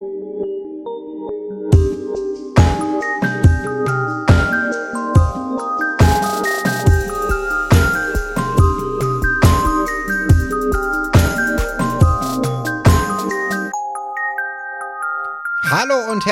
[0.00, 0.59] Thank you.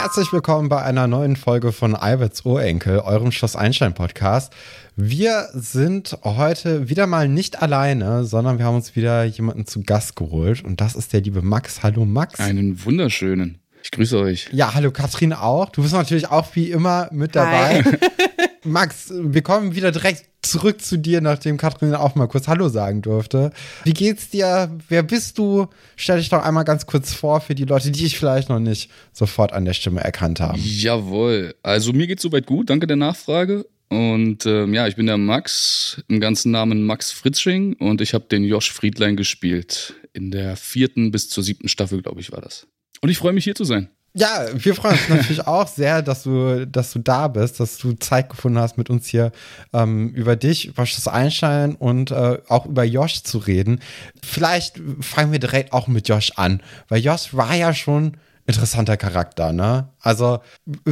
[0.09, 4.55] Herzlich willkommen bei einer neuen Folge von Alberts Urenkel, eurem Schloss Einstein Podcast.
[4.97, 10.17] Wir sind heute wieder mal nicht alleine, sondern wir haben uns wieder jemanden zu Gast
[10.17, 11.83] geholt und das ist der liebe Max.
[11.83, 12.41] Hallo Max.
[12.41, 13.59] Einen wunderschönen.
[13.83, 14.49] Ich grüße euch.
[14.51, 15.69] Ja, hallo Katrin auch.
[15.69, 17.85] Du bist natürlich auch wie immer mit dabei.
[18.69, 23.03] Max, wir kommen wieder direkt zurück zu dir, nachdem Katrin auch mal kurz Hallo sagen
[23.03, 23.51] durfte.
[23.85, 24.71] Wie geht's dir?
[24.89, 25.67] Wer bist du?
[25.97, 28.91] Stell dich doch einmal ganz kurz vor für die Leute, die ich vielleicht noch nicht
[29.13, 30.61] sofort an der Stimme erkannt haben.
[30.63, 31.55] Jawohl.
[31.63, 32.71] Also mir geht's soweit gut.
[32.71, 33.67] Danke der Nachfrage.
[33.89, 38.27] Und ähm, ja, ich bin der Max, im ganzen Namen Max Fritzsching und ich habe
[38.27, 39.95] den Josh Friedlein gespielt.
[40.13, 42.67] In der vierten bis zur siebten Staffel, glaube ich, war das.
[43.01, 43.89] Und ich freue mich hier zu sein.
[44.19, 47.93] Ja, wir freuen uns natürlich auch sehr, dass du, dass du da bist, dass du
[47.93, 49.31] Zeit gefunden hast, mit uns hier
[49.73, 53.81] ähm, über dich, über das Einstein und äh, auch über Josh zu reden.
[54.23, 58.17] Vielleicht fangen wir direkt auch mit Josh an, weil Josh war ja schon
[58.47, 59.91] interessanter Charakter, ne?
[60.01, 60.41] Also,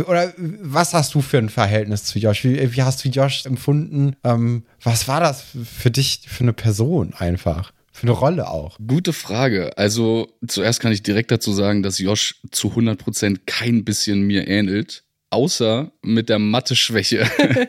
[0.06, 2.44] oder was hast du für ein Verhältnis zu Josh?
[2.44, 4.14] Wie, wie hast du Josh empfunden?
[4.22, 7.72] Ähm, was war das für dich für eine Person einfach?
[7.96, 8.76] Für eine Rolle auch?
[8.86, 9.76] Gute Frage.
[9.78, 15.02] Also zuerst kann ich direkt dazu sagen, dass Josh zu 100% kein bisschen mir ähnelt,
[15.30, 17.26] außer mit der Mathe-Schwäche.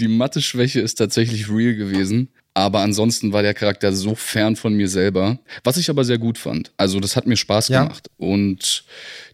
[0.00, 2.30] Die Mathe-Schwäche ist tatsächlich real gewesen.
[2.54, 6.36] Aber ansonsten war der Charakter so fern von mir selber, was ich aber sehr gut
[6.36, 6.72] fand.
[6.78, 7.82] Also das hat mir Spaß ja.
[7.82, 8.84] gemacht und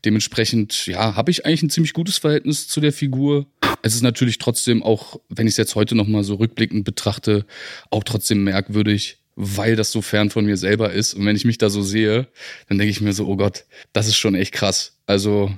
[0.05, 3.47] dementsprechend, ja, habe ich eigentlich ein ziemlich gutes Verhältnis zu der Figur.
[3.83, 7.47] Es ist natürlich trotzdem auch, wenn ich es jetzt heute noch mal so rückblickend betrachte,
[7.91, 11.15] auch trotzdem merkwürdig, weil das so fern von mir selber ist.
[11.15, 12.27] Und wenn ich mich da so sehe,
[12.69, 14.97] dann denke ich mir so, oh Gott, das ist schon echt krass.
[15.07, 15.53] Also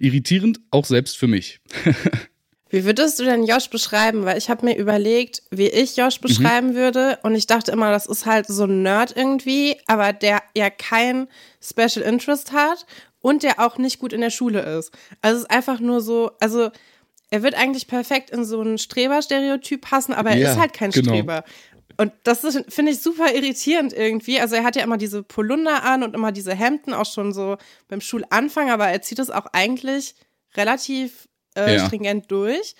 [0.00, 1.60] irritierend, auch selbst für mich.
[2.70, 4.24] Wie würdest du denn Josh beschreiben?
[4.24, 6.26] Weil ich habe mir überlegt, wie ich Josh mhm.
[6.26, 6.74] beschreiben mhm.
[6.74, 7.18] würde.
[7.22, 11.28] Und ich dachte immer, das ist halt so ein Nerd irgendwie, aber der ja kein
[11.62, 12.86] Special Interest hat
[13.20, 14.92] und der auch nicht gut in der Schule ist.
[15.22, 16.70] Also es ist einfach nur so, also
[17.30, 20.90] er wird eigentlich perfekt in so ein Streber-Stereotyp passen, aber er ja, ist halt kein
[20.90, 21.12] genau.
[21.12, 21.44] Streber.
[21.96, 24.40] Und das finde ich super irritierend irgendwie.
[24.40, 27.56] Also er hat ja immer diese Polunder an und immer diese Hemden, auch schon so
[27.88, 30.14] beim Schulanfang, aber er zieht es auch eigentlich
[30.54, 31.86] relativ äh, ja.
[31.86, 32.74] stringent durch.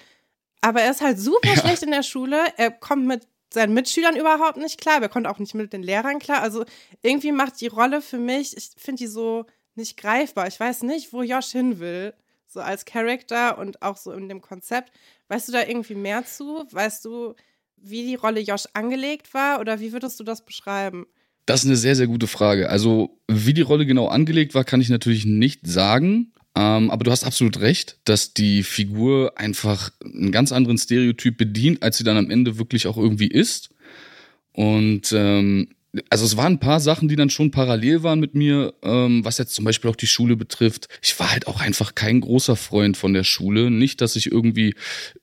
[0.61, 1.61] Aber er ist halt super ja.
[1.61, 2.39] schlecht in der Schule.
[2.57, 5.01] Er kommt mit seinen Mitschülern überhaupt nicht klar.
[5.01, 6.43] Er kommt auch nicht mit den Lehrern klar.
[6.43, 6.65] Also
[7.03, 10.47] irgendwie macht die Rolle für mich, ich finde die so nicht greifbar.
[10.49, 12.15] Ich weiß nicht, wo Josh hin will,
[12.47, 14.93] so als Charakter und auch so in dem Konzept.
[15.29, 16.67] Weißt du da irgendwie mehr zu?
[16.71, 17.35] Weißt du,
[17.83, 21.07] wie die Rolle Josh angelegt war oder wie würdest du das beschreiben?
[21.47, 22.69] Das ist eine sehr, sehr gute Frage.
[22.69, 26.33] Also, wie die Rolle genau angelegt war, kann ich natürlich nicht sagen.
[26.55, 31.83] Ähm, aber du hast absolut recht, dass die Figur einfach einen ganz anderen Stereotyp bedient,
[31.83, 33.71] als sie dann am Ende wirklich auch irgendwie ist.
[34.53, 35.69] Und ähm,
[36.11, 39.39] also es waren ein paar Sachen, die dann schon parallel waren mit mir, ähm, was
[39.39, 40.89] jetzt zum Beispiel auch die Schule betrifft.
[41.03, 43.71] Ich war halt auch einfach kein großer Freund von der Schule.
[43.71, 44.75] Nicht, dass ich irgendwie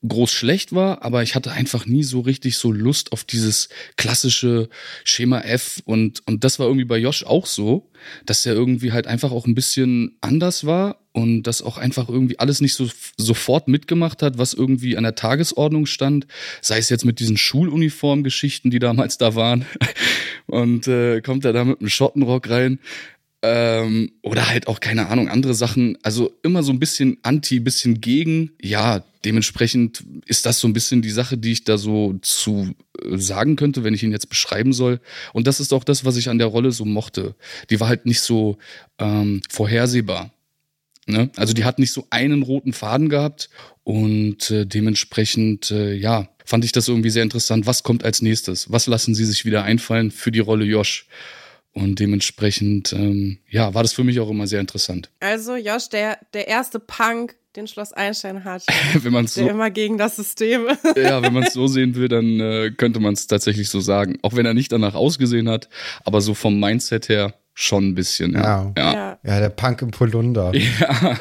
[0.08, 4.70] groß schlecht war, aber ich hatte einfach nie so richtig so Lust auf dieses klassische
[5.04, 7.92] Schema F und, und das war irgendwie bei Josh auch so,
[8.26, 12.40] dass er irgendwie halt einfach auch ein bisschen anders war und das auch einfach irgendwie
[12.40, 16.28] alles nicht so sofort mitgemacht hat, was irgendwie an der Tagesordnung stand,
[16.62, 19.66] sei es jetzt mit diesen Schuluniformgeschichten, die damals da waren
[20.48, 22.80] und äh, kommt er da mit einem Schottenrock rein
[23.44, 28.02] ähm, oder halt auch keine Ahnung andere Sachen, also immer so ein bisschen anti, bisschen
[28.02, 28.52] gegen.
[28.62, 33.18] Ja, dementsprechend ist das so ein bisschen die Sache, die ich da so zu äh,
[33.18, 35.00] sagen könnte, wenn ich ihn jetzt beschreiben soll.
[35.32, 37.36] Und das ist auch das, was ich an der Rolle so mochte.
[37.70, 38.58] Die war halt nicht so
[39.00, 40.32] ähm, vorhersehbar.
[41.06, 41.30] Ne?
[41.36, 43.50] Also die hat nicht so einen roten Faden gehabt
[43.84, 47.68] und äh, dementsprechend, äh, ja, fand ich das irgendwie sehr interessant.
[47.68, 48.72] Was kommt als nächstes?
[48.72, 51.08] Was lassen sie sich wieder einfallen für die Rolle Josh?
[51.74, 55.12] Und dementsprechend, ähm, ja, war das für mich auch immer sehr interessant.
[55.20, 58.64] Also Josh, der, der erste Punk, den Schloss Einstein hat.
[58.94, 60.68] wenn man's so, immer gegen das System.
[60.96, 64.18] ja, wenn man es so sehen will, dann äh, könnte man es tatsächlich so sagen.
[64.22, 65.70] Auch wenn er nicht danach ausgesehen hat,
[66.04, 68.34] aber so vom Mindset her schon ein bisschen.
[68.34, 68.94] Ja, ja.
[68.94, 69.20] ja.
[69.24, 70.52] ja der Punk im Polunder.
[70.76, 71.18] Ja.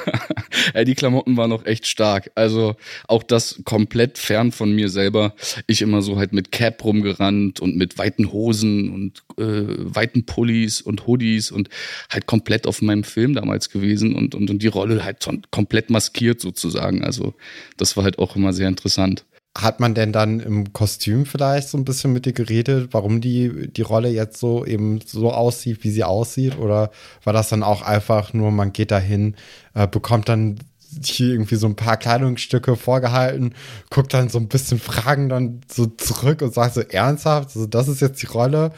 [0.75, 2.31] ja, die Klamotten waren auch echt stark.
[2.35, 2.75] Also
[3.07, 5.35] auch das komplett fern von mir selber.
[5.67, 10.81] Ich immer so halt mit Cap rumgerannt und mit weiten Hosen und äh, weiten Pullis
[10.81, 11.69] und Hoodies und
[12.11, 16.41] halt komplett auf meinem Film damals gewesen und, und, und die Rolle halt komplett maskiert
[16.41, 17.05] sozusagen.
[17.05, 17.35] Also
[17.77, 19.25] das war halt auch immer sehr interessant.
[19.57, 23.71] Hat man denn dann im Kostüm vielleicht so ein bisschen mit dir geredet, warum die,
[23.73, 26.59] die Rolle jetzt so eben so aussieht, wie sie aussieht?
[26.59, 26.91] Oder
[27.23, 29.37] war das dann auch einfach nur, man geht dahin,
[29.75, 30.59] äh, bekommt dann
[31.03, 33.55] hier irgendwie so ein paar Kleidungsstücke vorgehalten,
[33.91, 37.89] guckt dann so ein bisschen Fragen dann so zurück und sagt so ernsthaft, also das
[37.89, 38.73] ist jetzt die Rolle.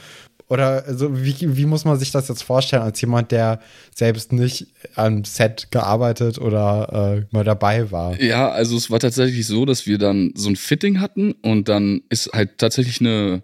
[0.49, 3.61] Oder also wie, wie muss man sich das jetzt vorstellen als jemand, der
[3.95, 8.21] selbst nicht am Set gearbeitet oder äh, mal dabei war?
[8.21, 12.03] Ja, also es war tatsächlich so, dass wir dann so ein Fitting hatten und dann
[12.11, 13.43] ist halt tatsächlich eine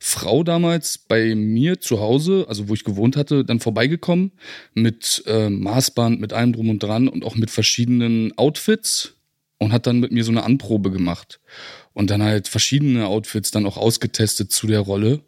[0.00, 4.32] Frau damals bei mir zu Hause, also wo ich gewohnt hatte, dann vorbeigekommen
[4.74, 9.14] mit äh, Maßband, mit allem drum und dran und auch mit verschiedenen Outfits
[9.58, 11.38] und hat dann mit mir so eine Anprobe gemacht
[11.92, 15.20] und dann halt verschiedene Outfits dann auch ausgetestet zu der Rolle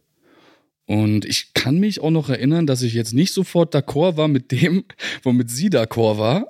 [0.93, 4.53] und ich kann mich auch noch erinnern, dass ich jetzt nicht sofort d'accord war mit
[4.53, 4.85] dem,
[5.23, 6.47] womit sie d'accord war.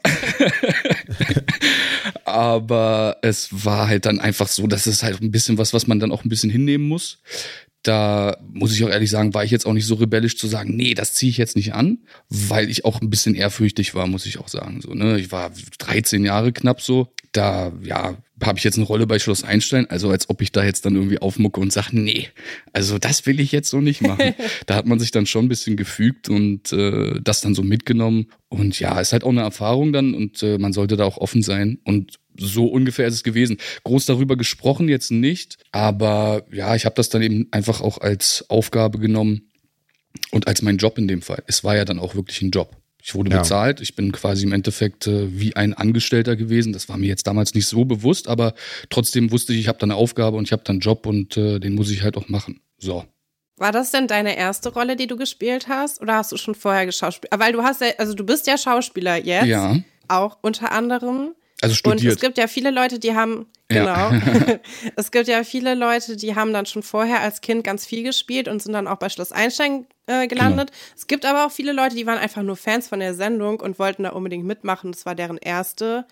[2.24, 6.00] Aber es war halt dann einfach so, dass es halt ein bisschen was, was man
[6.00, 7.18] dann auch ein bisschen hinnehmen muss.
[7.84, 10.74] Da muss ich auch ehrlich sagen, war ich jetzt auch nicht so rebellisch zu sagen,
[10.74, 11.98] nee, das ziehe ich jetzt nicht an,
[12.28, 14.80] weil ich auch ein bisschen ehrfürchtig war, muss ich auch sagen.
[14.82, 15.20] So, ne?
[15.20, 17.12] Ich war 13 Jahre knapp so.
[17.32, 20.64] Da, ja, habe ich jetzt eine Rolle bei Schloss Einstein, also als ob ich da
[20.64, 22.29] jetzt dann irgendwie aufmucke und sage, nee,
[22.73, 24.34] also das will ich jetzt so nicht machen.
[24.67, 28.26] da hat man sich dann schon ein bisschen gefügt und äh, das dann so mitgenommen.
[28.49, 31.43] Und ja, ist halt auch eine Erfahrung dann und äh, man sollte da auch offen
[31.43, 31.79] sein.
[31.84, 33.58] Und so ungefähr ist es gewesen.
[33.85, 38.44] Groß darüber gesprochen jetzt nicht, aber ja, ich habe das dann eben einfach auch als
[38.49, 39.50] Aufgabe genommen
[40.31, 41.43] und als mein Job in dem Fall.
[41.46, 42.81] Es war ja dann auch wirklich ein Job.
[43.02, 43.40] Ich wurde ja.
[43.40, 43.81] bezahlt.
[43.81, 46.72] Ich bin quasi im Endeffekt äh, wie ein Angestellter gewesen.
[46.72, 48.54] Das war mir jetzt damals nicht so bewusst, aber
[48.90, 51.37] trotzdem wusste ich, ich habe da eine Aufgabe und ich habe da einen Job und
[51.37, 52.60] äh, den muss ich halt auch machen.
[52.78, 53.04] So.
[53.56, 56.87] War das denn deine erste Rolle, die du gespielt hast, oder hast du schon vorher
[56.87, 57.32] geschauspielt?
[57.37, 59.46] Weil du hast ja, also du bist ja Schauspieler jetzt.
[59.46, 59.76] Ja.
[60.08, 61.34] Auch unter anderem.
[61.60, 62.02] Also studiert.
[62.02, 64.10] Und es gibt ja viele Leute, die haben, genau.
[64.12, 64.58] Ja.
[64.96, 68.48] es gibt ja viele Leute, die haben dann schon vorher als Kind ganz viel gespielt
[68.48, 70.70] und sind dann auch bei Schloss Einstein äh, gelandet.
[70.70, 70.82] Genau.
[70.96, 73.78] Es gibt aber auch viele Leute, die waren einfach nur Fans von der Sendung und
[73.78, 74.92] wollten da unbedingt mitmachen.
[74.92, 76.06] Das war deren erste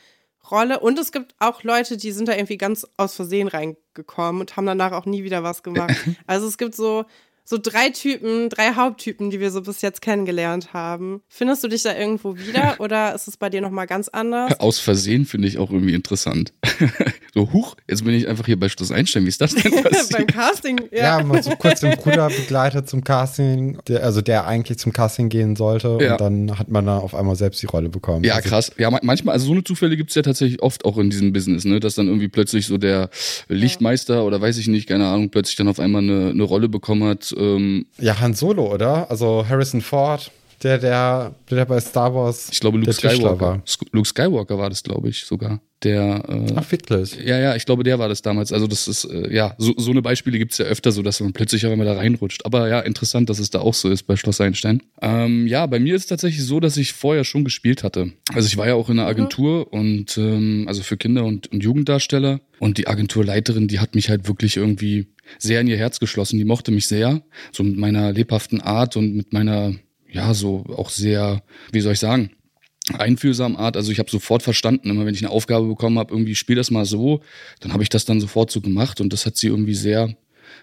[0.51, 0.81] Rolle.
[0.81, 4.67] Und es gibt auch Leute, die sind da irgendwie ganz aus Versehen reingekommen und haben
[4.67, 5.95] danach auch nie wieder was gemacht.
[6.27, 7.05] Also es gibt so
[7.51, 11.21] so drei Typen, drei Haupttypen, die wir so bis jetzt kennengelernt haben.
[11.29, 14.61] Findest du dich da irgendwo wieder oder ist es bei dir nochmal ganz anders?
[14.61, 16.53] Aus Versehen finde ich auch irgendwie interessant.
[17.35, 19.25] so, huch, jetzt bin ich einfach hier bei Schluss Einstein.
[19.25, 20.13] Wie ist das denn passiert?
[20.13, 21.19] Beim Casting, ja.
[21.19, 25.29] Ja, mal so kurz den Bruder begleitet zum Casting, der, also der eigentlich zum Casting
[25.29, 26.13] gehen sollte ja.
[26.13, 28.23] und dann hat man da auf einmal selbst die Rolle bekommen.
[28.23, 28.71] Ja, also, krass.
[28.79, 31.65] Ja, manchmal, also so eine Zufälle gibt es ja tatsächlich oft auch in diesem Business,
[31.65, 33.11] ne, dass dann irgendwie plötzlich so der
[33.49, 34.23] Lichtmeister ja.
[34.23, 37.35] oder weiß ich nicht, keine Ahnung, plötzlich dann auf einmal eine, eine Rolle bekommen hat,
[37.41, 39.11] ähm, ja, Han Solo, oder?
[39.11, 40.31] Also Harrison Ford,
[40.63, 42.51] der, der, der bei Star Wars.
[42.53, 43.41] Ich glaube, Luke Skywalker.
[43.41, 43.63] War.
[43.93, 45.61] Luke Skywalker war das, glaube ich, sogar.
[45.83, 47.17] Der, äh, Ach, wirklich?
[47.25, 48.53] Ja, ja, ich glaube, der war das damals.
[48.53, 51.33] Also, das ist, äh, ja, so, so eine Beispiele gibt's ja öfter, so dass man
[51.33, 52.45] plötzlich auch immer da reinrutscht.
[52.45, 54.83] Aber ja, interessant, dass es da auch so ist bei Schloss Einstein.
[55.01, 58.13] Ähm, ja, bei mir ist es tatsächlich so, dass ich vorher schon gespielt hatte.
[58.35, 59.11] Also, ich war ja auch in einer mhm.
[59.11, 59.81] Agentur mhm.
[59.81, 62.41] und, ähm, also für Kinder- und, und Jugenddarsteller.
[62.59, 65.07] Und die Agenturleiterin, die hat mich halt wirklich irgendwie
[65.39, 66.37] sehr in ihr Herz geschlossen.
[66.37, 67.23] Die mochte mich sehr,
[67.53, 69.75] so mit meiner lebhaften Art und mit meiner,
[70.11, 71.43] ja, so auch sehr,
[71.73, 72.33] wie soll ich sagen,
[72.95, 73.77] einfühlsamen Art.
[73.77, 76.71] Also ich habe sofort verstanden, immer wenn ich eine Aufgabe bekommen habe, irgendwie spiel das
[76.71, 77.21] mal so,
[77.61, 80.17] dann habe ich das dann sofort so gemacht und das hat sie irgendwie sehr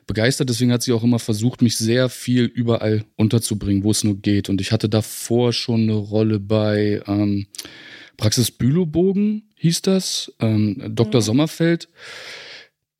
[0.05, 0.49] begeistert.
[0.49, 4.49] Deswegen hat sie auch immer versucht, mich sehr viel überall unterzubringen, wo es nur geht.
[4.49, 7.47] Und ich hatte davor schon eine Rolle bei ähm,
[8.17, 11.21] Praxis Bülowbogen, hieß das, ähm, Dr.
[11.21, 11.25] Mhm.
[11.25, 11.89] Sommerfeld.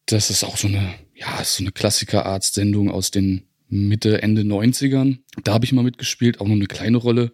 [0.05, 5.19] Das ist auch so eine ja, so eine Klassiker-Arzt-Sendung aus den Mitte, Ende 90ern.
[5.43, 7.31] Da habe ich mal mitgespielt, auch nur eine kleine Rolle.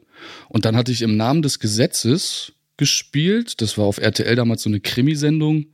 [0.49, 3.61] Und dann hatte ich im Namen des Gesetzes gespielt.
[3.61, 5.67] Das war auf RTL damals so eine Krimisendung.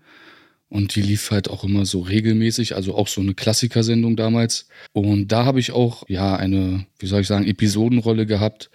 [0.68, 4.68] Und die lief halt auch immer so regelmäßig, also auch so eine Klassikersendung damals.
[4.92, 8.70] Und da habe ich auch, ja, eine, wie soll ich sagen, Episodenrolle gehabt.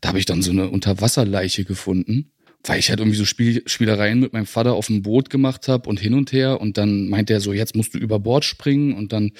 [0.00, 2.30] Da habe ich dann so eine Unterwasserleiche gefunden
[2.66, 5.88] weil ich halt irgendwie so Spiel, Spielereien mit meinem Vater auf dem Boot gemacht habe
[5.88, 6.60] und hin und her.
[6.60, 8.94] Und dann meinte er so, jetzt musst du über Bord springen.
[8.94, 9.32] Und dann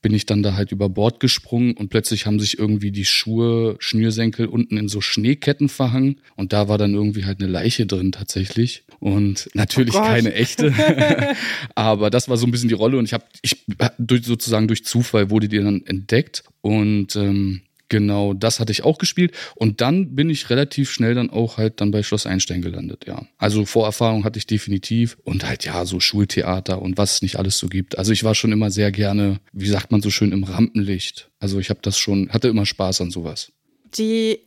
[0.00, 1.74] bin ich dann da halt über Bord gesprungen.
[1.76, 6.20] Und plötzlich haben sich irgendwie die Schuhe, Schnürsenkel unten in so Schneeketten verhangen.
[6.36, 8.84] Und da war dann irgendwie halt eine Leiche drin tatsächlich.
[9.00, 10.72] Und natürlich oh keine echte,
[11.74, 12.98] aber das war so ein bisschen die Rolle.
[12.98, 13.64] Und ich habe ich
[13.98, 16.44] durch sozusagen durch Zufall wurde die dann entdeckt.
[16.60, 19.32] Und ähm, Genau, das hatte ich auch gespielt.
[19.54, 23.26] Und dann bin ich relativ schnell dann auch halt dann bei Schloss Einstein gelandet, ja.
[23.38, 27.58] Also Vorerfahrung hatte ich definitiv und halt ja, so Schultheater und was es nicht alles
[27.58, 27.96] so gibt.
[27.96, 31.30] Also ich war schon immer sehr gerne, wie sagt man so schön, im Rampenlicht.
[31.40, 33.52] Also ich habe das schon, hatte immer Spaß an sowas.
[33.96, 34.40] Die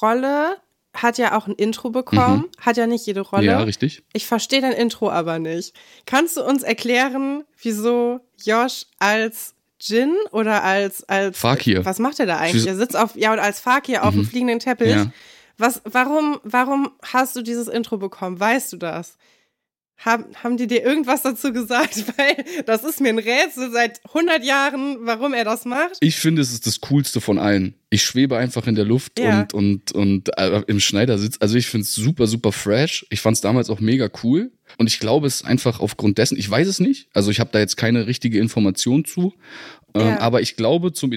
[0.00, 0.56] Rolle
[0.94, 2.60] hat ja auch ein Intro bekommen, mhm.
[2.60, 3.46] hat ja nicht jede Rolle.
[3.46, 4.02] Ja, richtig.
[4.12, 5.74] Ich verstehe dein Intro aber nicht.
[6.04, 9.51] Kannst du uns erklären, wieso Josh als
[9.84, 11.84] Jin oder als als Fakir?
[11.84, 12.66] Was macht er da eigentlich?
[12.66, 14.20] Er sitzt auf ja und als Fakir auf mhm.
[14.20, 14.90] dem fliegenden Teppich.
[14.90, 15.12] Ja.
[15.58, 18.40] Was, warum, warum hast du dieses Intro bekommen?
[18.40, 19.16] Weißt du das?
[20.04, 22.04] Haben, haben die dir irgendwas dazu gesagt?
[22.18, 25.96] Weil das ist mir ein Rätsel seit 100 Jahren, warum er das macht.
[26.00, 27.74] Ich finde, es ist das Coolste von allen.
[27.90, 29.40] Ich schwebe einfach in der Luft ja.
[29.40, 31.36] und, und, und äh, im Schneidersitz.
[31.40, 33.06] Also ich finde es super, super fresh.
[33.10, 34.50] Ich fand es damals auch mega cool.
[34.78, 37.08] Und ich glaube, es ist einfach aufgrund dessen, ich weiß es nicht.
[37.12, 39.34] Also ich habe da jetzt keine richtige Information zu.
[39.94, 40.20] Ähm, ja.
[40.20, 41.12] aber ich glaube, zum,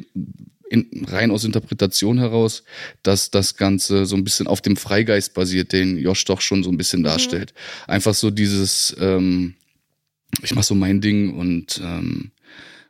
[0.70, 2.64] in, rein aus Interpretation heraus,
[3.04, 6.70] dass das Ganze so ein bisschen auf dem Freigeist basiert, den Josh doch schon so
[6.70, 7.06] ein bisschen mhm.
[7.06, 7.54] darstellt.
[7.54, 7.94] Mhm.
[7.94, 9.56] Einfach so dieses, ähm,
[10.42, 12.32] ich mach so mein Ding und ähm,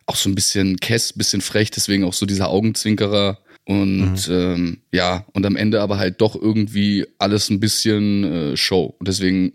[0.06, 4.34] auch so ein bisschen Kess, bisschen frech, deswegen auch so dieser Augenzwinkerer und mhm.
[4.34, 8.96] ähm, ja, und am Ende aber halt doch irgendwie alles ein bisschen äh, Show.
[9.00, 9.54] Und deswegen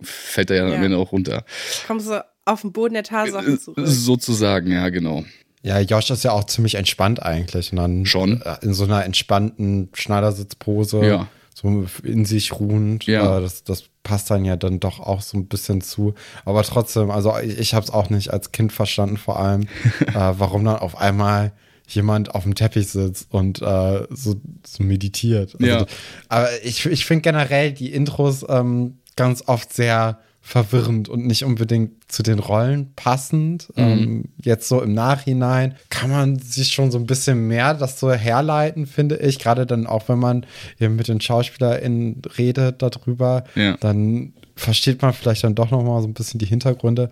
[0.00, 0.76] fällt er ja, ja.
[0.76, 1.44] am Ende auch runter.
[1.86, 3.86] Kommst du auf den Boden der Tatsachen äh, zurück.
[3.86, 5.24] Sozusagen, ja, genau.
[5.62, 7.72] Ja, Josh ist ja auch ziemlich entspannt eigentlich.
[7.72, 8.42] Und dann Schon.
[8.42, 11.04] Äh, in so einer entspannten Schneidersitzpose.
[11.04, 11.28] Ja.
[11.54, 13.04] So in sich ruhend.
[13.06, 13.40] Ja.
[13.40, 16.14] Das, das passt dann ja dann doch auch so ein bisschen zu.
[16.44, 19.62] Aber trotzdem, also ich, ich habe es auch nicht als Kind verstanden, vor allem,
[20.06, 21.52] äh, warum dann auf einmal
[21.88, 25.54] jemand auf dem Teppich sitzt und äh, so, so meditiert.
[25.54, 25.86] Also, ja.
[26.28, 32.10] Aber ich, ich finde generell die Intros ähm, ganz oft sehr verwirrend und nicht unbedingt
[32.10, 33.68] zu den Rollen passend.
[33.76, 33.84] Mhm.
[33.84, 38.10] Ähm, jetzt so im Nachhinein kann man sich schon so ein bisschen mehr das so
[38.10, 39.38] herleiten, finde ich.
[39.38, 40.46] Gerade dann auch, wenn man
[40.80, 43.76] eben mit den SchauspielerInnen redet darüber, ja.
[43.76, 47.10] dann versteht man vielleicht dann doch noch mal so ein bisschen die Hintergründe.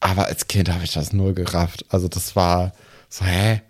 [0.00, 1.84] Aber als Kind habe ich das null gerafft.
[1.90, 2.72] Also das war
[3.10, 3.60] so, hä?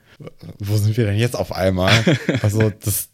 [0.61, 1.92] Wo sind wir denn jetzt auf einmal?
[2.42, 3.09] Also das,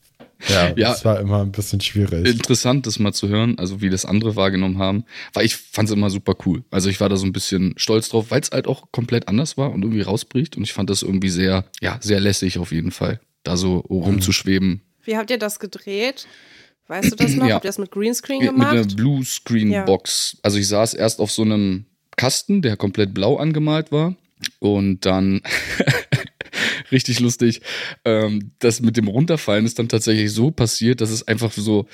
[0.48, 2.26] ja, ja, das war immer ein bisschen schwierig.
[2.26, 5.94] Interessant, das mal zu hören, also wie das andere wahrgenommen haben, weil ich fand es
[5.94, 6.62] immer super cool.
[6.70, 9.56] Also ich war da so ein bisschen stolz drauf, weil es halt auch komplett anders
[9.56, 12.92] war und irgendwie rausbricht und ich fand das irgendwie sehr, ja, sehr lässig auf jeden
[12.92, 14.82] Fall, da so rumzuschweben.
[15.04, 16.26] Wie habt ihr das gedreht?
[16.86, 17.46] Weißt du das noch?
[17.46, 17.56] Ja.
[17.56, 18.72] Habt ihr das mit Greenscreen gemacht?
[18.72, 20.32] Mit einer Bluescreen-Box.
[20.34, 20.40] Ja.
[20.42, 21.84] Also ich saß erst auf so einem
[22.16, 24.14] Kasten, der komplett blau angemalt war.
[24.58, 25.42] Und dann
[26.92, 27.60] richtig lustig.
[28.04, 31.86] Ähm, das mit dem Runterfallen ist dann tatsächlich so passiert, dass es einfach so,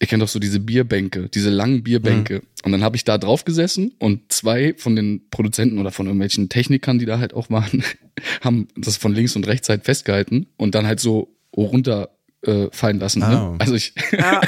[0.00, 2.34] ich kenne doch so diese Bierbänke, diese langen Bierbänke.
[2.34, 2.42] Mhm.
[2.64, 6.48] Und dann habe ich da drauf gesessen und zwei von den Produzenten oder von irgendwelchen
[6.48, 7.84] Technikern, die da halt auch waren,
[8.40, 12.10] haben das von links und rechts halt festgehalten und dann halt so runter
[12.46, 13.22] äh, fallen lassen.
[13.22, 13.26] Oh.
[13.26, 13.56] Ne?
[13.58, 13.94] Also ich.
[14.18, 14.40] Ah.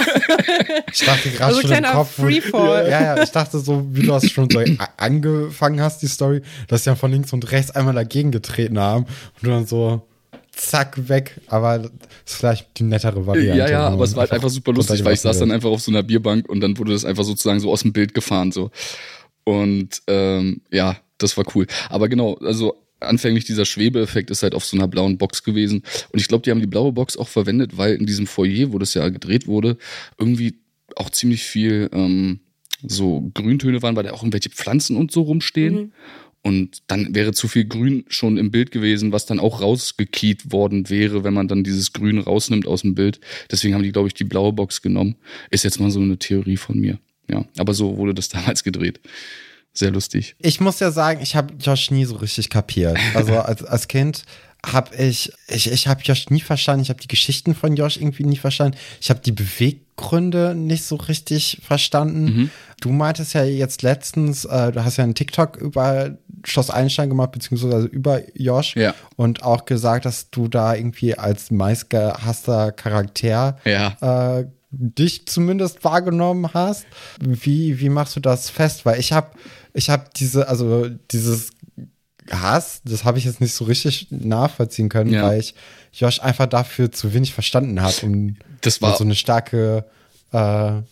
[0.92, 2.14] ich dachte gerade also schon im Kopf.
[2.14, 2.88] Freefall.
[2.90, 4.60] Ja, ja, ich dachte so, wie du das schon so
[4.96, 9.04] angefangen hast, die Story, dass sie ja von links und rechts einmal dagegen getreten haben
[9.04, 10.06] und du dann so
[10.52, 11.40] zack, weg.
[11.48, 11.90] Aber das
[12.26, 13.58] ist vielleicht die nettere Variante.
[13.58, 15.80] Ja, ja, aber es war halt einfach super lustig, weil ich saß dann einfach auf
[15.80, 18.52] so einer Bierbank und dann wurde das einfach sozusagen so aus dem Bild gefahren.
[18.52, 18.70] so
[19.44, 21.66] Und ähm, ja, das war cool.
[21.88, 25.82] Aber genau, also anfänglich dieser Schwebeeffekt ist halt auf so einer blauen Box gewesen.
[26.12, 28.78] Und ich glaube, die haben die blaue Box auch verwendet, weil in diesem Foyer, wo
[28.78, 29.76] das ja gedreht wurde,
[30.18, 30.58] irgendwie
[30.94, 32.40] auch ziemlich viel ähm,
[32.82, 35.74] so Grüntöne waren, weil da auch irgendwelche Pflanzen und so rumstehen.
[35.74, 35.92] Mhm.
[36.42, 40.88] Und dann wäre zu viel Grün schon im Bild gewesen, was dann auch rausgekiet worden
[40.88, 43.18] wäre, wenn man dann dieses Grün rausnimmt aus dem Bild.
[43.50, 45.16] Deswegen haben die, glaube ich, die blaue Box genommen.
[45.50, 47.00] Ist jetzt mal so eine Theorie von mir.
[47.28, 49.00] Ja, aber so wurde das damals gedreht
[49.78, 50.36] sehr lustig.
[50.40, 52.98] Ich muss ja sagen, ich habe Josh nie so richtig kapiert.
[53.14, 54.24] Also als, als Kind
[54.72, 56.82] habe ich, ich, ich habe Josh nie verstanden.
[56.82, 58.76] Ich habe die Geschichten von Josh irgendwie nie verstanden.
[59.00, 62.24] Ich habe die Beweggründe nicht so richtig verstanden.
[62.24, 62.50] Mhm.
[62.80, 67.32] Du meintest ja jetzt letztens, äh, du hast ja einen TikTok über Schloss Einstein gemacht,
[67.32, 68.76] beziehungsweise über Josh.
[68.76, 68.94] Ja.
[69.16, 74.38] Und auch gesagt, dass du da irgendwie als meistgehasster Charakter ja.
[74.38, 76.86] äh, dich zumindest wahrgenommen hast.
[77.20, 78.84] Wie, wie machst du das fest?
[78.84, 79.30] Weil ich habe
[79.76, 81.50] ich habe diese, also dieses
[82.30, 85.22] Hass, das habe ich jetzt nicht so richtig nachvollziehen können, ja.
[85.22, 85.54] weil ich
[85.92, 89.84] Josh einfach dafür zu wenig verstanden habe, um das war so eine starke
[90.32, 90.82] äh,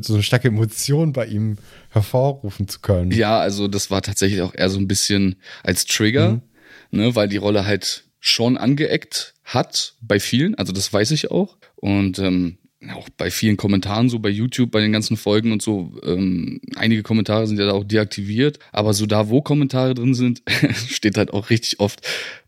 [0.00, 1.58] so eine starke Emotion bei ihm
[1.90, 3.12] hervorrufen zu können.
[3.12, 6.42] Ja, also das war tatsächlich auch eher so ein bisschen als Trigger, mhm.
[6.90, 11.56] ne, weil die Rolle halt schon angeeckt hat bei vielen, also das weiß ich auch.
[11.76, 12.58] Und ähm,
[12.94, 17.02] auch bei vielen Kommentaren so bei YouTube, bei den ganzen Folgen und so, ähm, einige
[17.02, 20.42] Kommentare sind ja da auch deaktiviert, aber so da, wo Kommentare drin sind,
[20.88, 22.00] steht halt auch richtig oft,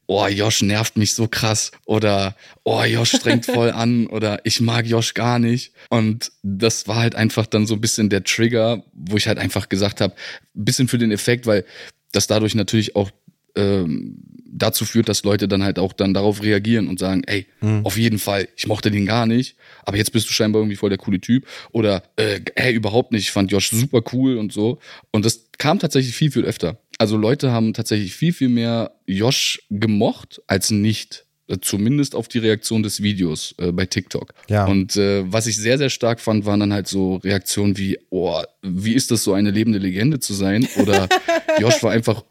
[0.07, 2.35] oh, Josh nervt mich so krass oder
[2.65, 5.73] oh, Josh strengt voll an oder ich mag Josh gar nicht.
[5.91, 9.69] Und das war halt einfach dann so ein bisschen der Trigger, wo ich halt einfach
[9.69, 10.15] gesagt habe,
[10.55, 11.65] bisschen für den Effekt, weil
[12.13, 13.11] das dadurch natürlich auch
[13.57, 14.17] ähm,
[14.53, 17.85] dazu führt, dass Leute dann halt auch dann darauf reagieren und sagen, ey, mhm.
[17.85, 20.91] auf jeden Fall, ich mochte den gar nicht, aber jetzt bist du scheinbar irgendwie voll
[20.91, 24.79] der coole Typ oder äh, hey, überhaupt nicht, ich fand Josh super cool und so.
[25.11, 26.79] Und das kam tatsächlich viel, viel öfter.
[26.99, 31.25] Also Leute haben tatsächlich viel, viel mehr Josh gemocht als nicht.
[31.49, 34.33] Äh, zumindest auf die Reaktion des Videos äh, bei TikTok.
[34.49, 34.65] Ja.
[34.67, 38.41] Und äh, was ich sehr, sehr stark fand, waren dann halt so Reaktionen wie, oh,
[38.63, 40.69] wie ist das so eine lebende Legende zu sein?
[40.77, 41.09] Oder
[41.59, 42.25] Josh war einfach,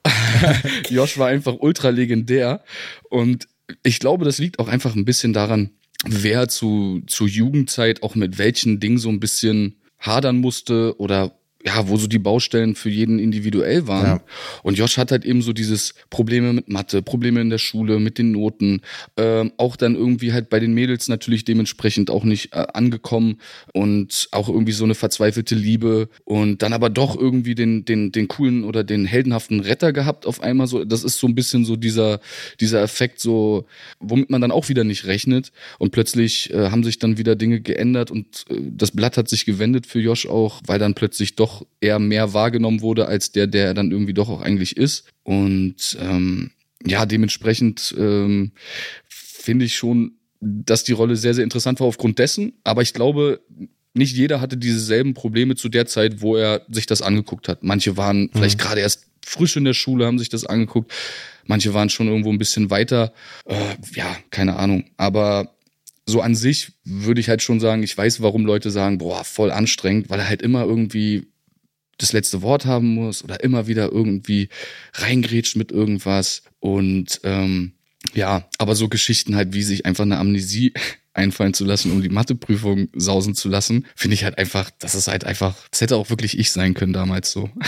[0.89, 2.63] Josh war einfach ultra legendär.
[3.09, 3.49] Und
[3.83, 5.71] ich glaube, das liegt auch einfach ein bisschen daran,
[6.05, 11.87] wer zu, zu Jugendzeit auch mit welchen Dingen so ein bisschen hadern musste oder ja,
[11.87, 14.05] wo so die Baustellen für jeden individuell waren.
[14.05, 14.23] Ja.
[14.63, 18.17] Und Josh hat halt eben so dieses Probleme mit Mathe, Probleme in der Schule, mit
[18.17, 18.81] den Noten,
[19.17, 23.37] ähm, auch dann irgendwie halt bei den Mädels natürlich dementsprechend auch nicht äh, angekommen
[23.73, 28.27] und auch irgendwie so eine verzweifelte Liebe und dann aber doch irgendwie den, den, den
[28.27, 30.83] coolen oder den heldenhaften Retter gehabt auf einmal so.
[30.85, 32.19] Das ist so ein bisschen so dieser,
[32.59, 33.65] dieser Effekt so,
[33.99, 37.61] womit man dann auch wieder nicht rechnet und plötzlich äh, haben sich dann wieder Dinge
[37.61, 41.50] geändert und äh, das Blatt hat sich gewendet für Josh auch, weil dann plötzlich doch
[41.51, 45.05] doch eher mehr wahrgenommen wurde als der, der er dann irgendwie doch auch eigentlich ist.
[45.23, 46.51] Und ähm,
[46.85, 48.51] ja, dementsprechend ähm,
[49.07, 52.53] finde ich schon, dass die Rolle sehr, sehr interessant war aufgrund dessen.
[52.63, 53.41] Aber ich glaube,
[53.93, 57.63] nicht jeder hatte dieselben Probleme zu der Zeit, wo er sich das angeguckt hat.
[57.63, 58.29] Manche waren mhm.
[58.33, 60.91] vielleicht gerade erst frisch in der Schule, haben sich das angeguckt.
[61.45, 63.13] Manche waren schon irgendwo ein bisschen weiter.
[63.45, 63.55] Äh,
[63.93, 64.85] ja, keine Ahnung.
[64.97, 65.55] Aber
[66.05, 69.51] so an sich würde ich halt schon sagen, ich weiß, warum Leute sagen, boah, voll
[69.51, 71.27] anstrengend, weil er halt immer irgendwie
[72.01, 74.49] das letzte Wort haben muss oder immer wieder irgendwie
[74.93, 76.43] reingrätscht mit irgendwas.
[76.59, 77.73] Und ähm,
[78.13, 80.73] ja, aber so Geschichten halt, wie sich einfach eine Amnesie
[81.13, 85.07] einfallen zu lassen, um die Matheprüfung sausen zu lassen, finde ich halt einfach, das ist
[85.07, 87.49] halt einfach, das hätte auch wirklich ich sein können damals so.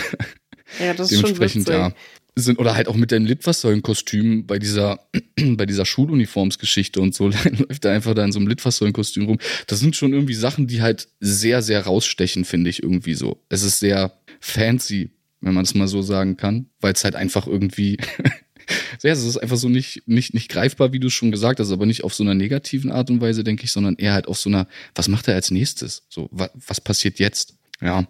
[0.79, 1.67] Ja, das ist schon witzig.
[1.67, 1.93] ja
[2.35, 4.99] sind oder halt auch mit deinem Litfaßsäulenkostüm bei dieser
[5.39, 7.27] bei dieser Schuluniformsgeschichte und so
[7.69, 9.39] läuft er einfach da in so einem Litfaßsäulenkostüm rum.
[9.67, 13.41] Das sind schon irgendwie Sachen, die halt sehr sehr rausstechen, finde ich irgendwie so.
[13.49, 14.13] Es ist sehr
[14.43, 17.97] fancy, wenn man es mal so sagen kann, weil es halt einfach irgendwie
[19.03, 21.71] ja, es ist einfach so nicht, nicht, nicht greifbar, wie du es schon gesagt hast,
[21.71, 24.37] aber nicht auf so einer negativen Art und Weise, denke ich, sondern eher halt auf
[24.37, 26.03] so einer, was macht er als nächstes?
[26.09, 27.55] So, was, was passiert jetzt?
[27.81, 28.05] Ja,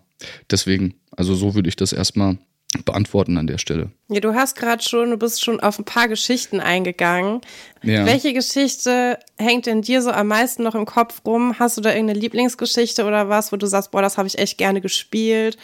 [0.50, 2.38] deswegen, also so würde ich das erstmal
[2.86, 3.92] beantworten an der Stelle.
[4.10, 7.42] Ja, du hast gerade schon, du bist schon auf ein paar Geschichten eingegangen.
[7.84, 8.06] Ja.
[8.06, 11.60] Welche Geschichte hängt denn dir so am meisten noch im Kopf rum?
[11.60, 14.58] Hast du da irgendeine Lieblingsgeschichte oder was, wo du sagst, boah, das habe ich echt
[14.58, 15.58] gerne gespielt?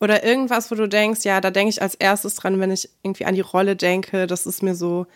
[0.00, 3.26] Oder irgendwas, wo du denkst, ja, da denke ich als erstes dran, wenn ich irgendwie
[3.26, 5.06] an die Rolle denke, das ist mir so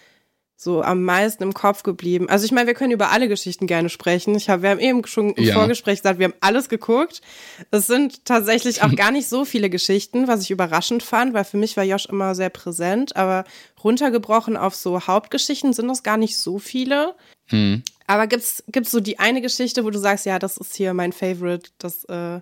[0.57, 2.29] so am meisten im Kopf geblieben.
[2.29, 4.35] Also ich meine, wir können über alle Geschichten gerne sprechen.
[4.35, 5.55] Ich hab, wir haben eben schon im ja.
[5.55, 7.23] Vorgespräch gesagt, wir haben alles geguckt.
[7.71, 11.57] Es sind tatsächlich auch gar nicht so viele Geschichten, was ich überraschend fand, weil für
[11.57, 13.17] mich war Josh immer sehr präsent.
[13.17, 13.45] Aber
[13.83, 17.15] runtergebrochen auf so Hauptgeschichten sind das gar nicht so viele.
[17.47, 17.83] Hm.
[18.07, 21.13] Aber gibt's gibt's so die eine Geschichte, wo du sagst, ja, das ist hier mein
[21.13, 22.41] Favorite, das äh,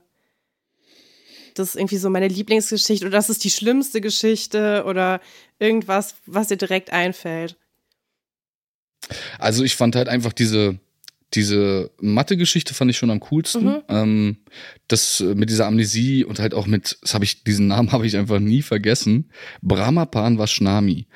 [1.55, 5.21] das ist irgendwie so meine Lieblingsgeschichte oder das ist die schlimmste Geschichte oder
[5.59, 7.57] irgendwas, was dir direkt einfällt.
[9.39, 10.79] Also ich fand halt einfach diese,
[11.35, 13.65] diese Mathe-Geschichte fand ich schon am coolsten.
[13.65, 13.83] Mhm.
[13.89, 14.37] Ähm,
[14.89, 18.07] das äh, mit dieser Amnesie und halt auch mit, das habe ich, diesen Namen habe
[18.07, 19.31] ich einfach nie vergessen.
[19.63, 21.07] Brahmapan Vashnami.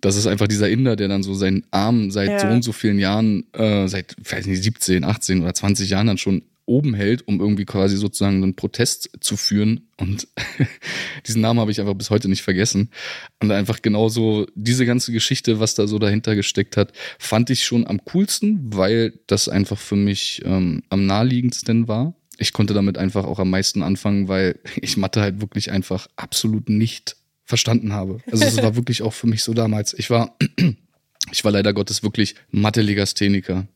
[0.00, 2.38] Das ist einfach dieser Inder, der dann so seinen Arm seit ja.
[2.38, 6.18] so und so vielen Jahren, äh, seit, weiß nicht, 17, 18 oder 20 Jahren dann
[6.18, 9.88] schon oben hält, um irgendwie quasi sozusagen einen Protest zu führen.
[9.98, 10.28] Und
[11.26, 12.90] diesen Namen habe ich einfach bis heute nicht vergessen.
[13.40, 17.86] Und einfach genauso diese ganze Geschichte, was da so dahinter gesteckt hat, fand ich schon
[17.86, 22.14] am coolsten, weil das einfach für mich ähm, am naheliegendsten war.
[22.38, 26.68] Ich konnte damit einfach auch am meisten anfangen, weil ich Mathe halt wirklich einfach absolut
[26.68, 28.18] nicht verstanden habe.
[28.30, 29.94] Also es war wirklich auch für mich so damals.
[29.94, 30.36] Ich war,
[31.32, 33.68] ich war leider Gottes wirklich Mathe-Legastheniker.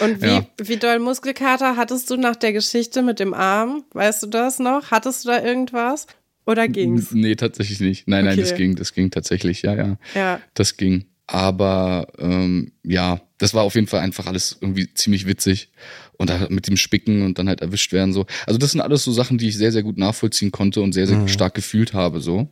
[0.00, 0.46] Und wie, ja.
[0.58, 3.84] wie doll Muskelkater hattest du nach der Geschichte mit dem Arm?
[3.92, 4.90] Weißt du das noch?
[4.90, 6.06] Hattest du da irgendwas?
[6.46, 7.12] Oder ging's?
[7.12, 8.08] Nee, tatsächlich nicht.
[8.08, 8.36] Nein, okay.
[8.36, 9.96] nein, das ging, das ging tatsächlich, ja, ja.
[10.14, 10.40] Ja.
[10.54, 11.06] Das ging.
[11.26, 15.70] Aber ähm, ja, das war auf jeden Fall einfach alles irgendwie ziemlich witzig.
[16.16, 18.26] Und da mit dem Spicken und dann halt erwischt werden so.
[18.46, 21.08] Also das sind alles so Sachen, die ich sehr, sehr gut nachvollziehen konnte und sehr,
[21.08, 21.28] sehr mhm.
[21.28, 22.48] stark gefühlt habe so.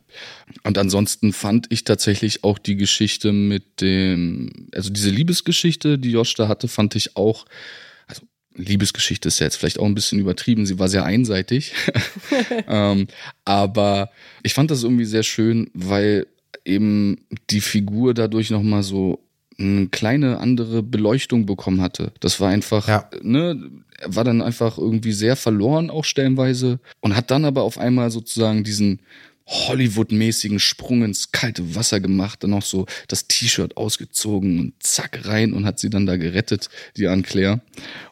[0.65, 6.35] Und ansonsten fand ich tatsächlich auch die Geschichte mit dem, also diese Liebesgeschichte, die Josh
[6.35, 7.45] da hatte, fand ich auch,
[8.09, 8.23] also
[8.57, 11.73] Liebesgeschichte ist ja jetzt vielleicht auch ein bisschen übertrieben, sie war sehr einseitig.
[12.67, 13.07] ähm,
[13.45, 14.11] aber
[14.43, 16.27] ich fand das irgendwie sehr schön, weil
[16.65, 19.21] eben die Figur dadurch nochmal so
[19.59, 22.13] eine kleine andere Beleuchtung bekommen hatte.
[22.21, 23.09] Das war einfach, ja.
[23.23, 23.71] ne,
[24.05, 28.65] war dann einfach irgendwie sehr verloren auch stellenweise und hat dann aber auf einmal sozusagen
[28.65, 29.01] diesen
[29.47, 35.53] Hollywood-mäßigen Sprung ins kalte Wasser gemacht, dann noch so das T-Shirt ausgezogen und zack rein
[35.53, 37.61] und hat sie dann da gerettet, die Anne-Claire.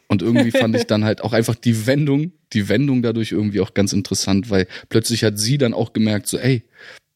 [0.07, 3.73] Und irgendwie fand ich dann halt auch einfach die Wendung, die Wendung dadurch irgendwie auch
[3.73, 6.63] ganz interessant, weil plötzlich hat sie dann auch gemerkt, so, ey,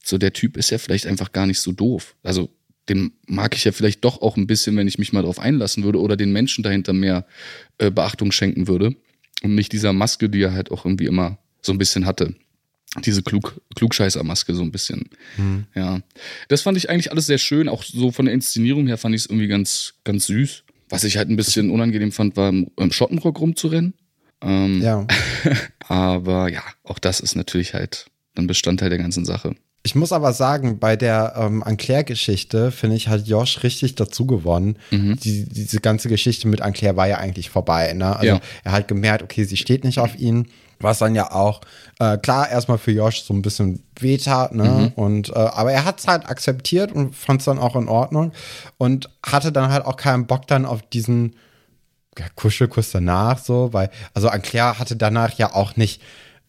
[0.06, 2.16] so der Typ ist ja vielleicht einfach gar nicht so doof.
[2.24, 2.50] Also
[2.88, 5.84] den mag ich ja vielleicht doch auch ein bisschen, wenn ich mich mal drauf einlassen
[5.84, 7.26] würde oder den Menschen dahinter mehr
[7.80, 8.96] äh, Beachtung schenken würde
[9.42, 12.36] und nicht dieser Maske, die er halt auch irgendwie immer so ein bisschen hatte.
[13.04, 15.10] Diese Klug, Klugscheißer-Maske so ein bisschen.
[15.38, 15.66] Mhm.
[15.74, 16.00] Ja.
[16.48, 17.68] Das fand ich eigentlich alles sehr schön.
[17.68, 20.64] Auch so von der Inszenierung her fand ich es irgendwie ganz, ganz süß.
[20.90, 23.96] Was ich halt ein bisschen unangenehm fand, war im, Schottenrock rumzurennen.
[24.42, 25.06] Ähm, ja.
[25.80, 29.56] aber ja, auch das ist natürlich halt ein Bestandteil der ganzen Sache.
[29.86, 34.78] Ich muss aber sagen, bei der ähm, Anclair-Geschichte, finde ich, hat Josh richtig dazu gewonnen.
[34.90, 35.20] Mhm.
[35.20, 37.94] Die, diese ganze Geschichte mit Anclair war ja eigentlich vorbei.
[37.94, 38.16] Ne?
[38.16, 38.42] Also ja.
[38.64, 40.48] er hat gemerkt, okay, sie steht nicht auf ihn.
[40.80, 41.62] Was dann ja auch
[42.00, 44.64] äh, klar erstmal für Josh so ein bisschen wehtat, ne?
[44.64, 44.88] Mhm.
[45.02, 48.34] Und äh, aber er hat es halt akzeptiert und fand es dann auch in Ordnung
[48.78, 51.36] und hatte dann halt auch keinen Bock dann auf diesen
[52.18, 56.02] ja, Kuschelkuss danach, so, weil, also Anclair hatte danach ja auch nicht,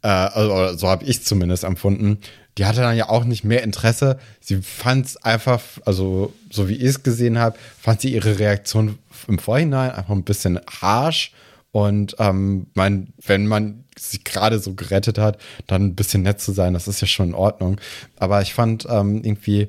[0.02, 2.18] äh, also, so habe ich zumindest empfunden,
[2.58, 4.18] die hatte dann ja auch nicht mehr Interesse.
[4.40, 8.98] Sie fand es einfach, also so wie ich es gesehen habe, fand sie ihre Reaktion
[9.28, 11.32] im Vorhinein einfach ein bisschen harsh.
[11.72, 16.52] Und ähm, mein, wenn man sie gerade so gerettet hat, dann ein bisschen nett zu
[16.52, 17.78] sein, das ist ja schon in Ordnung.
[18.18, 19.68] Aber ich fand ähm, irgendwie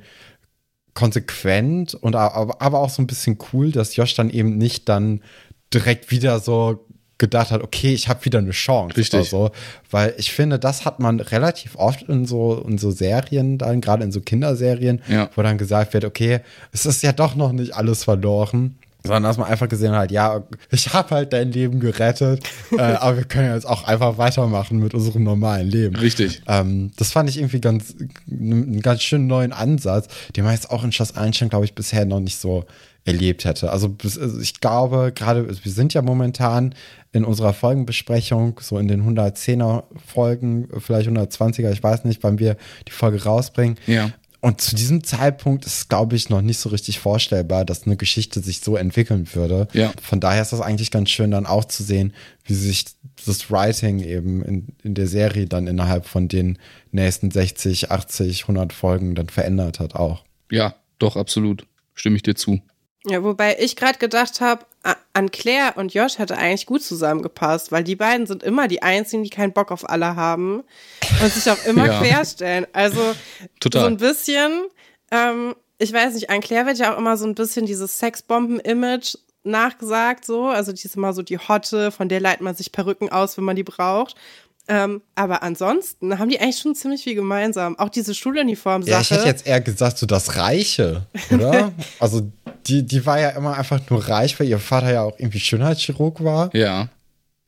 [0.93, 5.21] konsequent und aber, aber auch so ein bisschen cool, dass Josh dann eben nicht dann
[5.73, 6.86] direkt wieder so
[7.17, 8.97] gedacht hat, okay, ich habe wieder eine Chance.
[8.97, 9.29] Richtig.
[9.29, 9.51] So.
[9.89, 14.03] Weil ich finde, das hat man relativ oft in so, in so Serien, dann gerade
[14.03, 15.29] in so Kinderserien, ja.
[15.35, 18.77] wo dann gesagt wird, okay, es ist ja doch noch nicht alles verloren.
[19.03, 22.43] Sondern dass man einfach gesehen hat, ja, ich habe halt dein Leben gerettet,
[22.77, 25.95] äh, aber wir können jetzt auch einfach weitermachen mit unserem normalen Leben.
[25.95, 26.41] Richtig.
[26.47, 27.95] Ähm, das fand ich irgendwie ganz,
[28.29, 32.05] einen ganz schönen neuen Ansatz, den man jetzt auch in Schloss Einstein, glaube ich, bisher
[32.05, 32.65] noch nicht so
[33.07, 33.71] erlebt hätte.
[33.71, 36.75] Also, also ich glaube, gerade, wir sind ja momentan
[37.13, 42.57] in unserer Folgenbesprechung, so in den 110er Folgen, vielleicht 120er, ich weiß nicht, wann wir
[42.87, 43.77] die Folge rausbringen.
[43.87, 44.11] Ja.
[44.39, 48.41] Und zu diesem Zeitpunkt ist, glaube ich, noch nicht so richtig vorstellbar, dass eine Geschichte
[48.41, 49.67] sich so entwickeln würde.
[49.73, 49.91] Ja.
[50.01, 52.85] Von daher ist das eigentlich ganz schön, dann auch zu sehen, wie sich
[53.25, 56.59] das Writing eben in, in der Serie dann innerhalb von den
[56.91, 60.23] nächsten 60, 80, 100 Folgen dann verändert hat auch.
[60.51, 61.65] Ja, doch, absolut.
[61.95, 62.61] Stimme ich dir zu.
[63.09, 64.65] Ja, wobei ich gerade gedacht habe,
[65.13, 69.23] an Claire und Josh hätte eigentlich gut zusammengepasst, weil die beiden sind immer die einzigen,
[69.23, 70.63] die keinen Bock auf alle haben
[71.21, 71.99] und sich auch immer ja.
[71.99, 72.67] querstellen.
[72.73, 73.15] Also
[73.59, 73.81] Total.
[73.81, 74.65] so ein bisschen,
[75.11, 79.15] ähm, ich weiß nicht, an Claire wird ja auch immer so ein bisschen dieses Sexbomben-Image
[79.43, 80.45] nachgesagt, so.
[80.45, 83.45] Also die ist immer so die Hotte, von der leitet man sich Perücken aus, wenn
[83.45, 84.15] man die braucht.
[84.69, 87.79] Ähm, aber ansonsten haben die eigentlich schon ziemlich viel gemeinsam.
[87.79, 88.91] Auch diese Schuluniform-Sache.
[88.91, 91.71] Ja, ich hätte jetzt eher gesagt, so das Reiche, oder?
[91.99, 92.29] also
[92.65, 96.21] die, die war ja immer einfach nur reich, weil ihr Vater ja auch irgendwie Schönheitschirurg
[96.21, 96.53] war.
[96.53, 96.89] Ja.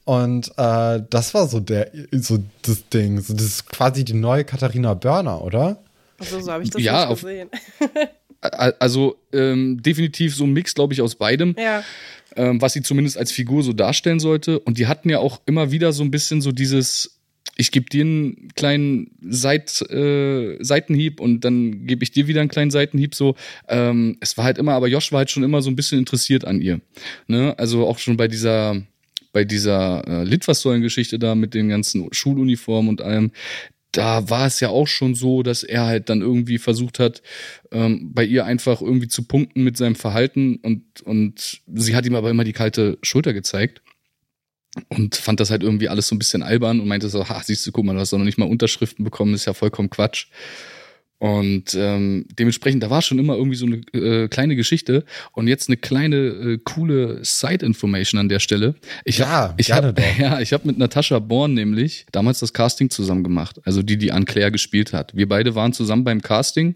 [0.05, 3.19] Und äh, das war so der, so das Ding.
[3.19, 5.77] So, das ist quasi die neue Katharina Börner, oder?
[6.19, 7.49] Also so habe ich das ja, nicht gesehen.
[8.79, 11.53] also ähm, definitiv so ein Mix, glaube ich, aus beidem.
[11.60, 11.84] Ja
[12.36, 14.60] ähm, was sie zumindest als Figur so darstellen sollte.
[14.60, 17.20] Und die hatten ja auch immer wieder so ein bisschen so dieses,
[17.56, 22.50] ich gebe dir einen kleinen Seit, äh, Seitenhieb und dann gebe ich dir wieder einen
[22.50, 23.15] kleinen Seitenhieb.
[23.15, 23.36] So,
[23.68, 26.46] ähm, es war halt immer, aber Josh war halt schon immer so ein bisschen interessiert
[26.46, 26.82] an ihr.
[27.28, 27.54] Ne?
[27.58, 28.82] Also auch schon bei dieser
[29.32, 33.32] bei dieser äh, Litfaßsäulen-Geschichte da mit den ganzen Schuluniformen und allem,
[33.91, 37.21] da war es ja auch schon so, dass er halt dann irgendwie versucht hat,
[37.71, 42.15] ähm, bei ihr einfach irgendwie zu punkten mit seinem Verhalten und, und sie hat ihm
[42.15, 43.82] aber immer die kalte Schulter gezeigt
[44.89, 47.65] und fand das halt irgendwie alles so ein bisschen albern und meinte so, ha, siehst
[47.65, 50.28] du, guck mal, du hast doch noch nicht mal Unterschriften bekommen, ist ja vollkommen Quatsch.
[51.19, 55.03] Und ähm, dementsprechend, da war schon immer irgendwie so eine äh, kleine Geschichte
[55.34, 58.75] und jetzt eine kleine äh, coole Side-Information an der Stelle.
[59.03, 60.03] Ich ja, hab, ich gerne hab, doch.
[60.17, 64.13] Ja, ich habe mit Natascha Born nämlich damals das Casting zusammen gemacht, also die, die
[64.13, 65.13] Anne Claire gespielt hat.
[65.13, 66.75] Wir beide waren zusammen beim Casting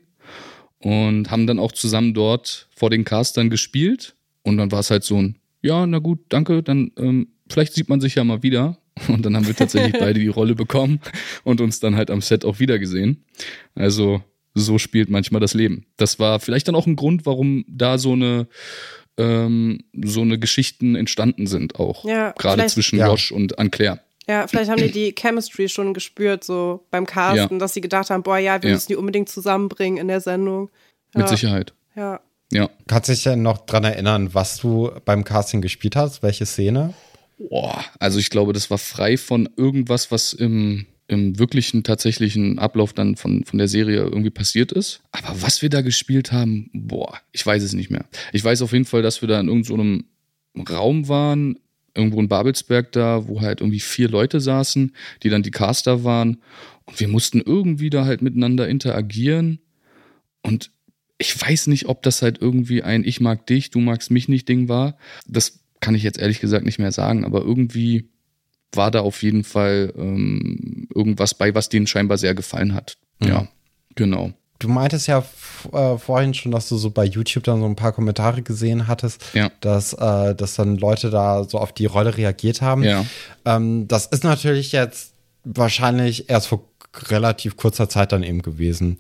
[0.79, 4.15] und haben dann auch zusammen dort vor den Castern gespielt.
[4.41, 7.88] Und dann war es halt so ein, ja, na gut, danke, dann ähm, vielleicht sieht
[7.88, 8.77] man sich ja mal wieder.
[9.08, 10.99] Und dann haben wir tatsächlich beide die Rolle bekommen
[11.43, 13.25] und uns dann halt am Set auch wieder gesehen.
[13.73, 14.21] Also
[14.54, 15.86] so spielt manchmal das Leben.
[15.98, 18.48] Das war vielleicht dann auch ein Grund, warum da so eine
[19.18, 22.04] ähm, so eine Geschichten entstanden sind auch.
[22.06, 23.08] Ja, Gerade zwischen ja.
[23.08, 24.00] Josh und Anne-Claire.
[24.28, 27.60] Ja, vielleicht haben die die Chemistry schon gespürt, so beim Casten, Ja.
[27.60, 28.76] dass sie gedacht haben, boah, ja, wir Ja.
[28.76, 30.70] müssen die unbedingt zusammenbringen in der Sendung.
[31.13, 31.20] Ja.
[31.22, 31.74] Mit Sicherheit.
[31.96, 32.22] Ja.
[32.52, 32.70] Ja.
[32.88, 36.24] Kannst du dich denn noch dran erinnern, was du beim Casting gespielt hast?
[36.24, 36.94] Welche Szene?
[37.38, 42.94] Boah, also ich glaube, das war frei von irgendwas, was im im wirklichen, tatsächlichen Ablauf
[42.94, 45.02] dann von, von der Serie irgendwie passiert ist.
[45.12, 48.06] Aber was wir da gespielt haben, boah, ich weiß es nicht mehr.
[48.32, 50.06] Ich weiß auf jeden Fall, dass wir da in irgendeinem
[50.56, 51.60] so Raum waren,
[51.96, 56.42] irgendwo in Babelsberg da, wo halt irgendwie vier Leute saßen, die dann die Caster waren.
[56.86, 59.60] Und wir mussten irgendwie da halt miteinander interagieren.
[60.42, 60.72] Und
[61.18, 64.48] ich weiß nicht, ob das halt irgendwie ein Ich mag dich, du magst mich nicht
[64.50, 64.98] Ding war.
[65.28, 68.10] Das kann ich jetzt ehrlich gesagt nicht mehr sagen, aber irgendwie
[68.75, 72.97] war da auf jeden Fall ähm, irgendwas bei, was denen scheinbar sehr gefallen hat.
[73.19, 73.27] Mhm.
[73.27, 73.47] Ja,
[73.95, 74.31] genau.
[74.59, 75.23] Du meintest ja
[75.73, 79.21] äh, vorhin schon, dass du so bei YouTube dann so ein paar Kommentare gesehen hattest,
[79.33, 79.51] ja.
[79.59, 82.83] dass, äh, dass dann Leute da so auf die Rolle reagiert haben.
[82.83, 83.05] Ja.
[83.43, 86.63] Ähm, das ist natürlich jetzt wahrscheinlich erst vor
[87.09, 88.97] relativ kurzer Zeit dann eben gewesen.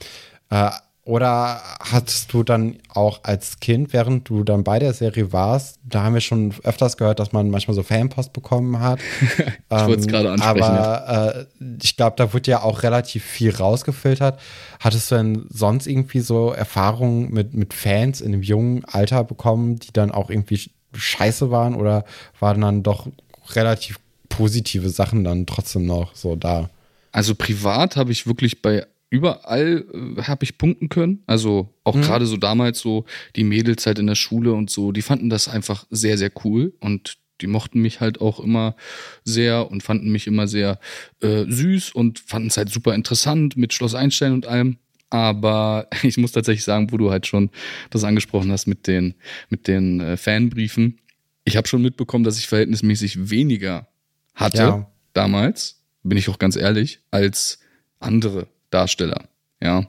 [0.49, 0.71] Äh,
[1.05, 6.03] oder hattest du dann auch als Kind, während du dann bei der Serie warst, da
[6.03, 8.99] haben wir schon öfters gehört, dass man manchmal so Fanpost bekommen hat.
[9.21, 10.63] ich ähm, wollte es gerade ansprechen.
[10.63, 14.39] Aber äh, ich glaube, da wurde ja auch relativ viel rausgefiltert.
[14.79, 19.79] Hattest du denn sonst irgendwie so Erfahrungen mit, mit Fans in einem jungen Alter bekommen,
[19.79, 22.05] die dann auch irgendwie scheiße waren oder
[22.39, 23.07] waren dann doch
[23.55, 26.69] relativ positive Sachen dann trotzdem noch so da?
[27.11, 31.21] Also privat habe ich wirklich bei überall äh, habe ich punkten können.
[31.27, 32.01] Also auch mhm.
[32.01, 35.47] gerade so damals so die Mädels halt in der Schule und so, die fanden das
[35.47, 38.75] einfach sehr, sehr cool und die mochten mich halt auch immer
[39.23, 40.79] sehr und fanden mich immer sehr
[41.21, 44.77] äh, süß und fanden es halt super interessant mit Schloss Einstein und allem.
[45.11, 47.51] Aber ich muss tatsächlich sagen, wo du halt schon
[47.91, 49.13] das angesprochen hast mit den,
[49.49, 50.99] mit den äh, Fanbriefen.
[51.45, 53.87] Ich habe schon mitbekommen, dass ich verhältnismäßig weniger
[54.33, 54.91] hatte ja.
[55.13, 57.59] damals, bin ich auch ganz ehrlich, als
[57.99, 59.27] andere Darsteller.
[59.63, 59.87] Ja,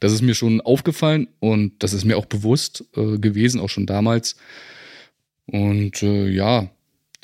[0.00, 3.86] das ist mir schon aufgefallen und das ist mir auch bewusst äh, gewesen, auch schon
[3.86, 4.36] damals.
[5.46, 6.68] Und äh, ja,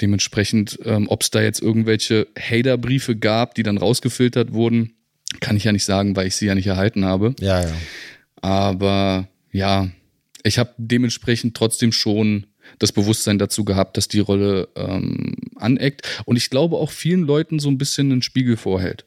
[0.01, 4.95] dementsprechend, ähm, ob es da jetzt irgendwelche Hater-Briefe gab, die dann rausgefiltert wurden,
[5.41, 7.35] kann ich ja nicht sagen, weil ich sie ja nicht erhalten habe.
[7.39, 7.75] Ja, ja.
[8.37, 9.91] Aber ja,
[10.43, 12.47] ich habe dementsprechend trotzdem schon
[12.79, 16.23] das Bewusstsein dazu gehabt, dass die Rolle ähm, aneckt.
[16.25, 19.05] Und ich glaube auch vielen Leuten so ein bisschen einen Spiegel vorhält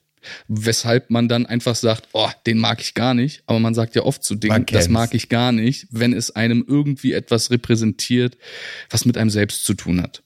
[0.47, 3.43] weshalb man dann einfach sagt, oh, den mag ich gar nicht.
[3.45, 6.63] Aber man sagt ja oft zu Dingen, das mag ich gar nicht, wenn es einem
[6.67, 8.38] irgendwie etwas repräsentiert,
[8.89, 10.23] was mit einem selbst zu tun hat.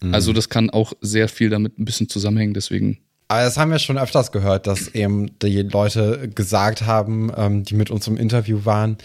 [0.00, 0.14] Mhm.
[0.14, 2.98] Also das kann auch sehr viel damit ein bisschen zusammenhängen, deswegen.
[3.28, 7.74] Aber das haben wir schon öfters gehört, dass eben die Leute gesagt haben, ähm, die
[7.74, 8.98] mit uns im Interview waren,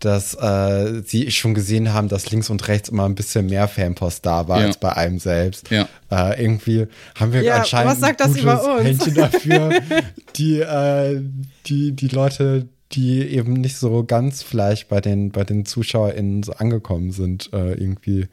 [0.00, 4.24] dass äh, sie schon gesehen haben, dass links und rechts immer ein bisschen mehr Fanpost
[4.26, 4.66] da war ja.
[4.66, 5.70] als bei einem selbst.
[5.70, 5.88] Ja.
[6.10, 8.84] Äh, irgendwie haben wir ja, anscheinend was sagt das über uns?
[8.84, 9.70] Händchen dafür,
[10.36, 11.22] die, äh,
[11.66, 16.52] die, die Leute, die eben nicht so ganz vielleicht bei den, bei den ZuschauerInnen so
[16.52, 18.28] angekommen sind, äh, irgendwie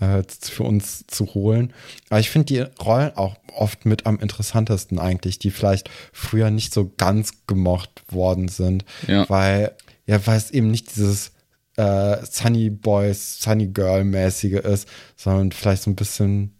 [0.00, 1.72] äh, für uns zu holen.
[2.10, 6.74] Aber ich finde die Rollen auch oft mit am interessantesten eigentlich, die vielleicht früher nicht
[6.74, 9.28] so ganz gemocht worden sind, ja.
[9.28, 9.72] weil
[10.06, 11.32] ja, weil es eben nicht dieses
[11.76, 16.54] äh, Sunny Boys, Sunny Girl mäßige ist, sondern vielleicht so ein bisschen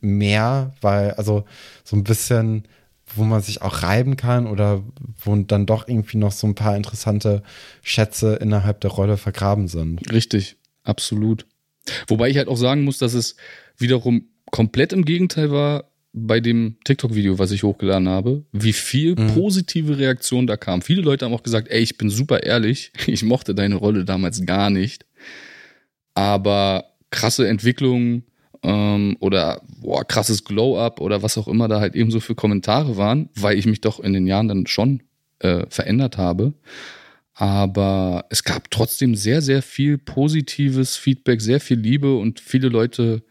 [0.00, 1.44] mehr, weil, also
[1.84, 2.66] so ein bisschen,
[3.14, 4.82] wo man sich auch reiben kann oder
[5.22, 7.42] wo dann doch irgendwie noch so ein paar interessante
[7.82, 10.12] Schätze innerhalb der Rolle vergraben sind.
[10.12, 11.46] Richtig, absolut.
[12.06, 13.36] Wobei ich halt auch sagen muss, dass es
[13.76, 19.34] wiederum komplett im Gegenteil war, bei dem TikTok-Video, was ich hochgeladen habe, wie viel mhm.
[19.34, 20.82] positive Reaktion da kam.
[20.82, 24.44] Viele Leute haben auch gesagt, ey, ich bin super ehrlich, ich mochte deine Rolle damals
[24.46, 25.04] gar nicht.
[26.14, 28.24] Aber krasse Entwicklung
[28.62, 32.96] ähm, oder boah, krasses Glow-up oder was auch immer da halt eben so für Kommentare
[32.96, 35.02] waren, weil ich mich doch in den Jahren dann schon
[35.40, 36.54] äh, verändert habe.
[37.34, 43.22] Aber es gab trotzdem sehr, sehr viel positives Feedback, sehr viel Liebe und viele Leute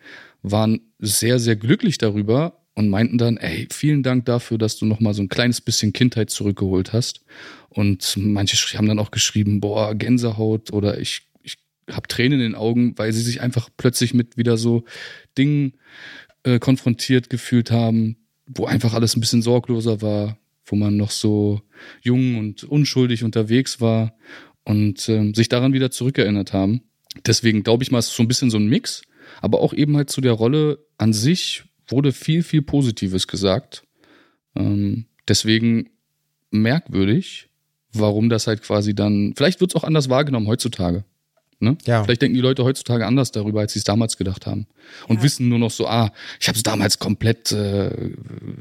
[0.41, 4.99] waren sehr, sehr glücklich darüber, und meinten dann, ey, vielen Dank dafür, dass du noch
[4.99, 7.25] mal so ein kleines bisschen Kindheit zurückgeholt hast.
[7.69, 11.57] Und manche haben dann auch geschrieben, boah, Gänsehaut oder ich, ich
[11.89, 14.83] habe Tränen in den Augen, weil sie sich einfach plötzlich mit wieder so
[15.39, 15.73] Dingen
[16.43, 21.63] äh, konfrontiert gefühlt haben, wo einfach alles ein bisschen sorgloser war, wo man noch so
[22.03, 24.13] jung und unschuldig unterwegs war
[24.65, 26.83] und äh, sich daran wieder zurückerinnert haben.
[27.25, 29.01] Deswegen glaube ich mal, es ist so ein bisschen so ein Mix,
[29.41, 33.83] aber auch eben halt zu der Rolle an sich, wurde viel, viel Positives gesagt.
[34.55, 35.89] Ähm, deswegen
[36.51, 37.49] merkwürdig,
[37.93, 41.03] warum das halt quasi dann, vielleicht wird es auch anders wahrgenommen heutzutage.
[41.59, 41.75] Ne?
[41.85, 42.03] Ja.
[42.03, 44.67] Vielleicht denken die Leute heutzutage anders darüber, als sie es damals gedacht haben.
[45.07, 45.23] Und ja.
[45.23, 48.11] wissen nur noch so, ah, ich habe es damals komplett, äh,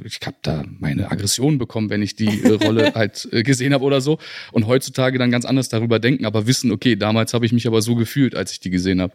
[0.04, 3.85] ich habe da meine Aggression bekommen, wenn ich die äh, Rolle halt äh, gesehen habe
[3.85, 4.18] oder so.
[4.50, 7.82] Und heutzutage dann ganz anders darüber denken, aber wissen, okay, damals habe ich mich aber
[7.82, 9.12] so gefühlt, als ich die gesehen habe.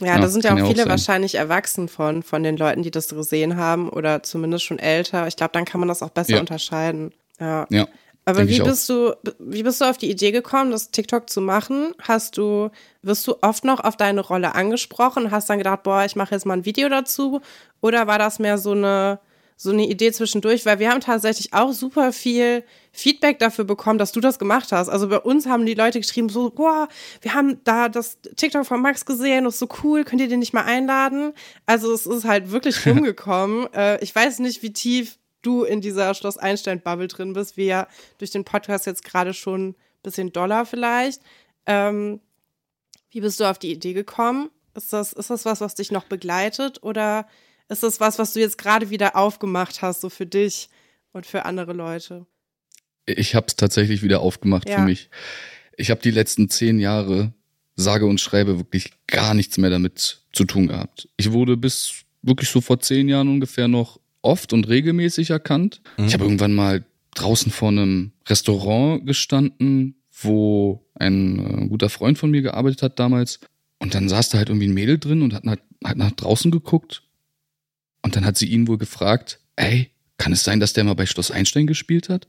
[0.00, 2.90] Ja, ja, da sind ja auch viele auch wahrscheinlich erwachsen von, von den Leuten, die
[2.90, 5.28] das gesehen haben oder zumindest schon älter.
[5.28, 7.12] Ich glaube, dann kann man das auch besser unterscheiden.
[7.38, 7.66] Ja.
[7.68, 7.88] Ja.
[8.28, 8.66] Aber Denk wie auch.
[8.66, 11.94] bist du, wie bist du auf die Idee gekommen, das TikTok zu machen?
[12.02, 12.68] Hast du,
[13.00, 16.44] wirst du oft noch auf deine Rolle angesprochen hast dann gedacht, boah, ich mache jetzt
[16.44, 17.40] mal ein Video dazu?
[17.80, 19.18] Oder war das mehr so eine,
[19.56, 20.66] so eine Idee zwischendurch?
[20.66, 24.90] Weil wir haben tatsächlich auch super viel Feedback dafür bekommen, dass du das gemacht hast.
[24.90, 26.86] Also bei uns haben die Leute geschrieben, so, boah,
[27.22, 30.40] wir haben da das TikTok von Max gesehen, das ist so cool, könnt ihr den
[30.40, 31.32] nicht mal einladen?
[31.64, 33.72] Also es ist halt wirklich rumgekommen.
[33.72, 37.86] äh, ich weiß nicht, wie tief du in dieser Schloss Einstein-Bubble drin bist, wie ja
[38.18, 41.20] durch den Podcast jetzt gerade schon ein bisschen doller vielleicht.
[41.66, 42.20] Ähm,
[43.10, 44.50] wie bist du auf die Idee gekommen?
[44.74, 47.26] Ist das, ist das was, was dich noch begleitet oder
[47.68, 50.68] ist das was, was du jetzt gerade wieder aufgemacht hast, so für dich
[51.12, 52.26] und für andere Leute?
[53.06, 54.76] Ich habe es tatsächlich wieder aufgemacht Ja.
[54.78, 55.10] für mich.
[55.76, 57.32] Ich habe die letzten zehn Jahre,
[57.76, 61.08] sage und schreibe, wirklich gar nichts mehr damit zu tun gehabt.
[61.16, 65.80] Ich wurde bis wirklich so vor zehn Jahren ungefähr noch oft und regelmäßig erkannt.
[66.06, 72.30] Ich habe irgendwann mal draußen vor einem Restaurant gestanden, wo ein äh, guter Freund von
[72.30, 73.40] mir gearbeitet hat damals.
[73.78, 76.50] Und dann saß da halt irgendwie ein Mädel drin und hat nach, hat nach draußen
[76.50, 77.02] geguckt.
[78.02, 81.06] Und dann hat sie ihn wohl gefragt, ey, kann es sein, dass der mal bei
[81.06, 82.26] Schloss Einstein gespielt hat?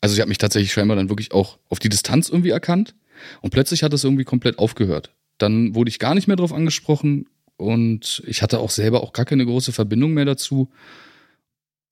[0.00, 2.94] Also sie hat mich tatsächlich scheinbar dann wirklich auch auf die Distanz irgendwie erkannt.
[3.40, 5.14] Und plötzlich hat es irgendwie komplett aufgehört.
[5.38, 7.26] Dann wurde ich gar nicht mehr drauf angesprochen
[7.62, 10.70] und ich hatte auch selber auch gar keine große Verbindung mehr dazu.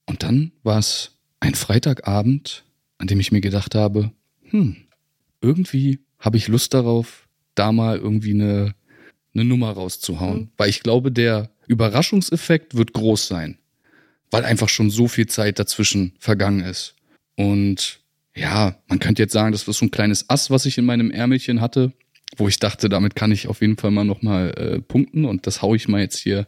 [0.06, 2.64] Und dann war es ein Freitagabend,
[2.98, 4.10] an dem ich mir gedacht habe,
[4.50, 4.76] hm,
[5.40, 8.74] irgendwie habe ich Lust darauf, da mal irgendwie eine,
[9.34, 10.40] eine Nummer rauszuhauen.
[10.40, 10.48] Mhm.
[10.56, 13.58] Weil ich glaube, der Überraschungseffekt wird groß sein.
[14.30, 16.94] Weil einfach schon so viel Zeit dazwischen vergangen ist.
[17.36, 18.00] Und
[18.34, 21.10] ja, man könnte jetzt sagen, das war so ein kleines Ass, was ich in meinem
[21.10, 21.92] Ärmelchen hatte,
[22.36, 25.24] wo ich dachte, damit kann ich auf jeden Fall mal nochmal äh, punkten.
[25.24, 26.46] Und das hau ich mal jetzt hier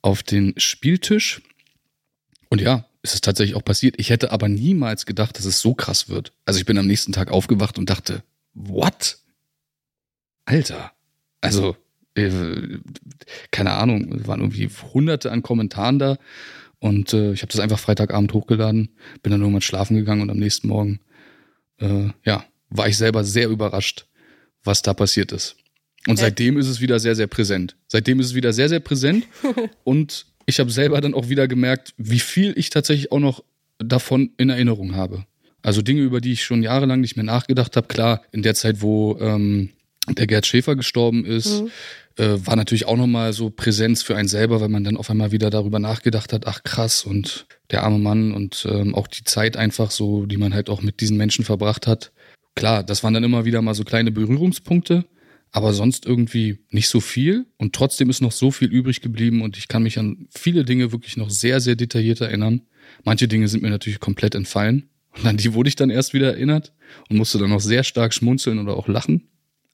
[0.00, 1.42] auf den Spieltisch.
[2.48, 3.94] Und ja, es ist tatsächlich auch passiert.
[3.98, 6.32] Ich hätte aber niemals gedacht, dass es so krass wird.
[6.44, 8.22] Also ich bin am nächsten Tag aufgewacht und dachte,
[8.54, 9.18] what?
[10.44, 10.92] Alter.
[11.40, 11.76] Also,
[12.14, 12.78] äh,
[13.50, 16.18] keine Ahnung, es waren irgendwie hunderte an Kommentaren da.
[16.78, 18.90] Und äh, ich habe das einfach Freitagabend hochgeladen,
[19.22, 21.00] bin dann irgendwann schlafen gegangen und am nächsten Morgen,
[21.78, 24.08] äh, ja, war ich selber sehr überrascht,
[24.64, 25.56] was da passiert ist.
[26.08, 27.76] Und seitdem ist es wieder sehr, sehr präsent.
[27.86, 29.26] Seitdem ist es wieder sehr, sehr präsent.
[29.84, 33.44] und ich habe selber dann auch wieder gemerkt, wie viel ich tatsächlich auch noch
[33.78, 35.24] davon in Erinnerung habe.
[35.62, 37.86] Also Dinge, über die ich schon jahrelang nicht mehr nachgedacht habe.
[37.86, 39.70] Klar, in der Zeit, wo ähm,
[40.08, 41.62] der Gerd Schäfer gestorben ist,
[42.16, 45.30] äh, war natürlich auch nochmal so Präsenz für einen selber, weil man dann auf einmal
[45.30, 49.56] wieder darüber nachgedacht hat, ach krass, und der arme Mann und ähm, auch die Zeit
[49.56, 52.10] einfach so, die man halt auch mit diesen Menschen verbracht hat.
[52.54, 55.04] Klar, das waren dann immer wieder mal so kleine Berührungspunkte,
[55.50, 57.46] aber sonst irgendwie nicht so viel.
[57.56, 60.92] Und trotzdem ist noch so viel übrig geblieben und ich kann mich an viele Dinge
[60.92, 62.62] wirklich noch sehr, sehr detailliert erinnern.
[63.04, 64.88] Manche Dinge sind mir natürlich komplett entfallen.
[65.16, 66.72] Und an die wurde ich dann erst wieder erinnert
[67.08, 69.28] und musste dann noch sehr stark schmunzeln oder auch lachen.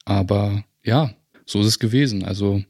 [0.05, 1.15] Aber ja,
[1.47, 2.25] so ist es gewesen.
[2.25, 2.63] Also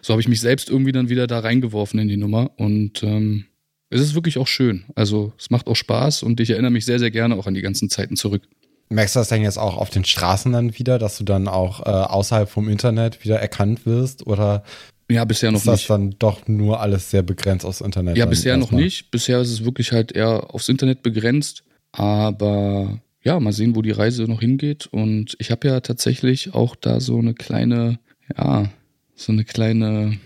[0.00, 3.46] so habe ich mich selbst irgendwie dann wieder da reingeworfen in die Nummer und ähm,
[3.90, 4.84] es ist wirklich auch schön.
[4.94, 7.62] Also es macht auch Spaß und ich erinnere mich sehr, sehr gerne auch an die
[7.62, 8.48] ganzen Zeiten zurück.
[8.92, 11.80] Merkst du das denn jetzt auch auf den Straßen dann wieder, dass du dann auch
[11.80, 14.26] äh, außerhalb vom Internet wieder erkannt wirst?
[14.26, 14.62] Oder
[15.10, 15.90] Ja, bisher noch ist das nicht.
[15.90, 18.16] dann doch nur alles sehr begrenzt aufs Internet?
[18.16, 19.10] Ja, bisher noch nicht.
[19.10, 21.64] Bisher ist es wirklich halt eher aufs Internet begrenzt.
[21.92, 24.86] Aber ja, mal sehen, wo die Reise noch hingeht.
[24.86, 27.98] Und ich habe ja tatsächlich auch da so eine kleine,
[28.36, 28.70] ja,
[29.14, 30.18] so eine kleine,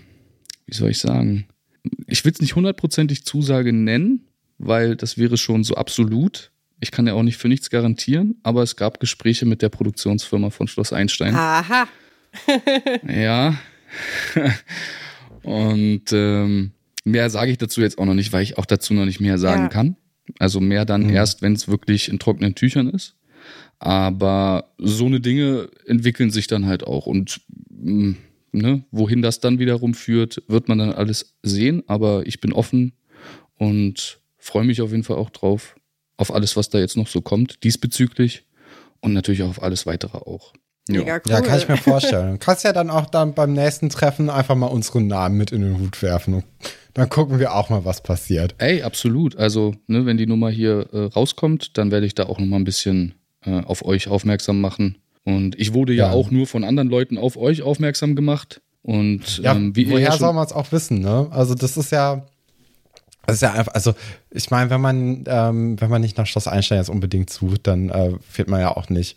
[0.67, 1.47] wie soll ich sagen?
[2.07, 4.27] Ich will es nicht hundertprozentig Zusage nennen,
[4.59, 6.51] weil das wäre schon so absolut.
[6.81, 10.51] Ich kann ja auch nicht für nichts garantieren, aber es gab Gespräche mit der Produktionsfirma
[10.51, 11.35] von Schloss Einstein.
[11.35, 11.87] Aha.
[13.09, 13.57] Ja.
[15.43, 16.73] Und ähm,
[17.05, 19.39] mehr sage ich dazu jetzt auch noch nicht, weil ich auch dazu noch nicht mehr
[19.39, 19.69] sagen Ja.
[19.69, 19.97] kann.
[20.39, 21.11] Also mehr dann Mhm.
[21.15, 23.15] erst, wenn es wirklich in trockenen Tüchern ist.
[23.79, 27.07] Aber so eine Dinge entwickeln sich dann halt auch.
[27.07, 28.17] Und mh,
[28.53, 31.83] ne, wohin das dann wiederum führt, wird man dann alles sehen.
[31.87, 32.93] Aber ich bin offen
[33.55, 35.76] und freue mich auf jeden Fall auch drauf,
[36.17, 38.45] auf alles, was da jetzt noch so kommt, diesbezüglich.
[39.01, 40.53] Und natürlich auch auf alles weitere auch.
[40.89, 41.01] Ja.
[41.01, 41.33] Mega cool.
[41.33, 42.33] Ja, kann ich mir vorstellen.
[42.33, 45.61] Du kannst ja dann auch dann beim nächsten Treffen einfach mal unseren Namen mit in
[45.63, 46.35] den Hut werfen.
[46.35, 46.45] Und
[46.95, 48.55] dann gucken wir auch mal, was passiert.
[48.59, 49.37] Ey, absolut.
[49.37, 52.57] Also, ne, wenn die Nummer hier äh, rauskommt, dann werde ich da auch noch mal
[52.57, 54.97] ein bisschen äh, auf euch aufmerksam machen.
[55.25, 56.13] Und ich wurde ja, Ja.
[56.13, 58.61] auch nur von anderen Leuten auf euch aufmerksam gemacht.
[58.83, 61.27] Und Ja, ähm, wie ihr woher soll man es auch wissen, ne?
[61.33, 62.25] Also das ist ja,
[63.27, 63.95] das ist ja einfach, also
[64.31, 67.91] ich meine, wenn man, ähm, wenn man nicht nach Schloss Einstein jetzt unbedingt sucht, dann
[67.91, 69.17] äh, wird man ja auch nicht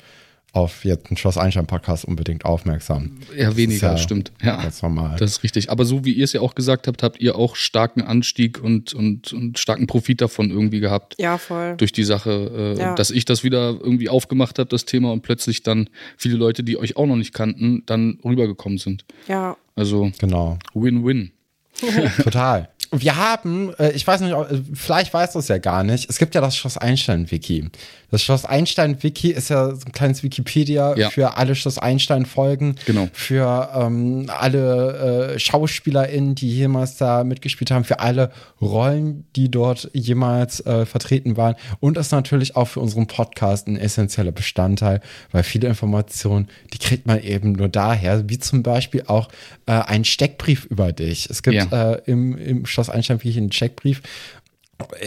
[0.52, 3.20] auf jetzt einen Schloss Einstein Podcast unbedingt aufmerksam.
[3.36, 4.32] Ja, weniger, das stimmt.
[4.42, 5.16] Ja, ganz normal.
[5.20, 5.70] Das ist richtig.
[5.70, 8.94] Aber so wie ihr es ja auch gesagt habt, habt ihr auch starken Anstieg und,
[8.94, 11.16] und, und starken Profit davon irgendwie gehabt.
[11.20, 11.76] Ja, voll.
[11.78, 12.96] Durch die Sache, äh, ja.
[12.96, 16.78] dass ich das wieder irgendwie aufgemacht habe, das Thema, und plötzlich dann viele Leute, die
[16.78, 19.06] euch auch noch nicht kannten, dann rübergekommen sind.
[19.28, 19.56] Ja.
[19.76, 20.58] Also, genau.
[20.74, 21.32] Win-win.
[22.24, 24.36] Total wir haben, äh, ich weiß nicht,
[24.74, 27.70] vielleicht weißt du es ja gar nicht, es gibt ja das Schloss Einstein-Wiki.
[28.12, 31.10] Das Schloss Einstein-Wiki ist ja so ein kleines Wikipedia ja.
[31.10, 33.08] für alle Schloss Einstein-Folgen, genau.
[33.14, 38.32] für ähm, alle äh, SchauspielerInnen, die jemals da mitgespielt haben, für alle
[38.62, 43.78] Rollen, die dort jemals äh, vertreten waren und ist natürlich auch für unseren Podcast ein
[43.78, 45.02] essentieller Bestandteil,
[45.32, 49.30] weil viele Informationen, die kriegt man eben nur daher, wie zum Beispiel auch
[49.66, 51.30] äh, ein Steckbrief über dich.
[51.30, 51.92] Es gibt ja.
[51.94, 54.02] äh, im, im Schloss Einstein-Wiki einen Steckbrief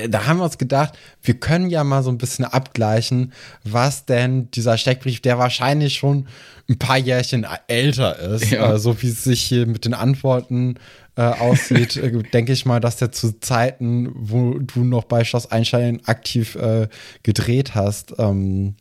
[0.08, 3.32] da haben wir uns gedacht, wir können ja mal so ein bisschen abgleichen,
[3.64, 6.28] was denn dieser Steckbrief, der wahrscheinlich schon
[6.68, 8.74] ein paar Jährchen älter ist, ja.
[8.74, 10.76] äh, so wie es sich hier mit den Antworten
[11.16, 15.50] äh, aussieht, äh, denke ich mal, dass der zu Zeiten, wo du noch bei Schloss
[15.50, 16.88] Einstein aktiv äh,
[17.22, 18.74] gedreht hast, ähm,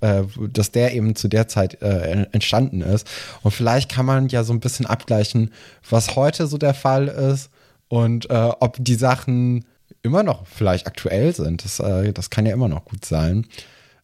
[0.00, 3.06] äh, dass der eben zu der Zeit entstanden ist.
[3.42, 5.50] Und vielleicht kann man ja so ein bisschen abgleichen,
[5.88, 7.50] was heute so der Fall ist
[7.88, 9.64] und ob die Sachen
[10.02, 11.64] immer noch vielleicht aktuell sind.
[11.64, 13.46] Das, äh, das kann ja immer noch gut sein.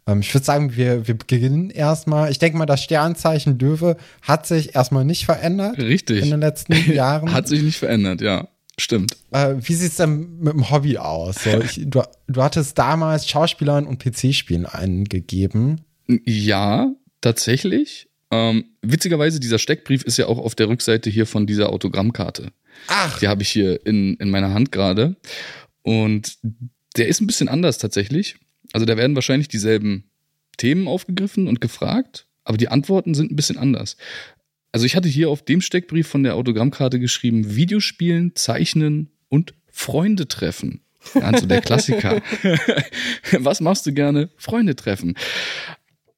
[0.06, 2.30] Ähm, ich würde sagen, wir, wir beginnen erstmal.
[2.30, 5.78] Ich denke mal, das Sternzeichen Löwe hat sich erstmal nicht verändert.
[5.78, 6.22] Richtig.
[6.22, 7.32] In den letzten Jahren.
[7.32, 8.48] hat sich nicht verändert, ja.
[8.78, 9.16] Stimmt.
[9.30, 11.44] Äh, wie sieht es denn mit dem Hobby aus?
[11.44, 15.82] So, ich, du, du hattest damals Schauspielern und PC-Spielen eingegeben.
[16.24, 18.08] Ja, tatsächlich.
[18.30, 22.50] Ähm, witzigerweise, dieser Steckbrief ist ja auch auf der Rückseite hier von dieser Autogrammkarte.
[22.88, 23.18] Ach.
[23.20, 25.14] Die habe ich hier in, in meiner Hand gerade.
[25.84, 26.38] Und
[26.96, 28.36] der ist ein bisschen anders tatsächlich.
[28.72, 30.10] Also da werden wahrscheinlich dieselben
[30.56, 33.96] Themen aufgegriffen und gefragt, aber die Antworten sind ein bisschen anders.
[34.72, 40.26] Also ich hatte hier auf dem Steckbrief von der Autogrammkarte geschrieben, Videospielen, Zeichnen und Freunde
[40.26, 40.80] treffen.
[41.14, 42.22] Also der Klassiker.
[43.38, 44.30] Was machst du gerne?
[44.36, 45.14] Freunde treffen.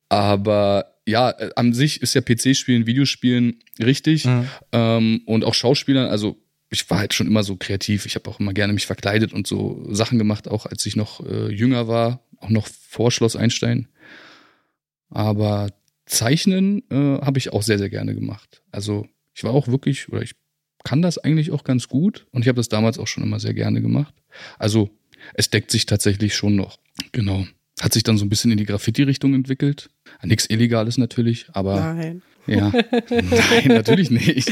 [0.08, 4.24] Aber ja, äh, an sich ist ja PC-Spielen, Videospielen richtig.
[4.24, 4.48] Mhm.
[4.72, 6.40] Ähm, und auch Schauspielern, also
[6.70, 8.06] ich war halt schon immer so kreativ.
[8.06, 11.24] Ich habe auch immer gerne mich verkleidet und so Sachen gemacht, auch als ich noch
[11.24, 13.88] äh, jünger war, auch noch vor Schloss Einstein.
[15.08, 15.70] Aber
[16.06, 18.62] Zeichnen äh, habe ich auch sehr, sehr gerne gemacht.
[18.72, 20.34] Also ich war auch wirklich, oder ich
[20.84, 23.54] kann das eigentlich auch ganz gut und ich habe das damals auch schon immer sehr
[23.54, 24.14] gerne gemacht.
[24.58, 24.90] Also
[25.34, 26.78] es deckt sich tatsächlich schon noch.
[27.12, 27.46] Genau.
[27.80, 29.90] Hat sich dann so ein bisschen in die Graffiti-Richtung entwickelt.
[30.22, 31.94] Nichts Illegales natürlich, aber.
[31.94, 32.22] Nein.
[32.46, 32.72] Ja.
[33.10, 34.50] Nein, natürlich nicht.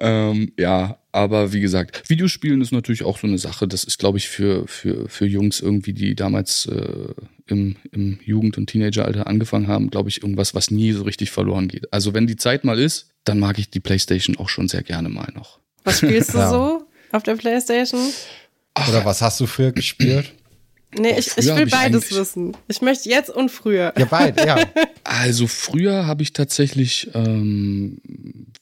[0.00, 3.66] Ähm, ja, aber wie gesagt, Videospielen ist natürlich auch so eine Sache.
[3.66, 7.14] Das ist, glaube ich, für, für, für Jungs irgendwie, die damals äh,
[7.46, 11.68] im, im Jugend- und Teenageralter angefangen haben, glaube ich, irgendwas, was nie so richtig verloren
[11.68, 11.92] geht.
[11.92, 15.08] Also wenn die Zeit mal ist, dann mag ich die Playstation auch schon sehr gerne
[15.08, 15.58] mal noch.
[15.84, 16.50] Was spielst du ja.
[16.50, 18.00] so auf der Playstation?
[18.88, 20.32] Oder was hast du früher gespielt?
[20.96, 22.56] Nee, ich, ich will beides ich wissen.
[22.66, 23.92] Ich möchte jetzt und früher.
[23.98, 24.64] Ja, beide, ja.
[25.04, 27.98] Also früher habe ich tatsächlich ähm,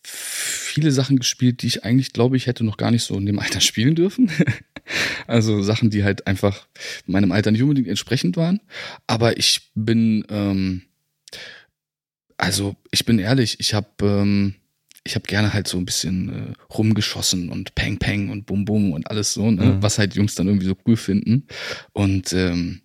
[0.02, 3.38] viele Sachen gespielt, die ich eigentlich glaube ich hätte noch gar nicht so in dem
[3.38, 4.30] Alter spielen dürfen.
[5.26, 6.66] also Sachen, die halt einfach
[7.06, 8.60] meinem Alter nicht unbedingt entsprechend waren.
[9.06, 10.82] Aber ich bin, ähm,
[12.36, 14.54] also ich bin ehrlich, ich habe ähm,
[15.06, 18.92] ich habe gerne halt so ein bisschen äh, rumgeschossen und Peng Peng und Bum Bum
[18.92, 19.64] und alles so, ne?
[19.64, 19.82] Mhm.
[19.82, 21.46] was halt Jungs dann irgendwie so cool finden.
[21.92, 22.82] Und ähm,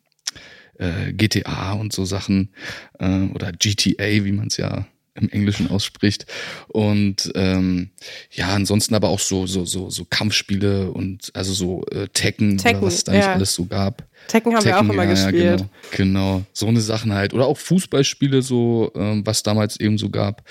[0.76, 2.54] äh, GTA und so Sachen
[3.00, 6.26] äh, oder GTA, wie man es ja im Englischen ausspricht.
[6.68, 7.90] Und ähm,
[8.32, 12.80] ja, ansonsten aber auch so, so, so, so Kampfspiele und also so äh, Tekken, Tekken
[12.80, 13.20] oder was es da ja.
[13.20, 14.08] nicht alles so gab.
[14.28, 15.66] Tekken haben Tekken, wir auch immer ja, gespielt.
[15.92, 17.34] Genau, genau, so eine Sachen halt.
[17.34, 20.48] Oder auch Fußballspiele, so, ähm, was damals eben so gab,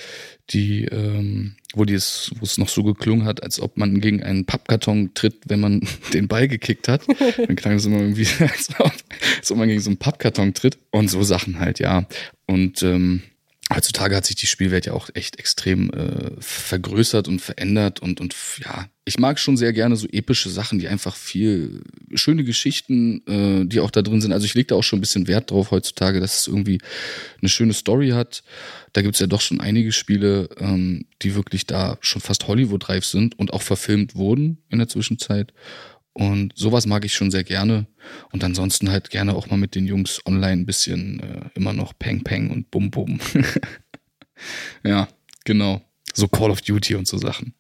[0.51, 4.23] die, ähm, wo die es, wo es noch so geklungen hat, als ob man gegen
[4.23, 5.81] einen Pappkarton tritt, wenn man
[6.13, 7.03] den Ball gekickt hat.
[7.37, 8.93] Dann klang es immer irgendwie, als ob,
[9.39, 10.79] als ob man gegen so einen Pappkarton tritt.
[10.91, 12.07] Und so Sachen halt, ja.
[12.47, 13.23] Und ähm,
[13.75, 18.35] heutzutage hat sich die Spielwelt ja auch echt extrem äh, vergrößert und verändert und und
[18.59, 21.83] ja, ich mag schon sehr gerne so epische Sachen, die einfach viel
[22.15, 24.33] schöne Geschichten, äh, die auch da drin sind.
[24.33, 26.79] Also ich lege da auch schon ein bisschen Wert drauf heutzutage, dass es irgendwie
[27.41, 28.43] eine schöne Story hat.
[28.93, 33.39] Da gibt's ja doch schon einige Spiele, ähm, die wirklich da schon fast Hollywood-reif sind
[33.39, 35.53] und auch verfilmt wurden in der Zwischenzeit.
[36.13, 37.87] Und sowas mag ich schon sehr gerne.
[38.33, 41.93] Und ansonsten halt gerne auch mal mit den Jungs online ein bisschen äh, immer noch
[41.99, 43.21] Peng Peng und Bum Bum.
[44.85, 45.09] ja,
[45.45, 45.83] genau.
[46.13, 47.55] So Call of Duty und so Sachen.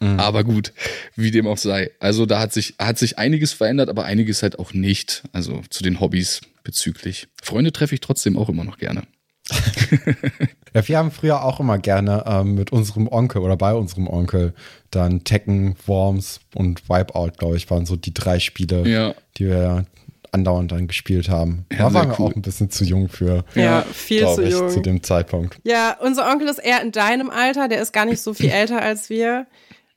[0.00, 0.20] Mhm.
[0.20, 0.72] Aber gut,
[1.16, 1.90] wie dem auch sei.
[1.98, 5.24] Also da hat sich, hat sich einiges verändert, aber einiges halt auch nicht.
[5.32, 7.28] Also zu den Hobbys bezüglich.
[7.42, 9.02] Freunde treffe ich trotzdem auch immer noch gerne.
[10.76, 14.52] ja, wir haben früher auch immer gerne ähm, mit unserem Onkel oder bei unserem Onkel
[14.90, 19.14] dann Tekken, Worms und Wipeout, glaube ich, waren so die drei Spiele, Ja.
[19.38, 19.86] die wir
[20.32, 21.64] andauernd dann gespielt haben.
[21.72, 22.26] Ja, da waren wir cool.
[22.32, 24.68] auch ein bisschen zu jung für, Ja, viel zu ich, jung.
[24.68, 25.58] zu dem Zeitpunkt.
[25.64, 28.82] Ja, unser Onkel ist eher in deinem Alter, der ist gar nicht so viel älter
[28.82, 29.46] als wir.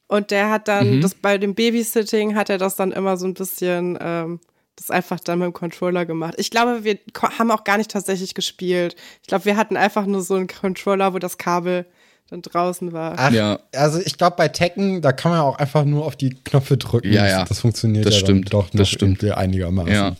[0.07, 1.01] Und der hat dann, Mhm.
[1.01, 4.39] das bei dem Babysitting hat er das dann immer so ein bisschen, ähm,
[4.79, 6.35] das einfach dann mit dem Controller gemacht.
[6.37, 6.97] Ich glaube, wir
[7.37, 8.95] haben auch gar nicht tatsächlich gespielt.
[9.21, 11.85] Ich glaube, wir hatten einfach nur so einen Controller, wo das Kabel
[12.29, 13.15] dann draußen war.
[13.17, 13.59] Ach, Ja.
[13.75, 17.11] also ich glaube, bei Tekken, da kann man auch einfach nur auf die Knöpfe drücken.
[17.11, 17.43] Ja, ja.
[17.45, 19.23] Das funktioniert Das ja stimmt, dann doch noch das stimmt.
[19.23, 19.91] einigermaßen.
[19.91, 20.15] Ja.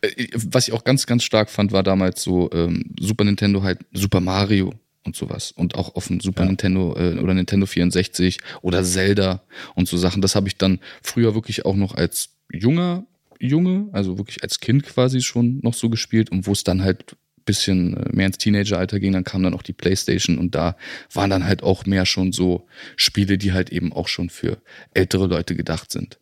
[0.00, 3.80] Äh, Was ich auch ganz, ganz stark fand, war damals so ähm, Super Nintendo halt
[3.92, 4.72] Super Mario
[5.04, 5.52] und sowas.
[5.52, 6.48] Und auch auf dem Super Ja.
[6.48, 9.42] Nintendo äh, oder Nintendo 64 oder Zelda
[9.74, 10.22] und so Sachen.
[10.22, 13.04] Das habe ich dann früher wirklich auch noch als junger
[13.42, 17.16] Junge, also wirklich als Kind quasi schon noch so gespielt und wo es dann halt
[17.44, 20.76] bisschen äh, mehr ins Teenageralter ging, dann kam dann auch die Playstation und da
[21.12, 22.66] waren dann halt auch mehr schon so
[22.96, 24.58] Spiele, die halt eben auch schon für
[24.94, 26.18] ältere Leute gedacht sind.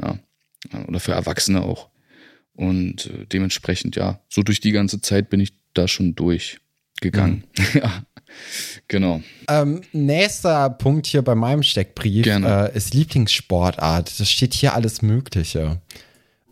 [0.00, 0.18] Ja.
[0.86, 1.88] Oder für Erwachsene auch.
[2.54, 7.44] Und äh, dementsprechend, ja, so durch die ganze Zeit bin ich da schon durchgegangen.
[7.74, 8.02] ja,
[8.88, 9.22] genau.
[9.48, 14.18] Ähm, nächster Punkt hier bei meinem Steckbrief äh, ist Lieblingssportart.
[14.18, 15.80] Das steht hier alles Mögliche.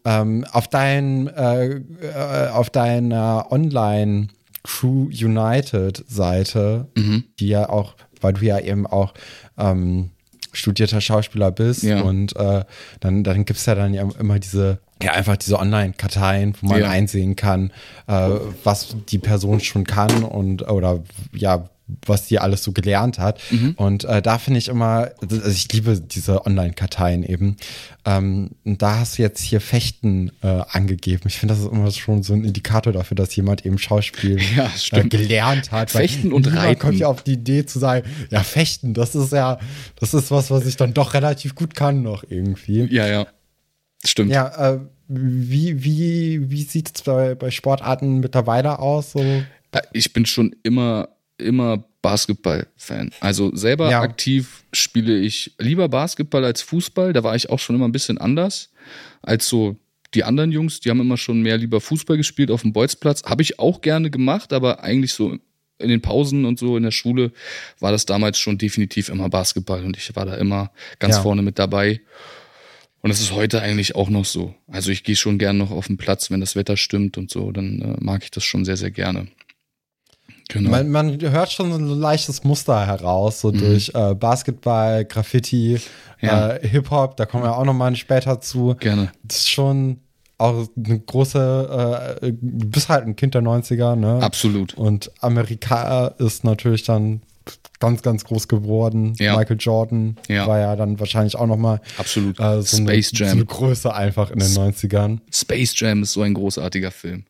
[0.06, 4.28] Ähm, auf dein, äh, äh, auf deiner Online
[4.62, 7.24] Crew United Seite, Mhm.
[7.40, 9.14] die ja auch, weil du ja eben auch
[9.58, 10.10] ähm,
[10.52, 12.00] studierter Schauspieler bist Ja.
[12.02, 12.64] und äh,
[13.00, 16.80] dann, dann gibt es ja dann ja immer diese, ja einfach diese Online-Karteien, wo man
[16.80, 16.88] Ja.
[16.88, 17.70] einsehen kann,
[18.06, 18.30] äh,
[18.64, 21.00] was die Person schon kann und oder
[21.34, 21.68] ja,
[22.04, 23.40] was die alles so gelernt hat.
[23.50, 23.74] Mhm.
[23.76, 27.56] Und äh, da finde ich immer, also ich liebe diese Online-Karteien eben.
[28.04, 31.22] Ähm, und da hast du jetzt hier Fechten äh, angegeben.
[31.26, 34.70] Ich finde, das ist immer schon so ein Indikator dafür, dass jemand eben Schauspiel Ja,
[34.90, 35.90] äh, gelernt hat.
[35.92, 36.80] Fechten und Reiten.
[36.80, 39.58] kommt ja auf die Idee zu sagen, ja, Fechten, das ist ja,
[40.00, 42.82] das ist was, was ich dann doch relativ gut kann noch irgendwie.
[42.92, 43.26] Ja, ja.
[44.04, 44.30] Stimmt.
[44.32, 49.12] Ja, äh, wie, wie, wie sieht es bei, bei Sportarten mittlerweile aus?
[49.12, 49.20] So?
[49.20, 49.42] Äh,
[49.92, 51.08] Ich bin schon immer,
[51.38, 53.10] immer Basketball-Fan.
[53.20, 54.00] Also selber Ja.
[54.00, 57.12] aktiv spiele ich lieber Basketball als Fußball.
[57.12, 58.70] Da war ich auch schon immer ein bisschen anders
[59.22, 59.76] als so
[60.14, 60.80] die anderen Jungs.
[60.80, 63.24] Die haben immer schon mehr lieber Fußball gespielt auf dem Bolzplatz.
[63.24, 65.36] Habe ich auch gerne gemacht, aber eigentlich so
[65.78, 67.32] in den Pausen und so in der Schule
[67.80, 70.70] war das damals schon definitiv immer Basketball und ich war da immer
[71.00, 71.22] ganz Ja.
[71.22, 72.00] vorne mit dabei.
[73.02, 74.54] Und das ist heute eigentlich auch noch so.
[74.68, 77.52] Also ich gehe schon gern noch auf den Platz, wenn das Wetter stimmt und so,
[77.52, 79.26] dann äh, mag ich das schon sehr, sehr gerne.
[80.48, 80.70] Genau.
[80.70, 85.78] Man, man hört schon so ein leichtes Muster heraus, so durch äh, Basketball, Graffiti,
[86.20, 86.28] Mhm.
[86.28, 86.52] Ja.
[86.52, 88.74] äh, Hip-Hop, da kommen wir auch nochmal später zu.
[88.78, 89.12] Gerne.
[89.22, 89.98] Das ist schon
[90.38, 94.22] auch eine große, äh, du bist halt ein Kind der 90er, ne?
[94.22, 94.74] Absolut.
[94.74, 97.22] Und Amerika ist natürlich dann
[97.80, 99.14] ganz, ganz groß geworden.
[99.18, 99.36] Ja.
[99.36, 100.46] Michael Jordan Ja.
[100.46, 102.38] war ja dann wahrscheinlich auch nochmal Absolut.
[102.40, 103.46] äh, so, eine, Space so eine Jam.
[103.46, 105.18] Größe einfach in den 90ern.
[105.30, 107.24] Space Jam ist so ein großartiger Film.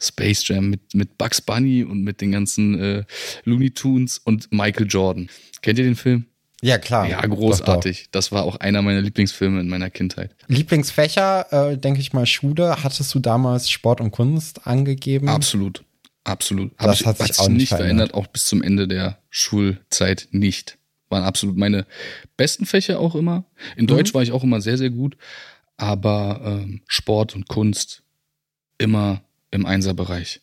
[0.00, 3.04] Space Jam mit, mit Bugs Bunny und mit den ganzen äh,
[3.44, 5.28] Looney Tunes und Michael Jordan.
[5.62, 6.26] Kennt ihr den Film?
[6.62, 7.08] Ja, klar.
[7.08, 8.08] ja, Ah, Doch, großartig.
[8.10, 10.34] Das war auch einer meiner Lieblingsfilme in meiner Kindheit.
[10.40, 10.48] Doch.
[10.48, 12.82] Lieblingsfächer, äh, denke ich mal, Schule.
[12.82, 15.28] Hattest du damals Sport und Kunst angegeben?
[15.28, 15.82] Absolut.
[16.24, 16.72] Absolut.
[16.78, 18.10] Hab Das ich, hat sich auch nicht verändert.
[18.10, 20.76] verändert, auch bis zum Ende der Schulzeit nicht.
[21.08, 21.86] Waren absolut meine
[22.36, 23.44] besten Fächer auch immer.
[23.76, 25.16] In Deutsch war ich auch immer sehr, sehr gut.
[25.78, 28.02] Aber ähm, Sport und Kunst
[28.76, 30.40] immer im Einserbereich.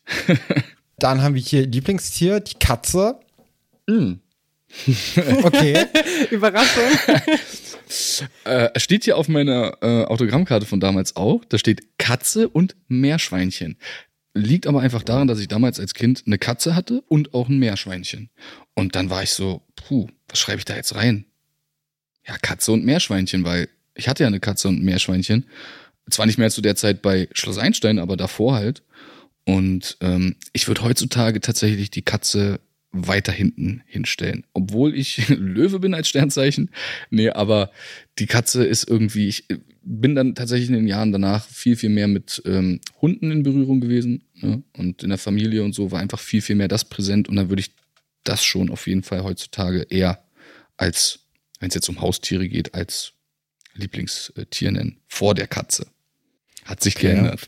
[0.98, 3.20] Dann haben wir hier Lieblingstier, die Katze.
[3.86, 4.14] Mm.
[5.42, 5.86] Okay.
[6.30, 6.90] Überraschung.
[8.44, 12.76] Äh, es steht hier auf meiner äh, Autogrammkarte von damals auch, da steht Katze und
[12.88, 13.78] Meerschweinchen.
[14.34, 17.58] Liegt aber einfach daran, dass ich damals als Kind eine Katze hatte und auch ein
[17.58, 18.30] Meerschweinchen.
[18.74, 21.24] Und dann war ich so, puh, was schreibe ich da jetzt rein?
[22.26, 25.46] Ja, Katze und Meerschweinchen, weil ich hatte ja eine Katze und ein Meerschweinchen.
[26.10, 28.82] Zwar nicht mehr zu der Zeit bei Schloss Einstein, aber davor halt.
[29.44, 32.60] Und ähm, ich würde heutzutage tatsächlich die Katze
[32.92, 34.44] weiter hinten hinstellen.
[34.52, 36.70] Obwohl ich Löwe bin als Sternzeichen.
[37.10, 37.70] Nee, aber
[38.18, 39.44] die Katze ist irgendwie, ich
[39.82, 43.80] bin dann tatsächlich in den Jahren danach viel, viel mehr mit ähm, Hunden in Berührung
[43.80, 44.24] gewesen.
[44.34, 44.62] Ne?
[44.76, 47.28] Und in der Familie und so war einfach viel, viel mehr das präsent.
[47.28, 47.70] Und dann würde ich
[48.24, 50.22] das schon auf jeden Fall heutzutage eher
[50.76, 51.20] als,
[51.60, 53.12] wenn es jetzt um Haustiere geht, als
[53.74, 54.98] Lieblingstier nennen.
[55.06, 55.86] Vor der Katze.
[56.68, 57.46] Hat sich geändert.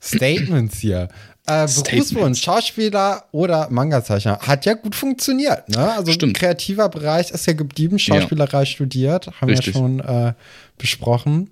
[0.00, 1.08] Statements hier.
[1.46, 1.66] Äh.
[1.66, 4.38] Berufswunsch, Schauspieler oder Manga-Zeichner.
[4.40, 5.92] Hat ja gut funktioniert, ne?
[5.92, 6.36] Also Stimmt.
[6.36, 9.74] kreativer Bereich ist ja geblieben, Schauspielerei studiert, haben Richtig.
[9.74, 10.34] wir schon äh,
[10.78, 11.50] besprochen.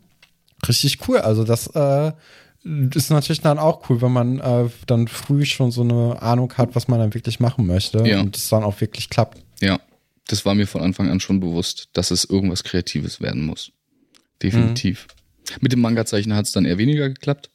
[0.67, 1.19] Richtig cool.
[1.19, 2.13] Also das äh,
[2.95, 6.75] ist natürlich dann auch cool, wenn man äh, dann früh schon so eine Ahnung hat,
[6.77, 8.21] was man dann wirklich machen möchte Ja.
[8.21, 9.43] und es dann auch wirklich klappt.
[9.61, 9.81] Ja,
[10.29, 13.73] das war mir von Anfang an schon bewusst, dass es irgendwas Kreatives werden muss.
[14.41, 15.09] Definitiv.
[15.61, 17.51] Mit dem Manga-Zeichen hat es dann eher weniger geklappt.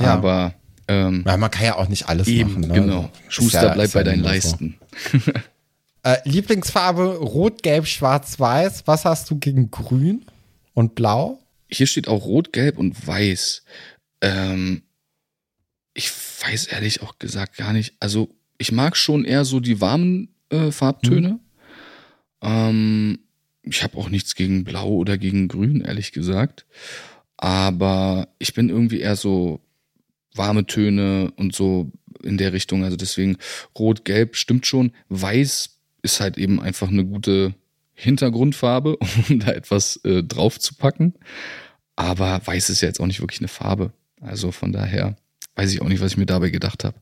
[0.00, 0.14] Ja.
[0.14, 0.54] Aber
[0.88, 2.60] ähm, Ja, man kann ja auch nicht alles eben, machen.
[2.68, 2.74] Ne?
[2.74, 3.10] genau.
[3.28, 4.34] Schuster, ja- bleib bei deinen immer so.
[4.34, 4.78] Leisten.
[6.02, 8.84] Äh, Lieblingsfarbe Rot, Gelb, Schwarz, Weiß.
[8.86, 10.24] Was hast du gegen Grün
[10.72, 11.42] und Blau?
[11.70, 13.62] Hier steht auch Rot, Gelb und Weiß.
[14.22, 14.80] Ähm,
[15.92, 17.96] ich weiß ehrlich auch gesagt gar nicht.
[18.00, 21.38] Also ich mag schon eher so die warmen äh, Farbtöne.
[22.40, 23.18] Ähm,
[23.62, 26.66] ich habe auch nichts gegen Blau oder gegen Grün, ehrlich gesagt.
[27.36, 29.60] Aber ich bin irgendwie eher so
[30.34, 31.90] warme Töne und so
[32.22, 32.84] in der Richtung.
[32.84, 33.36] Also deswegen
[33.78, 34.92] Rot, Gelb stimmt schon.
[35.08, 37.54] Weiß ist halt eben einfach eine gute
[37.94, 38.96] Hintergrundfarbe,
[39.28, 41.14] um da etwas äh, drauf zu packen.
[41.96, 43.92] Aber weiß ist ja jetzt auch nicht wirklich eine Farbe.
[44.20, 45.16] Also von daher
[45.56, 46.96] weiß ich auch nicht, was ich mir dabei gedacht habe.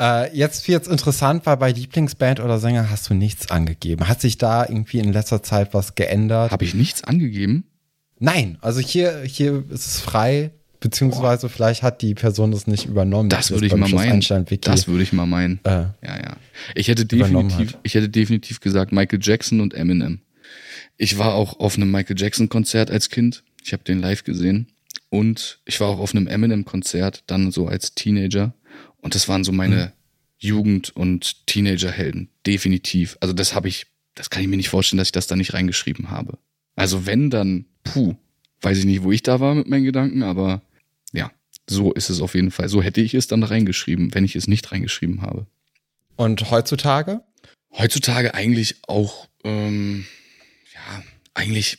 [0.00, 4.08] Äh, jetzt wird's interessant, weil bei Lieblingsband oder Sänger hast du nichts angegeben.
[4.08, 6.50] Hat sich da irgendwie in letzter Zeit was geändert?
[6.52, 7.64] Habe ich nichts angegeben?
[8.18, 13.28] Nein, also hier, hier ist es frei, beziehungsweise vielleicht hat die Person das nicht übernommen.
[13.28, 14.20] Das würde ich mal meinen.
[14.60, 15.60] Das würde ich mal meinen.
[15.64, 16.36] äh, Ja, ja.
[16.74, 20.20] Ich hätte definitiv, ich hätte definitiv gesagt Michael Jackson und Eminem.
[20.96, 23.42] Ich war auch auf einem Michael Jackson Konzert als Kind.
[23.64, 24.68] Ich habe den live gesehen.
[25.08, 28.54] Und ich war auch auf einem Eminem Konzert, dann so als Teenager.
[29.00, 29.92] Und das waren so meine Mhm.
[30.38, 32.28] Jugend- und Teenagerhelden.
[32.46, 33.16] Definitiv.
[33.20, 35.52] Also das habe ich, das kann ich mir nicht vorstellen, dass ich das da nicht
[35.54, 36.38] reingeschrieben habe.
[36.76, 38.14] Also wenn, dann, puh,
[38.62, 40.62] weiß ich nicht, wo ich da war mit meinen Gedanken, aber
[41.12, 41.30] ja,
[41.68, 42.68] so ist es auf jeden Fall.
[42.68, 45.46] So hätte ich es dann reingeschrieben, wenn ich es nicht reingeschrieben habe.
[46.16, 47.22] Und heutzutage?
[47.72, 50.06] Heutzutage eigentlich auch, ähm,
[50.74, 51.02] ja,
[51.34, 51.78] eigentlich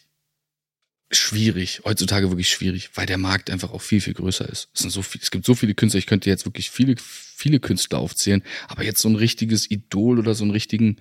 [1.12, 1.82] schwierig.
[1.84, 4.70] Heutzutage wirklich schwierig, weil der Markt einfach auch viel, viel größer ist.
[4.74, 7.60] Es, sind so viel, es gibt so viele Künstler, ich könnte jetzt wirklich viele, viele
[7.60, 10.98] Künstler aufzählen, aber jetzt so ein richtiges Idol oder so einen richtigen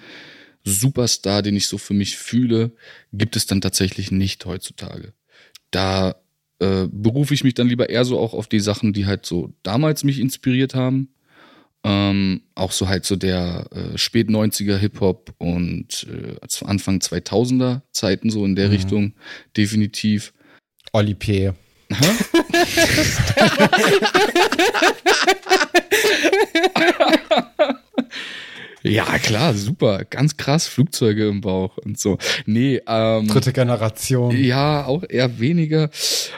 [0.64, 2.72] Superstar, den ich so für mich fühle,
[3.12, 5.14] gibt es dann tatsächlich nicht heutzutage.
[5.70, 6.16] Da
[6.58, 9.52] äh, berufe ich mich dann lieber eher so auch auf die Sachen, die halt so
[9.62, 11.08] damals mich inspiriert haben.
[11.82, 17.80] Ähm, auch so halt so der äh, spät 90er Hip-Hop und äh, zu Anfang 2000er
[17.92, 18.72] Zeiten so in der Mhm.
[18.72, 19.14] Richtung
[19.56, 20.32] definitiv.
[20.92, 21.52] Oli P.
[28.82, 30.04] Ja, klar, super.
[30.04, 32.18] Ganz krass, Flugzeuge im Bauch und so.
[32.46, 33.28] Nee, ähm.
[33.28, 34.36] Dritte Generation.
[34.36, 35.90] Ja, auch eher weniger,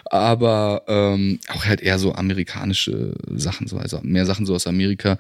[0.07, 5.19] aber ähm, auch halt eher so amerikanische Sachen, so, also mehr Sachen so aus Amerika.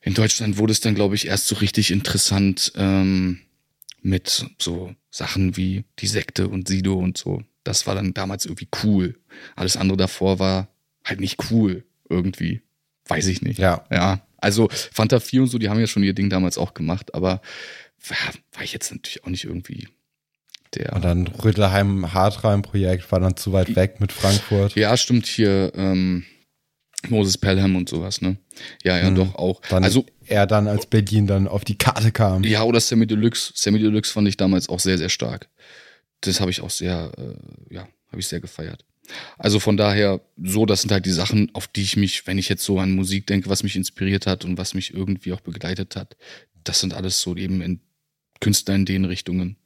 [0.00, 3.40] In Deutschland wurde es dann, glaube ich, erst so richtig interessant ähm,
[4.00, 7.42] mit so Sachen wie die Sekte und Sido und so.
[7.64, 9.16] Das war dann damals irgendwie cool.
[9.56, 10.68] Alles andere davor war
[11.04, 12.62] halt nicht cool irgendwie.
[13.06, 13.58] Weiß ich nicht.
[13.58, 13.84] Ja.
[13.90, 17.14] Ja, also Fanta 4 und so, die haben ja schon ihr Ding damals auch gemacht,
[17.14, 17.40] aber
[18.52, 19.88] war ich jetzt natürlich auch nicht irgendwie
[20.74, 20.92] der.
[20.94, 24.74] Und dann Rödelheim Hartreim-Projekt war dann zu weit weg mit Frankfurt.
[24.76, 26.24] Ja, stimmt hier ähm,
[27.08, 28.36] Moses Pelham und sowas, ne?
[28.82, 29.14] Ja, ja, Mhm.
[29.16, 29.60] doch auch.
[29.68, 32.44] Dann also er dann als Berlin dann auf die Karte kam.
[32.44, 33.52] ja, oder Sammy Deluxe.
[33.54, 35.48] Sammy Deluxe fand ich damals auch sehr, sehr stark.
[36.20, 38.84] Das habe ich auch sehr, äh, ja, habe ich sehr gefeiert.
[39.38, 42.48] Also von daher, so, das sind halt die Sachen, auf die ich mich, wenn ich
[42.48, 45.96] jetzt so an Musik denke, was mich inspiriert hat und was mich irgendwie auch begleitet
[45.96, 46.16] hat,
[46.64, 47.80] das sind alles so eben in
[48.40, 49.56] Künstler in den Richtungen.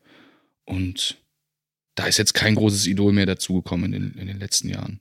[0.65, 1.19] Und
[1.95, 5.01] da ist jetzt kein großes Idol mehr dazugekommen in den, in den letzten Jahren.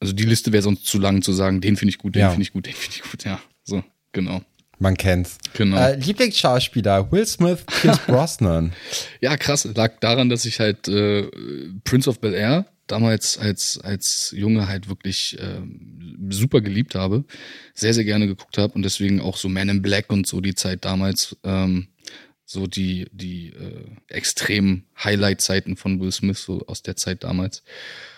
[0.00, 2.30] Also die Liste wäre sonst zu lang zu sagen, den finde ich gut, den Ja.
[2.30, 3.40] finde ich gut, den finde ich gut, ja.
[3.64, 4.42] So, genau.
[4.80, 5.38] Man kennt's.
[5.54, 5.76] Genau.
[5.76, 8.72] Äh, Lieblingsschauspieler Will Smith, Pierce Brosnan.
[9.20, 9.64] Ja, krass.
[9.74, 11.28] Lag daran, dass ich halt äh,
[11.82, 17.24] Prince of Bel Air damals als, als Junge halt wirklich ähm, super geliebt habe,
[17.74, 20.54] sehr, sehr gerne geguckt habe und deswegen auch so Man in Black und so die
[20.54, 21.88] Zeit damals, ähm,
[22.44, 27.62] so die, die äh, extremen Highlight-Zeiten von Will Smith, so aus der Zeit damals,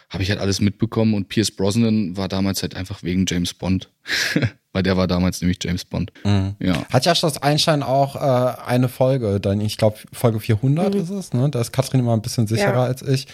[0.09, 3.91] habe ich halt alles mitbekommen und Pierce Brosnan war damals halt einfach wegen James Bond.
[4.73, 6.13] Weil der war damals nämlich James Bond.
[6.61, 6.87] Ja.
[6.93, 11.33] Hat ja Schloss Einstein auch äh, eine Folge, dann ich glaube Folge 400 ist es,
[11.33, 11.49] ne?
[11.51, 12.85] Da ist Katrin immer ein bisschen sicherer Ja.
[12.85, 13.27] als ich,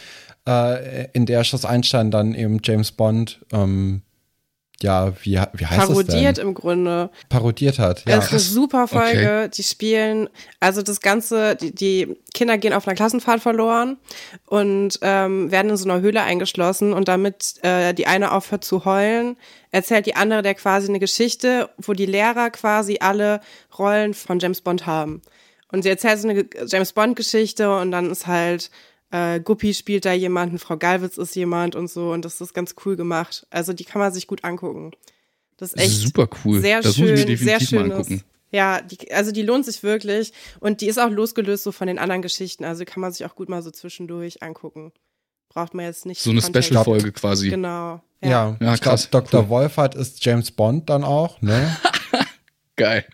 [0.46, 4.02] äh, in der Schloss Einstein dann eben James Bond, ähm,
[4.82, 6.48] ja, wie, wie heißt Parodiert es denn?
[6.48, 7.10] im Grunde.
[7.30, 8.04] Parodiert hat.
[8.06, 9.44] Ja, Es ist eine super Folge.
[9.44, 9.50] Okay.
[9.54, 10.28] Die spielen,
[10.60, 13.96] also das Ganze, die, die Kinder gehen auf einer Klassenfahrt verloren
[14.46, 18.84] und ähm, werden in so einer Höhle eingeschlossen und damit äh, die eine aufhört zu
[18.84, 19.38] heulen,
[19.70, 23.40] erzählt die andere der quasi eine Geschichte, wo die Lehrer quasi alle
[23.78, 25.22] Rollen von James Bond haben.
[25.72, 28.70] Und sie erzählt so eine James Bond Geschichte und dann ist halt
[29.10, 32.74] äh, Guppi spielt da jemanden, Frau Galwitz ist jemand und so und das ist ganz
[32.84, 33.46] cool gemacht.
[33.50, 34.92] Also die kann man sich gut angucken.
[35.56, 36.60] Das ist echt Super cool.
[36.60, 37.90] sehr das schön, muss ich mir sehr schön.
[37.92, 38.22] angucken.
[38.52, 41.98] Ja, die, also die lohnt sich wirklich und die ist auch losgelöst so von den
[41.98, 42.64] anderen Geschichten.
[42.64, 44.92] Also kann man sich auch gut mal so zwischendurch angucken.
[45.48, 46.42] Braucht man jetzt nicht So eine.
[46.42, 47.48] Special-Folge quasi.
[47.50, 48.00] Genau.
[48.22, 48.56] Ja, Ja.
[48.60, 49.08] ja krass.
[49.10, 49.48] Dr.
[49.48, 51.76] Wolfert ist James Bond dann auch, ne?
[52.76, 53.06] Geil.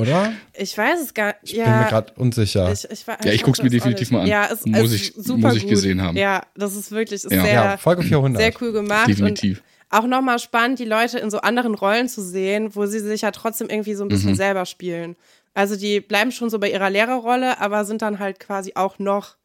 [0.00, 0.32] Oder?
[0.54, 1.52] Ich weiß es gar nicht.
[1.54, 2.70] Ich bin mir gerade unsicher.
[2.72, 4.26] Ich, ich, Ja, ich guck's mir definitiv mal an.
[4.28, 5.70] Ja, es, Muss es ich- ist super muss ich gut.
[5.70, 6.16] gesehen haben.
[6.16, 7.42] Ja, das ist wirklich ist Ja.
[7.42, 8.40] sehr, ja, Folge 400.
[8.40, 9.08] sehr cool gemacht.
[9.08, 9.58] Definitiv.
[9.58, 9.64] Und
[9.98, 13.30] auch nochmal spannend, die Leute in so anderen Rollen zu sehen, wo sie sich ja
[13.32, 14.10] trotzdem irgendwie so ein Mhm.
[14.10, 15.16] bisschen selber spielen.
[15.54, 19.36] Also die bleiben schon so bei ihrer Lehrerrolle, aber sind dann halt quasi auch noch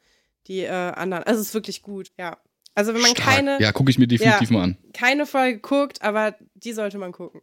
[0.47, 1.24] die äh, anderen.
[1.24, 2.38] Also es ist wirklich gut, ja.
[2.76, 3.28] Also wenn man Stark.
[3.36, 4.58] keine, Ja, gucke ich mir definitiv Ja.
[4.58, 4.78] mal an.
[4.93, 7.41] keine Folge guckt, aber die sollte man gucken.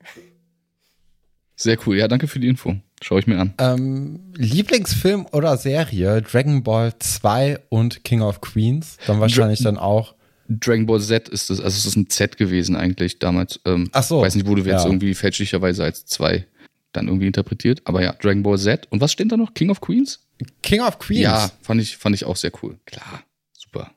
[1.56, 1.96] Sehr cool.
[1.96, 2.76] Ja, danke für die Info.
[3.02, 3.54] Schaue ich mir an.
[3.58, 6.20] Ähm, Lieblingsfilm oder Serie?
[6.22, 8.98] Dragon Ball 2 und King of Queens.
[9.06, 10.14] Dann wahrscheinlich dann auch.
[10.48, 13.60] Dragon Ball Z ist das, also es ist ein Z gewesen eigentlich damals.
[13.64, 14.20] Ähm, Ach so.
[14.20, 14.86] Weiß nicht, wurde jetzt Ja.
[14.86, 16.46] irgendwie fälschlicherweise als zwei
[16.92, 17.82] dann irgendwie interpretiert.
[17.84, 18.86] Aber ja, Dragon Ball Z.
[18.90, 19.54] Und was steht da noch?
[19.54, 20.26] King of Queens?
[20.62, 21.22] King of Queens.
[21.22, 22.78] Ja, fand ich, fand ich auch sehr cool.
[22.84, 23.22] Klar,
[23.56, 23.92] super.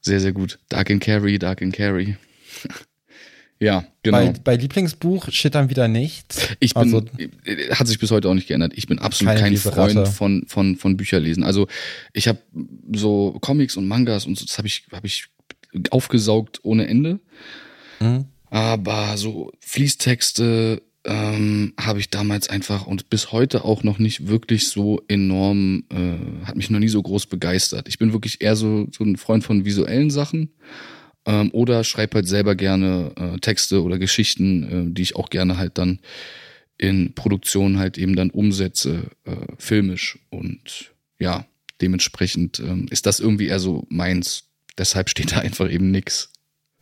[0.00, 0.58] Sehr, sehr gut.
[0.68, 2.16] Dark and Carry, Dark and Carry.
[3.60, 4.18] ja, genau.
[4.18, 6.48] Bei, bei Lieblingsbuch steht dann wieder nichts.
[6.60, 7.04] Ich bin, Also-
[7.44, 8.72] äh, hat sich bis heute auch nicht geändert.
[8.74, 9.56] Ich bin absolut kein.
[9.56, 11.44] Freund von, von, von Bücherlesen.
[11.44, 11.68] Also
[12.14, 12.38] ich habe
[12.94, 15.26] so Comics und Mangas und so, das habe ich, hab ich
[15.90, 17.20] aufgesaugt ohne Ende.
[18.00, 18.24] Mhm.
[18.50, 24.68] Aber so Fließtexte ähm, habe ich damals einfach und bis heute auch noch nicht wirklich
[24.68, 27.88] so enorm, äh, hat mich noch nie so groß begeistert.
[27.88, 30.50] Ich bin wirklich eher so, so ein Freund von visuellen Sachen
[31.26, 35.58] ähm, oder schreibe halt selber gerne äh, Texte oder Geschichten, äh, die ich auch gerne
[35.58, 36.00] halt dann
[36.78, 40.18] in Produktion halt eben dann umsetze, äh, filmisch.
[40.30, 41.44] Und ja,
[41.80, 44.44] dementsprechend ähm, ist das irgendwie eher so meins.
[44.78, 46.30] Deshalb steht da einfach eben nix.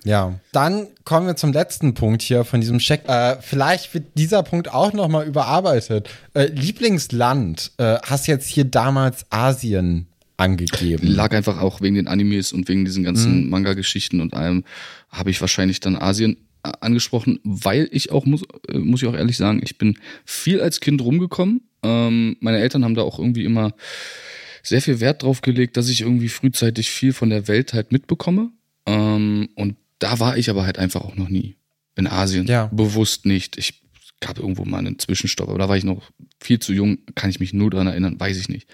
[0.05, 0.39] Ja.
[0.53, 3.09] Dann kommen wir zum letzten Punkt hier von diesem Check.
[3.09, 6.09] Äh, vielleicht wird dieser Punkt auch nochmal überarbeitet.
[6.35, 7.73] Äh, Lieblingsland.
[7.79, 10.07] Äh, hast jetzt hier damals Asien
[10.39, 11.07] angegeben.
[11.07, 14.65] Lag einfach auch wegen den Animes und wegen diesen ganzen Manga-Geschichten und allem,
[15.11, 19.15] habe ich wahrscheinlich dann Asien äh, angesprochen, weil ich auch, muss, äh, muss ich auch
[19.15, 21.63] ehrlich sagen, ich bin viel als Kind rumgekommen.
[21.83, 23.75] Ähm, meine Eltern haben da auch irgendwie immer
[24.63, 28.51] sehr viel Wert drauf gelegt, dass ich irgendwie frühzeitig viel von der Welt halt mitbekomme.
[28.87, 31.57] Ähm, und da war ich aber halt einfach auch noch nie.
[31.97, 32.47] In Asien.
[32.47, 32.67] Ja.
[32.67, 33.59] Bewusst nicht.
[33.59, 33.83] Ich
[34.21, 36.11] gab irgendwo mal einen Zwischenstopp, aber da war ich noch
[36.41, 38.69] viel zu jung, kann ich mich nur dran erinnern, weiß ich nicht.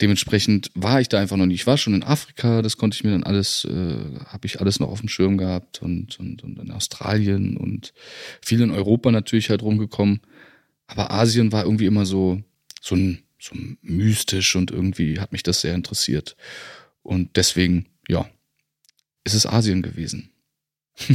[0.00, 1.60] Dementsprechend war ich da einfach noch nicht.
[1.60, 3.96] Ich war schon in Afrika, das konnte ich mir dann alles, äh,
[4.26, 7.92] habe ich alles noch auf dem Schirm gehabt und, und, und in Australien und
[8.40, 10.20] viel in Europa natürlich halt rumgekommen.
[10.86, 12.40] Aber Asien war irgendwie immer so,
[12.80, 16.36] so, ein, so mystisch und irgendwie hat mich das sehr interessiert.
[17.02, 18.28] Und deswegen, ja,
[19.24, 20.30] ist es Asien gewesen.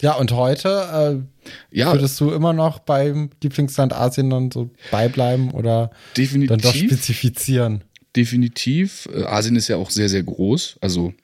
[0.00, 1.24] Ja, und heute
[1.70, 6.72] äh, Ja, würdest du immer noch beim Lieblingsland Asien dann so beibleiben oder dann doch
[6.72, 6.90] definitiv.
[6.90, 7.84] spezifizieren?
[8.16, 9.08] Definitiv.
[9.14, 10.78] Äh, Asien ist ja auch sehr, sehr groß.
[10.80, 11.14] Also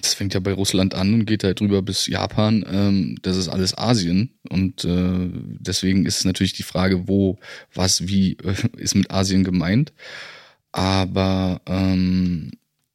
[0.00, 2.64] das fängt ja bei Russland an und geht halt drüber bis Japan.
[2.68, 4.30] Ähm, das ist alles Asien.
[4.48, 5.28] Und äh,
[5.60, 7.38] deswegen ist natürlich die Frage, wo,
[7.74, 9.92] was, wie äh, ist mit Asien gemeint.
[10.72, 12.52] Aber ähm,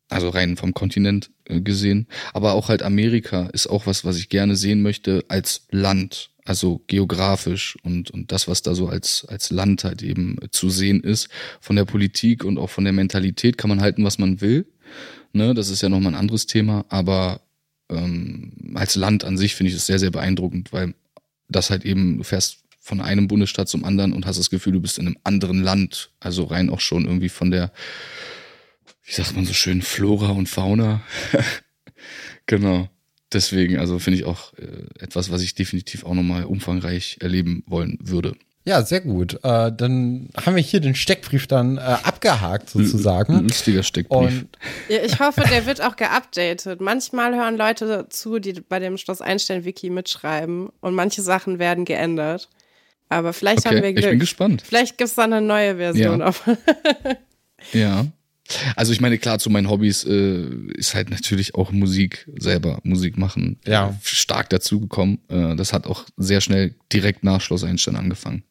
[0.10, 2.08] also rein vom Kontinent äh, gesehen.
[2.34, 6.32] Aber auch halt Amerika ist auch was, was ich gerne sehen möchte als Land.
[6.48, 11.02] Also geografisch und, und das, was da so als, als Land halt eben zu sehen
[11.02, 11.28] ist.
[11.60, 14.66] Von der Politik und auch von der Mentalität kann man halten, was man will.
[15.34, 16.86] Ne, das ist ja nochmal ein anderes Thema.
[16.88, 17.42] Aber
[17.90, 20.94] ähm, als Land an sich finde ich es sehr, sehr beeindruckend, weil
[21.50, 24.80] das halt eben, du fährst von einem Bundesstaat zum anderen und hast das Gefühl, du
[24.80, 26.12] bist in einem anderen Land.
[26.22, 27.74] Also rein auch schon irgendwie von der,
[29.04, 31.02] wie sagt man so schön, Flora und Fauna.
[32.46, 32.90] genau.
[33.34, 37.98] Deswegen, also finde ich auch äh, etwas, was ich definitiv auch nochmal umfangreich erleben wollen
[38.02, 38.36] würde.
[38.64, 39.36] Ja, sehr gut.
[39.44, 43.44] Äh, dann haben wir hier den Steckbrief dann äh, abgehakt Ein sozusagen.
[43.44, 44.42] lustiger Steckbrief.
[44.42, 44.48] Und
[44.90, 46.82] Ja, ich hoffe, der wird auch geupdatet.
[46.82, 52.50] Manchmal hören Leute zu, die bei dem Schloss Einstein-Wiki mitschreiben und manche Sachen werden geändert.
[53.08, 54.20] Aber vielleicht haben wir okay, ich bin Glück.
[54.20, 54.64] gespannt.
[54.66, 56.20] Vielleicht gibt es dann eine neue Version.
[56.20, 56.28] Ja.
[56.28, 56.44] Auf.
[57.74, 58.06] Ja.
[58.76, 60.46] Also ich meine, klar, zu meinen Hobbys äh,
[60.76, 63.90] ist halt natürlich auch Musik, selber Musik machen, Ja.
[63.90, 65.20] äh, stark dazugekommen.
[65.30, 68.44] Äh, das hat auch sehr schnell direkt nach Schloss Einstein angefangen.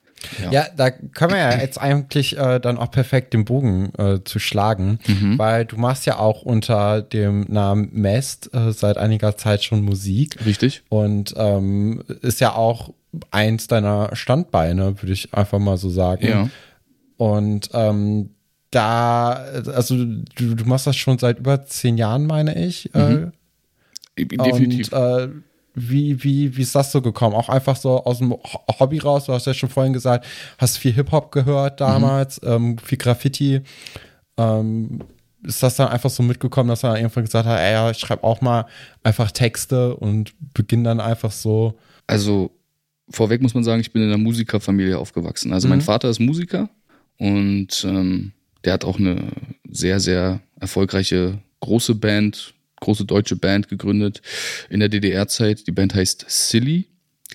[0.51, 4.39] Ja, da können wir ja jetzt eigentlich äh, dann auch perfekt den Bogen äh, zu
[4.39, 5.39] schlagen, Mhm.
[5.39, 10.39] weil du machst ja auch unter dem Namen Mest äh, seit einiger Zeit schon Musik
[10.45, 10.83] Richtig?
[10.89, 12.93] und ähm, ist ja auch
[13.31, 16.27] eins deiner Standbeine, würde ich einfach mal so sagen.
[16.27, 16.51] Ja.
[17.19, 18.31] Und ähm,
[18.77, 19.31] da,
[19.75, 22.91] also du, du machst das schon seit über zehn Jahren, meine ich.
[22.93, 23.33] Mhm.
[24.17, 24.93] Äh, Definitiv.
[24.93, 25.29] Und, äh,
[25.75, 27.35] wie, wie, wie ist das so gekommen?
[27.35, 28.35] Auch einfach so aus dem
[28.79, 30.27] Hobby raus, du hast ja schon vorhin gesagt,
[30.59, 32.49] hast viel Hip-Hop gehört damals, mhm.
[32.49, 33.61] ähm, viel Graffiti.
[34.37, 35.01] Ähm,
[35.43, 38.25] ist das dann einfach so mitgekommen, dass er irgendwann gesagt hat, ey, ja, ich schreibe
[38.25, 38.67] auch mal
[39.03, 41.79] einfach Texte und beginne dann einfach so.
[42.07, 42.51] Also
[43.11, 45.53] vorweg muss man sagen, ich bin in einer Musikerfamilie aufgewachsen.
[45.53, 45.75] Also mhm.
[45.75, 46.69] mein Vater ist Musiker
[47.19, 48.33] und ähm,
[48.67, 49.33] der hat auch eine
[49.69, 54.21] sehr, sehr erfolgreiche große Band, große deutsche Band gegründet
[54.69, 55.67] in der DDR-Zeit.
[55.67, 56.89] Die Band heißt Silly.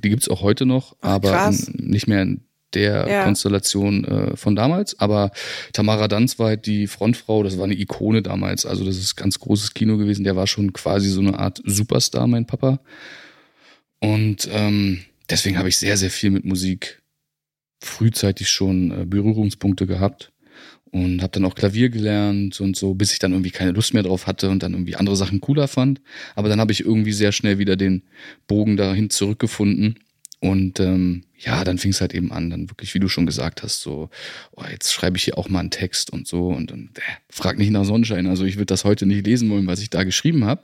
[0.03, 2.41] Die gibt es auch heute noch, aber in, nicht mehr in
[2.73, 3.23] der ja.
[3.23, 4.99] Konstellation äh, von damals.
[4.99, 5.32] Aber
[5.73, 8.65] Tamara Danz war halt die Frontfrau, das war eine Ikone damals.
[8.65, 10.23] Also das ist ganz großes Kino gewesen.
[10.23, 12.79] Der war schon quasi so eine Art Superstar, mein Papa.
[13.99, 17.01] Und ähm, deswegen habe ich sehr, sehr viel mit Musik
[17.84, 20.32] frühzeitig schon äh, Berührungspunkte gehabt
[20.91, 24.03] und habe dann auch Klavier gelernt und so, bis ich dann irgendwie keine Lust mehr
[24.03, 26.01] drauf hatte und dann irgendwie andere Sachen cooler fand.
[26.35, 28.03] Aber dann habe ich irgendwie sehr schnell wieder den
[28.47, 29.99] Bogen dahin zurückgefunden.
[30.41, 33.61] Und ähm, ja, dann fing es halt eben an, dann wirklich, wie du schon gesagt
[33.61, 34.09] hast, so,
[34.53, 37.59] oh, jetzt schreibe ich hier auch mal einen Text und so und dann äh, frag
[37.59, 38.25] nicht nach Sonnenschein.
[38.25, 40.63] Also ich würde das heute nicht lesen wollen, was ich da geschrieben habe.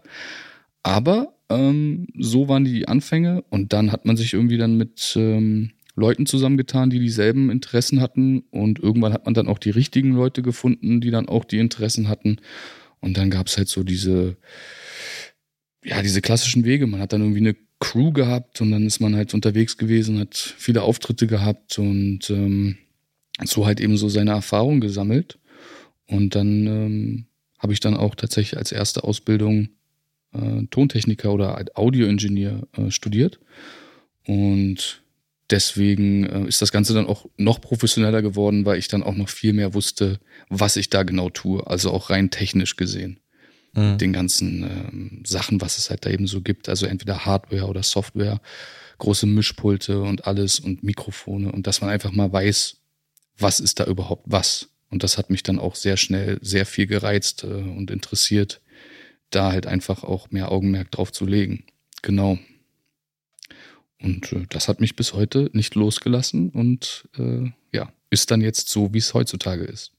[0.81, 5.71] Aber ähm, so waren die Anfänge und dann hat man sich irgendwie dann mit ähm,
[5.97, 8.43] Leuten zusammengetan, die dieselben Interessen hatten.
[8.51, 12.07] Und irgendwann hat man dann auch die richtigen Leute gefunden, die dann auch die Interessen
[12.07, 12.37] hatten.
[13.01, 14.37] Und dann gab es halt so diese,
[15.83, 16.85] ja, diese klassischen Wege.
[16.85, 20.35] Man hat dann irgendwie eine Crew gehabt und dann ist man halt unterwegs gewesen, hat
[20.35, 22.77] viele Auftritte gehabt und ähm,
[23.43, 25.39] so halt eben so seine Erfahrung gesammelt.
[26.07, 27.25] Und dann ähm,
[27.57, 29.69] habe ich dann auch tatsächlich als erste Ausbildung
[30.33, 33.39] äh, Tontechniker oder Audioingenieur äh, studiert.
[34.25, 35.01] Und
[35.49, 39.29] deswegen äh, ist das Ganze dann auch noch professioneller geworden, weil ich dann auch noch
[39.29, 40.19] viel mehr wusste,
[40.49, 41.65] was ich da genau tue.
[41.65, 43.19] Also auch rein technisch gesehen.
[43.73, 43.97] Mhm.
[43.97, 46.69] Den ganzen ähm, Sachen, was es halt da eben so gibt.
[46.69, 48.41] Also entweder Hardware oder Software,
[48.97, 52.77] große Mischpulte und alles und Mikrofone und dass man einfach mal weiß,
[53.37, 54.69] was ist da überhaupt was.
[54.89, 58.61] Und das hat mich dann auch sehr schnell sehr viel gereizt äh, und interessiert,
[59.29, 61.65] da halt einfach auch mehr Augenmerk drauf zu legen.
[62.01, 62.39] Genau.
[64.01, 68.69] Und äh, das hat mich bis heute nicht losgelassen und äh, ja, ist dann jetzt
[68.69, 69.91] so, wie es heutzutage ist.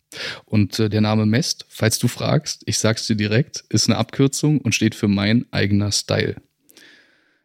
[0.44, 4.60] Und äh, der Name Mest, falls du fragst, ich sag's dir direkt, ist eine Abkürzung
[4.60, 6.36] und steht für mein eigener Style.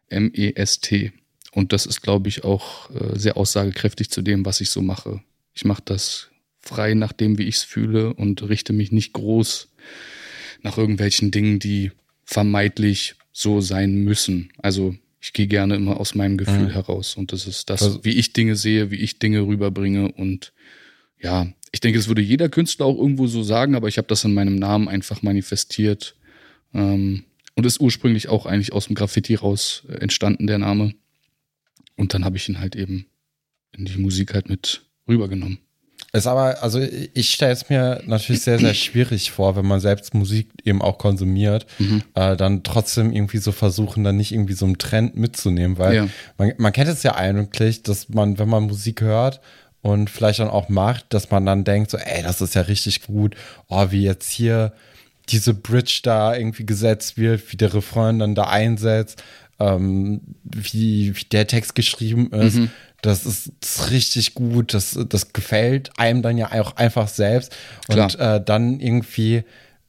[0.09, 1.11] M-E-S-T.
[1.51, 5.21] Und das ist, glaube ich, auch äh, sehr aussagekräftig zu dem, was ich so mache.
[5.53, 6.29] Ich mache das
[6.59, 9.69] frei nach dem, wie ich es fühle und richte mich nicht groß
[10.61, 11.91] nach irgendwelchen Dingen, die
[12.23, 14.51] vermeintlich so sein müssen.
[14.59, 16.71] Also ich gehe gerne immer aus meinem Gefühl mhm.
[16.71, 20.51] heraus und das ist das, also, wie ich Dinge sehe, wie ich Dinge rüberbringe und
[21.17, 24.25] ja, ich denke, es würde jeder Künstler auch irgendwo so sagen, aber ich habe das
[24.25, 26.15] in meinem Namen einfach manifestiert
[26.73, 27.23] ähm,
[27.55, 30.93] und ist ursprünglich auch eigentlich aus dem Graffiti raus äh, entstanden, der Name.
[31.95, 33.05] Und dann habe ich ihn halt eben
[33.71, 35.59] in die Musik halt mit rübergenommen.
[36.15, 40.13] Ist aber, also ich stelle es mir natürlich sehr, sehr schwierig vor, wenn man selbst
[40.13, 42.03] Musik eben auch konsumiert, mhm.
[42.13, 46.07] äh, dann trotzdem irgendwie so versuchen, dann nicht irgendwie so einen Trend mitzunehmen, weil ja.
[46.37, 49.41] man, man kennt es ja eigentlich, dass man, wenn man Musik hört
[49.81, 53.01] und vielleicht dann auch macht, dass man dann denkt, so, ey, das ist ja richtig
[53.07, 53.35] gut,
[53.67, 54.73] oh, wie jetzt hier
[55.29, 59.23] diese Bridge da irgendwie gesetzt wird, wie der Refrain dann da einsetzt,
[59.59, 62.55] ähm, wie, wie der Text geschrieben ist.
[62.55, 62.69] Mhm
[63.03, 67.55] das ist, das ist richtig gut, das, das gefällt einem dann ja auch einfach selbst.
[67.89, 69.43] Und äh, dann irgendwie,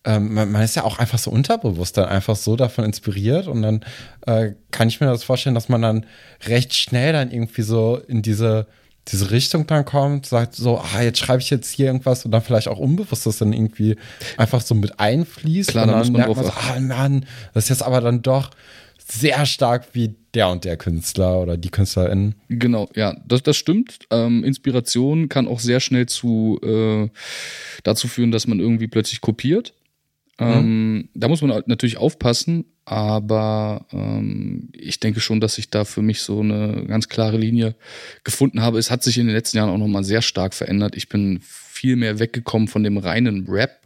[0.05, 3.63] ähm, man, man, ist ja auch einfach so unterbewusst dann einfach so davon inspiriert und
[3.63, 3.85] dann
[4.27, 6.07] äh, kann ich mir das vorstellen, dass man dann
[6.47, 8.67] recht schnell dann irgendwie so in diese
[9.09, 12.41] diese Richtung dann kommt, sagt so, ah, jetzt schreibe ich jetzt hier irgendwas und dann
[12.41, 13.97] vielleicht auch unbewusst das dann irgendwie
[14.39, 15.73] einfach so mit einfließt.
[15.73, 18.49] Klar, und dann, dann merkt man so, ah Mann, das ist jetzt aber dann doch
[19.07, 22.35] sehr stark wie der und der Künstler oder die Künstlerin.
[22.49, 23.99] Genau, ja, das, das stimmt.
[24.11, 27.09] Ähm, Inspiration kann auch sehr schnell zu äh,
[27.83, 29.75] dazu führen, dass man irgendwie plötzlich kopiert.
[30.41, 30.47] Mhm.
[30.47, 35.85] Ähm, da muss man halt natürlich aufpassen, aber ähm, ich denke schon, dass ich da
[35.85, 37.77] für mich so eine ganz klare Linie
[38.25, 38.79] gefunden habe.
[38.79, 40.97] Es hat sich in den letzten Jahren auch nochmal sehr stark verändert.
[40.97, 43.81] Ich bin viel mehr weggekommen von dem reinen Rap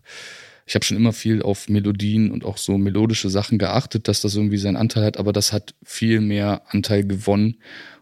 [0.69, 4.37] ich habe schon immer viel auf Melodien und auch so melodische Sachen geachtet, dass das
[4.37, 7.57] irgendwie seinen Anteil hat, aber das hat viel mehr Anteil gewonnen.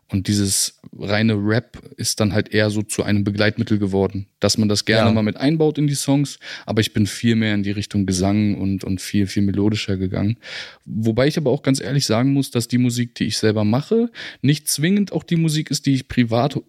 [0.09, 4.69] Und dieses reine Rap ist dann halt eher so zu einem Begleitmittel geworden, dass man
[4.69, 5.13] das gerne ja.
[5.13, 8.57] mal mit einbaut in die Songs, aber ich bin viel mehr in die Richtung Gesang
[8.57, 10.37] und, und viel, viel melodischer gegangen.
[10.85, 14.11] Wobei ich aber auch ganz ehrlich sagen muss, dass die Musik, die ich selber mache,
[14.43, 16.61] nicht zwingend auch die Musik ist, die ich privat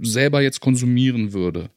[0.00, 1.70] selber jetzt konsumieren würde.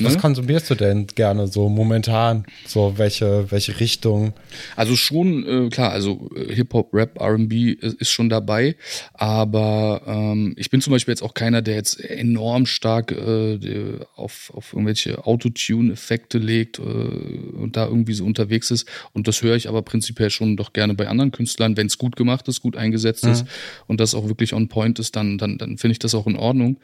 [0.00, 0.20] Was ne?
[0.20, 2.44] konsumierst du denn gerne so momentan?
[2.66, 4.32] So welche, welche Richtung?
[4.76, 8.76] Also schon, äh, klar, also äh, Hip-Hop, Rap, RB ist, ist schon dabei.
[9.14, 14.52] Aber ähm, ich bin zum Beispiel jetzt auch keiner, der jetzt enorm stark äh, auf,
[14.54, 18.88] auf irgendwelche Autotune-Effekte legt äh, und da irgendwie so unterwegs ist.
[19.12, 21.76] Und das höre ich aber prinzipiell schon doch gerne bei anderen Künstlern.
[21.76, 23.32] Wenn es gut gemacht ist, gut eingesetzt mhm.
[23.32, 23.44] ist
[23.86, 26.36] und das auch wirklich on point ist, dann, dann, dann finde ich das auch in
[26.36, 26.78] Ordnung.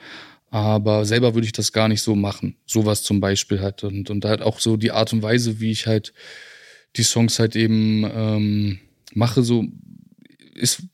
[0.55, 2.55] Aber selber würde ich das gar nicht so machen.
[2.64, 3.82] Sowas zum Beispiel halt.
[3.82, 6.12] Und, und halt auch so die Art und Weise, wie ich halt
[6.94, 8.78] die Songs halt eben ähm,
[9.14, 9.64] mache, so
[10.55, 10.84] ist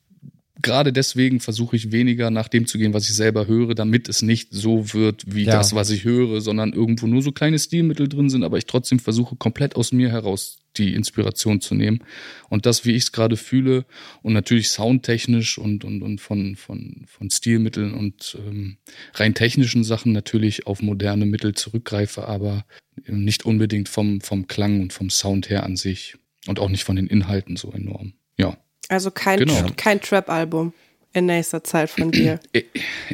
[0.63, 4.23] gerade deswegen versuche ich weniger nach dem zu gehen, was ich selber höre, damit es
[4.23, 5.51] nicht so wird wie ja.
[5.51, 8.97] das, was ich höre, sondern irgendwo nur so kleine Stilmittel drin sind, aber ich trotzdem
[8.97, 12.03] versuche komplett aus mir heraus die Inspiration zu nehmen
[12.49, 13.85] und das, wie ich es gerade fühle
[14.21, 18.77] und natürlich soundtechnisch und und und von von von Stilmitteln und ähm,
[19.13, 22.65] rein technischen Sachen natürlich auf moderne Mittel zurückgreife, aber
[23.05, 26.15] nicht unbedingt vom vom Klang und vom Sound her an sich
[26.47, 28.13] und auch nicht von den Inhalten so enorm.
[28.37, 28.57] Ja.
[28.89, 29.67] Also kein, genau.
[29.77, 30.73] kein Trap-Album
[31.13, 32.39] in nächster Zeit von dir.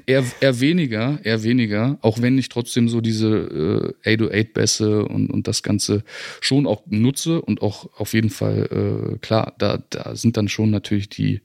[0.06, 5.48] Eher, eher weniger, eher weniger, auch wenn ich trotzdem so diese äh, 808-Bässe und, und
[5.48, 6.04] das Ganze
[6.42, 10.70] schon auch nutze und auch auf jeden Fall, äh, klar, da, da sind dann schon
[10.70, 11.42] natürlich die,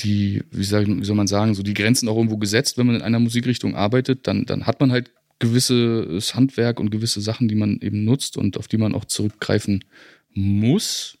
[0.00, 2.96] die, wie, sag, wie soll man sagen, so die Grenzen auch irgendwo gesetzt, wenn man
[2.96, 7.54] in einer Musikrichtung arbeitet, dann, dann hat man halt gewisses Handwerk und gewisse Sachen, die
[7.54, 9.84] man eben nutzt und auf die man auch zurückgreifen
[10.32, 11.18] muss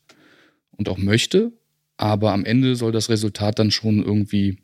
[0.70, 1.52] und auch möchte.
[1.96, 4.58] Aber am Ende soll das Resultat dann schon irgendwie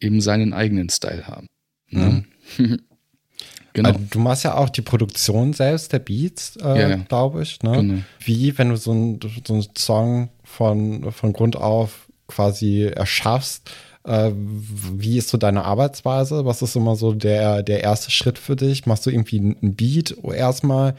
[0.00, 1.46] eben seinen eigenen Style haben.
[1.90, 2.24] Ne?
[2.56, 2.78] Mhm.
[3.72, 3.90] genau.
[3.90, 6.96] Also du machst ja auch die Produktion selbst der Beats, äh, ja, ja.
[6.96, 7.62] glaube ich.
[7.62, 7.72] Ne?
[7.72, 8.02] Genau.
[8.20, 13.70] Wie, wenn du so, ein, so einen Song von, von Grund auf quasi erschaffst,
[14.08, 16.46] äh, wie ist so deine Arbeitsweise?
[16.46, 18.86] Was ist immer so der, der erste Schritt für dich?
[18.86, 20.94] Machst du irgendwie einen Beat erstmal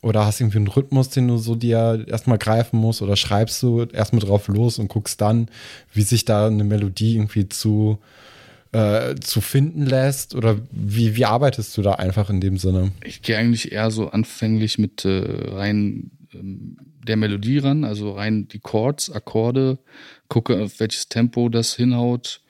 [0.00, 3.02] oder hast du irgendwie einen Rhythmus, den du so dir erstmal greifen musst?
[3.02, 5.48] Oder schreibst du erstmal drauf los und guckst dann,
[5.92, 7.98] wie sich da eine Melodie irgendwie zu,
[8.72, 10.34] äh, zu finden lässt?
[10.34, 12.92] Oder wie, wie arbeitest du da einfach in dem Sinne?
[13.04, 18.48] Ich gehe eigentlich eher so anfänglich mit äh, rein ähm, der Melodie ran, also rein
[18.48, 19.78] die Chords, Akkorde,
[20.28, 22.40] gucke, auf welches Tempo das hinhaut.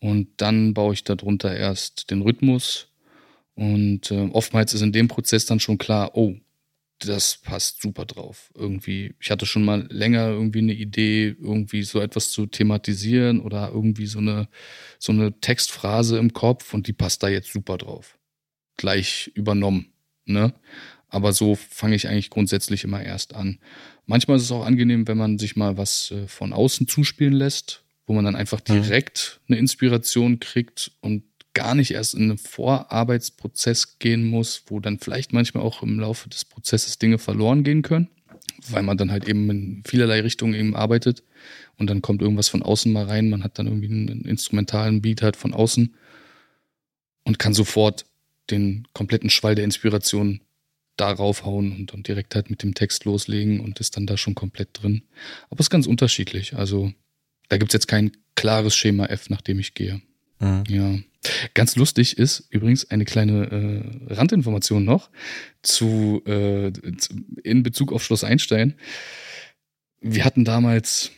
[0.00, 2.88] Und dann baue ich darunter erst den Rhythmus.
[3.54, 6.36] Und äh, oftmals ist in dem Prozess dann schon klar, oh,
[7.00, 8.50] das passt super drauf.
[8.54, 13.70] Irgendwie, ich hatte schon mal länger irgendwie eine Idee, irgendwie so etwas zu thematisieren oder
[13.72, 14.48] irgendwie so eine,
[14.98, 18.18] so eine Textphrase im Kopf und die passt da jetzt super drauf.
[18.76, 19.92] Gleich übernommen,
[20.24, 20.54] ne?
[21.08, 23.58] Aber so fange ich eigentlich grundsätzlich immer erst an.
[24.06, 27.82] Manchmal ist es auch angenehm, wenn man sich mal was äh, von außen zuspielen lässt,
[28.10, 28.82] wo man dann einfach mhm.
[28.82, 31.22] direkt eine Inspiration kriegt und
[31.54, 36.28] gar nicht erst in einen Vorarbeitsprozess gehen muss, wo dann vielleicht manchmal auch im Laufe
[36.28, 38.08] des Prozesses Dinge verloren gehen können,
[38.68, 41.22] weil man dann halt eben in vielerlei Richtungen eben arbeitet
[41.78, 45.22] und dann kommt irgendwas von außen mal rein, man hat dann irgendwie einen instrumentalen Beat
[45.22, 45.94] halt von außen
[47.22, 48.06] und kann sofort
[48.50, 50.40] den kompletten Schwall der Inspiration
[50.96, 54.34] darauf hauen und, und direkt halt mit dem Text loslegen und ist dann da schon
[54.34, 55.04] komplett drin.
[55.48, 56.56] Aber es ist ganz unterschiedlich.
[56.56, 56.92] Also
[57.50, 60.00] da gibt's jetzt kein klares Schema F, nach dem ich gehe.
[60.38, 60.64] Mhm.
[60.68, 60.98] Ja.
[61.52, 63.50] Ganz lustig ist übrigens eine kleine
[64.08, 65.10] äh, Randinformation noch
[65.62, 66.72] zu, äh,
[67.42, 68.74] in Bezug auf Schloss Einstein.
[70.00, 71.10] Wir hatten damals,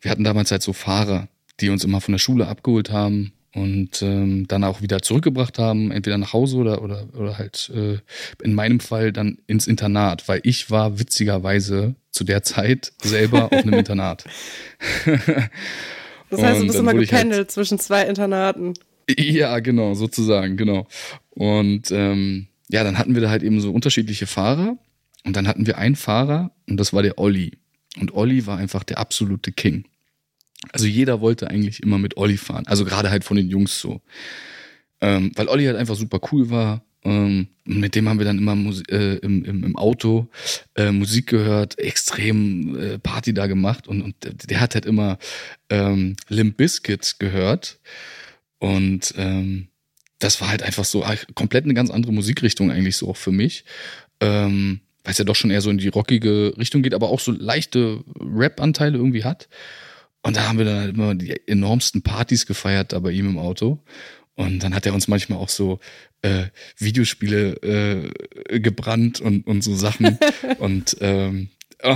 [0.00, 1.28] wir hatten damals halt so Fahrer,
[1.60, 5.90] die uns immer von der Schule abgeholt haben und ähm, dann auch wieder zurückgebracht haben,
[5.90, 7.98] entweder nach Hause oder oder oder halt äh,
[8.42, 13.52] in meinem Fall dann ins Internat, weil ich war witzigerweise zu der Zeit selber auf
[13.52, 14.24] einem Internat.
[16.30, 18.74] das heißt, du bist immer halt gependelt halt, zwischen zwei Internaten.
[19.18, 20.86] Ja, genau, sozusagen, genau.
[21.30, 24.78] Und ähm, ja, dann hatten wir da halt eben so unterschiedliche Fahrer.
[25.24, 27.52] Und dann hatten wir einen Fahrer und das war der Olli.
[27.98, 29.84] Und Olli war einfach der absolute King.
[30.72, 32.66] Also jeder wollte eigentlich immer mit Olli fahren.
[32.66, 34.00] Also gerade halt von den Jungs so.
[35.00, 36.84] Ähm, weil Olli halt einfach super cool war.
[37.04, 40.28] Ähm, mit dem haben wir dann immer Musi äh, im, im, im Auto
[40.74, 45.18] äh, Musik gehört, extrem äh, Party da gemacht und, und der hat halt immer
[45.68, 47.78] ähm, Limp Bizkit gehört.
[48.58, 49.68] Und ähm,
[50.18, 51.04] das war halt einfach so
[51.34, 53.64] komplett eine ganz andere Musikrichtung eigentlich so auch für mich.
[54.20, 57.20] Ähm, weil es ja doch schon eher so in die rockige Richtung geht, aber auch
[57.20, 59.48] so leichte Rap-Anteile irgendwie hat.
[60.24, 63.38] Und da haben wir dann halt immer die enormsten Partys gefeiert da bei ihm im
[63.38, 63.84] Auto.
[64.36, 65.80] Und dann hat er uns manchmal auch so
[66.22, 66.46] äh,
[66.78, 68.10] Videospiele
[68.48, 70.18] äh, gebrannt und, und so Sachen.
[70.58, 71.50] und ähm,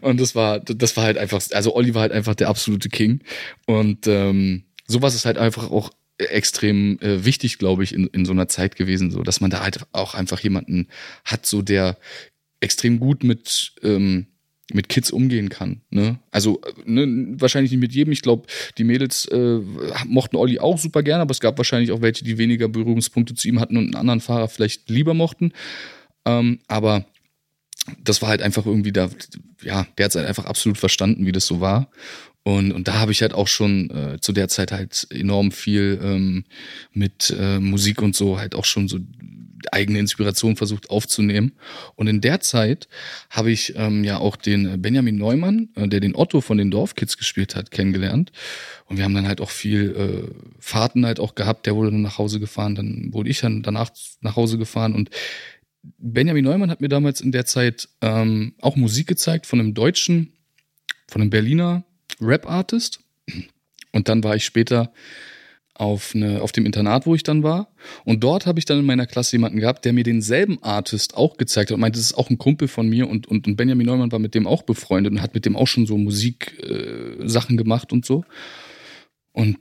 [0.00, 3.20] und das war das war halt einfach, also Olli war halt einfach der absolute King.
[3.66, 8.32] Und ähm, sowas ist halt einfach auch extrem äh, wichtig, glaube ich, in, in so
[8.32, 10.88] einer Zeit gewesen, so dass man da halt auch einfach jemanden
[11.24, 11.98] hat, so der
[12.60, 14.28] extrem gut mit ähm,
[14.72, 15.80] mit Kids umgehen kann.
[15.90, 16.18] Ne?
[16.30, 18.12] Also ne, wahrscheinlich nicht mit jedem.
[18.12, 18.46] Ich glaube,
[18.78, 19.60] die Mädels äh,
[20.06, 23.48] mochten Olli auch super gerne, aber es gab wahrscheinlich auch welche, die weniger Berührungspunkte zu
[23.48, 25.52] ihm hatten und einen anderen Fahrer vielleicht lieber mochten.
[26.24, 27.04] Ähm, aber
[28.02, 29.10] das war halt einfach irgendwie da,
[29.62, 31.90] ja, der hat es halt einfach absolut verstanden, wie das so war.
[32.44, 36.00] Und, und da habe ich halt auch schon äh, zu der Zeit halt enorm viel
[36.02, 36.44] ähm,
[36.92, 38.98] mit äh, Musik und so halt auch schon so
[39.72, 41.52] eigene Inspiration versucht aufzunehmen.
[41.94, 42.88] Und in der Zeit
[43.30, 47.16] habe ich ähm, ja auch den Benjamin Neumann, äh, der den Otto von den Dorfkids
[47.16, 48.32] gespielt hat, kennengelernt.
[48.86, 51.66] Und wir haben dann halt auch viel äh, Fahrten halt auch gehabt.
[51.66, 53.90] Der wurde dann nach Hause gefahren, dann wurde ich dann danach
[54.20, 55.10] nach Hause gefahren und
[55.98, 60.32] Benjamin Neumann hat mir damals in der Zeit ähm, auch Musik gezeigt von einem deutschen,
[61.08, 61.84] von einem Berliner
[62.20, 63.00] Rap-Artist.
[63.92, 64.92] Und dann war ich später
[65.82, 67.68] auf, eine, auf dem Internat, wo ich dann war.
[68.04, 71.36] Und dort habe ich dann in meiner Klasse jemanden gehabt, der mir denselben Artist auch
[71.36, 73.86] gezeigt hat und meinte, das ist auch ein Kumpel von mir und, und, und Benjamin
[73.86, 77.56] Neumann war mit dem auch befreundet und hat mit dem auch schon so Musiksachen äh,
[77.56, 78.24] gemacht und so.
[79.32, 79.58] Und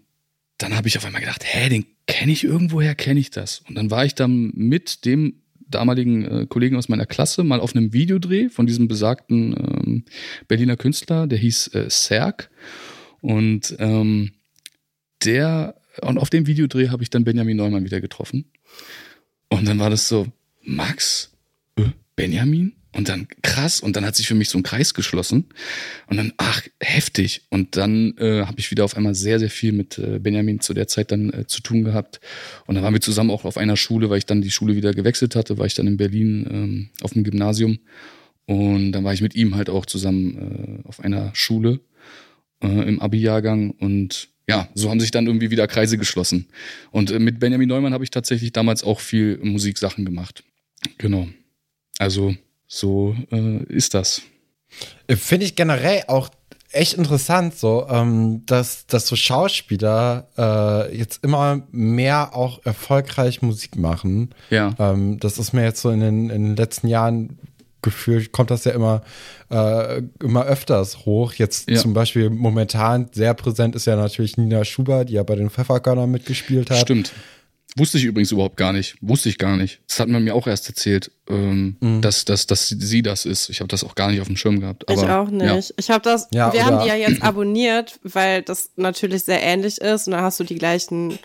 [0.58, 3.64] dann habe ich auf einmal gedacht, hä, den kenne ich irgendwoher, kenne ich das.
[3.68, 7.76] Und dann war ich dann mit dem damaligen äh, Kollegen aus meiner Klasse mal auf
[7.76, 10.06] einem Videodreh von diesem besagten ähm,
[10.48, 12.52] Berliner Künstler, der hieß äh, Serg.
[13.22, 14.32] Und ähm,
[15.24, 18.46] der, und auf dem Videodreh habe ich dann Benjamin Neumann wieder getroffen.
[19.50, 20.28] Und dann war das so,
[20.64, 21.32] Max,
[21.76, 22.74] äh, Benjamin?
[22.94, 25.46] Und dann krass, und dann hat sich für mich so ein Kreis geschlossen.
[26.08, 27.44] Und dann, ach, heftig.
[27.50, 30.74] Und dann äh, habe ich wieder auf einmal sehr, sehr viel mit äh, Benjamin zu
[30.74, 32.20] der Zeit dann äh, zu tun gehabt.
[32.68, 34.94] Und dann waren wir zusammen auch auf einer Schule, weil ich dann die Schule wieder
[34.94, 37.80] gewechselt hatte, war ich dann in Berlin ähm, auf dem Gymnasium.
[38.46, 41.80] Und dann war ich mit ihm halt auch zusammen äh, auf einer Schule
[42.62, 43.72] äh, im Abi-Jahrgang.
[43.72, 46.48] Und ja, so haben sich dann irgendwie wieder Kreise geschlossen.
[46.92, 50.44] Und äh, mit Benjamin Neumann habe ich tatsächlich damals auch viel Musiksachen gemacht.
[50.98, 51.28] Genau.
[52.00, 52.36] Also
[52.68, 54.22] so äh, ist das.
[55.10, 56.30] Finde ich generell auch
[56.72, 63.78] echt interessant, so, ähm, dass, dass so Schauspieler äh, jetzt immer mehr auch erfolgreich Musik
[63.78, 64.30] machen.
[64.50, 64.74] Ja.
[64.80, 67.40] Ähm, das ist mir jetzt so in den, in den letzten Jahren
[67.82, 69.02] gefühlt, kommt das ja immer,
[69.50, 71.34] äh, immer öfters hoch.
[71.34, 71.78] Jetzt ja.
[71.78, 76.10] zum Beispiel momentan sehr präsent ist ja natürlich Nina Schuber, die ja bei den Pfefferkörnern
[76.10, 76.80] mitgespielt hat.
[76.80, 77.14] Stimmt.
[77.78, 78.96] Wusste ich übrigens überhaupt gar nicht.
[79.00, 79.80] Wusste ich gar nicht.
[79.88, 82.02] Das hat man mir auch erst erzählt, ähm, mhm.
[82.02, 83.50] dass, dass, dass sie das ist.
[83.50, 84.90] Ich habe das auch gar nicht auf dem Schirm gehabt.
[84.90, 85.70] Aber, ich auch nicht.
[85.70, 85.76] Ja.
[85.78, 89.80] Ich habe das, ja, wir haben die ja jetzt abonniert, weil das natürlich sehr ähnlich
[89.80, 90.08] ist.
[90.08, 91.18] Und dann hast du die gleichen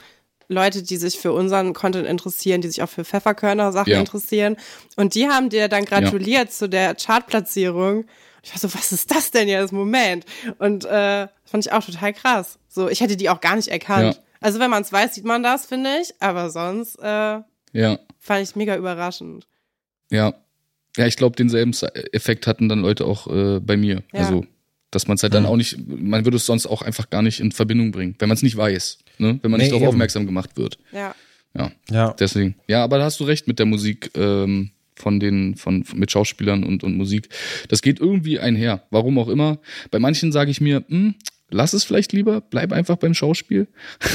[0.49, 3.99] Leute, die sich für unseren Content interessieren, die sich auch für Pfefferkörner-Sachen ja.
[3.99, 4.57] interessieren.
[4.97, 8.07] Und die haben dir dann gratuliert zu der Chartplatzierung.
[8.43, 9.73] Ich war so, was ist das denn jetzt?
[9.73, 10.25] Moment.
[10.59, 12.59] Und äh, fand ich auch total krass.
[12.69, 14.23] So, ich hätte die auch gar nicht erkannt.
[14.41, 16.15] Also wenn man es weiß, sieht man das, finde ich.
[16.21, 17.41] Aber sonst äh,
[17.73, 17.99] ja.
[18.19, 19.47] fand ich mega überraschend.
[20.11, 20.35] Ja.
[20.97, 21.73] Ja, ich glaube, denselben
[22.13, 24.03] Effekt hatten dann Leute auch äh, bei mir.
[24.13, 24.21] Ja.
[24.21, 24.47] Also,
[24.91, 27.41] dass man es halt dann auch nicht, man würde es sonst auch einfach gar nicht
[27.41, 29.39] in Verbindung bringen, wenn man es nicht weiß, ne?
[29.43, 30.79] wenn man nee, nicht darauf aufmerksam gemacht wird.
[30.93, 31.15] Ja.
[31.57, 31.73] Ja.
[31.91, 32.15] Ja.
[32.19, 32.55] Deswegen.
[32.69, 34.11] Ja, aber da hast du recht mit der Musik.
[34.15, 37.29] Ähm, von den, von, mit Schauspielern und, und Musik.
[37.69, 38.83] Das geht irgendwie einher.
[38.91, 39.59] Warum auch immer.
[39.91, 41.15] Bei manchen sage ich mir, hm,
[41.51, 43.69] lass es vielleicht lieber, bleib einfach beim Schauspiel.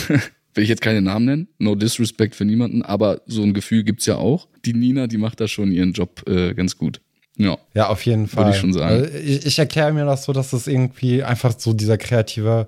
[0.54, 4.06] Will ich jetzt keine Namen nennen, no disrespect für niemanden, aber so ein Gefühl gibt's
[4.06, 4.50] ja auch.
[4.66, 7.00] Die Nina, die macht da schon ihren Job äh, ganz gut.
[7.44, 7.58] Ja.
[7.74, 8.46] Ja, auf jeden Fall.
[8.46, 9.04] Würde ich schon sagen.
[9.04, 12.68] Also ich, ich erkläre mir das so, dass es irgendwie einfach so dieser kreative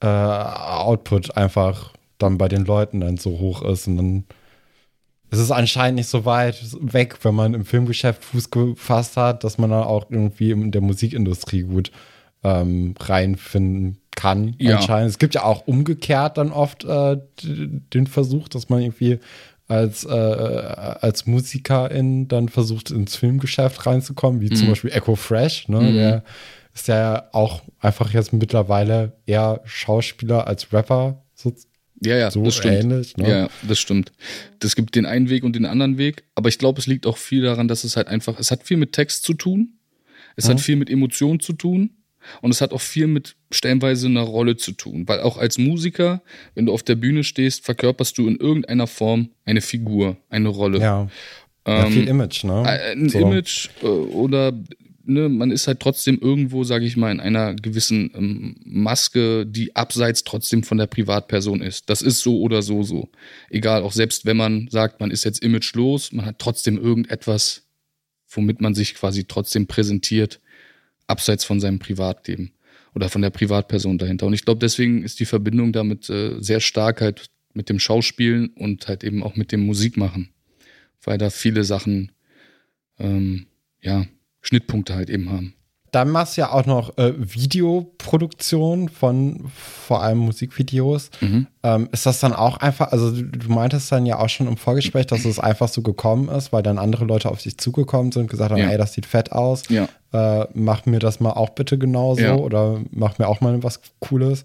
[0.00, 4.24] äh, Output einfach dann bei den Leuten dann so hoch ist und dann
[5.30, 9.58] ist es anscheinend nicht so weit weg, wenn man im Filmgeschäft Fuß gefasst hat, dass
[9.58, 11.92] man dann auch irgendwie in der Musikindustrie gut
[12.42, 14.56] ähm, reinfinden kann.
[14.58, 14.76] Ja.
[14.76, 15.10] Anscheinend.
[15.10, 19.20] Es gibt ja auch umgekehrt dann oft äh, den Versuch, dass man irgendwie
[19.70, 24.56] als, äh, als Musikerin dann versucht, ins Filmgeschäft reinzukommen, wie mhm.
[24.56, 25.80] zum Beispiel Echo Fresh, ne?
[25.80, 25.94] Mhm.
[25.94, 26.24] Der
[26.74, 31.22] ist ja auch einfach jetzt mittlerweile eher Schauspieler als Rapper.
[31.34, 31.54] So,
[32.02, 32.74] ja, ja, so das stimmt.
[32.74, 33.28] Ähnlich, ne?
[33.28, 34.12] Ja, das stimmt.
[34.62, 37.16] Es gibt den einen Weg und den anderen Weg, aber ich glaube, es liegt auch
[37.16, 39.74] viel daran, dass es halt einfach, es hat viel mit Text zu tun,
[40.36, 40.50] es mhm.
[40.50, 41.90] hat viel mit Emotionen zu tun
[42.40, 46.22] und es hat auch viel mit stellenweise einer Rolle zu tun, weil auch als Musiker,
[46.54, 50.78] wenn du auf der Bühne stehst, verkörperst du in irgendeiner Form eine Figur, eine Rolle.
[50.78, 51.08] Ja.
[51.66, 52.62] ja viel ähm, Image, ne?
[52.62, 53.18] Ein so.
[53.18, 54.52] Image äh, oder
[55.04, 59.74] ne, man ist halt trotzdem irgendwo, sage ich mal, in einer gewissen ähm, Maske, die
[59.76, 61.90] abseits trotzdem von der Privatperson ist.
[61.90, 63.08] Das ist so oder so so.
[63.50, 67.66] Egal, auch selbst wenn man sagt, man ist jetzt imagelos, man hat trotzdem irgendetwas,
[68.28, 70.40] womit man sich quasi trotzdem präsentiert
[71.10, 72.52] abseits von seinem Privatleben
[72.94, 74.26] oder von der Privatperson dahinter.
[74.26, 78.48] Und ich glaube, deswegen ist die Verbindung damit äh, sehr stark halt mit dem Schauspielen
[78.48, 80.30] und halt eben auch mit dem Musikmachen.
[81.02, 82.12] Weil da viele Sachen,
[82.98, 83.46] ähm,
[83.80, 84.06] ja,
[84.40, 85.54] Schnittpunkte halt eben haben.
[85.92, 91.10] Dann machst du ja auch noch äh, Videoproduktion von vor allem Musikvideos.
[91.20, 91.46] Mhm.
[91.62, 95.06] Ähm, ist das dann auch einfach, also du meintest dann ja auch schon im Vorgespräch,
[95.06, 98.30] dass es einfach so gekommen ist, weil dann andere Leute auf dich zugekommen sind und
[98.30, 98.70] gesagt haben, ja.
[98.70, 99.64] ey, das sieht fett aus.
[99.68, 99.88] Ja.
[100.12, 102.34] Äh, mach mir das mal auch bitte genauso ja.
[102.34, 104.44] oder mach mir auch mal was Cooles.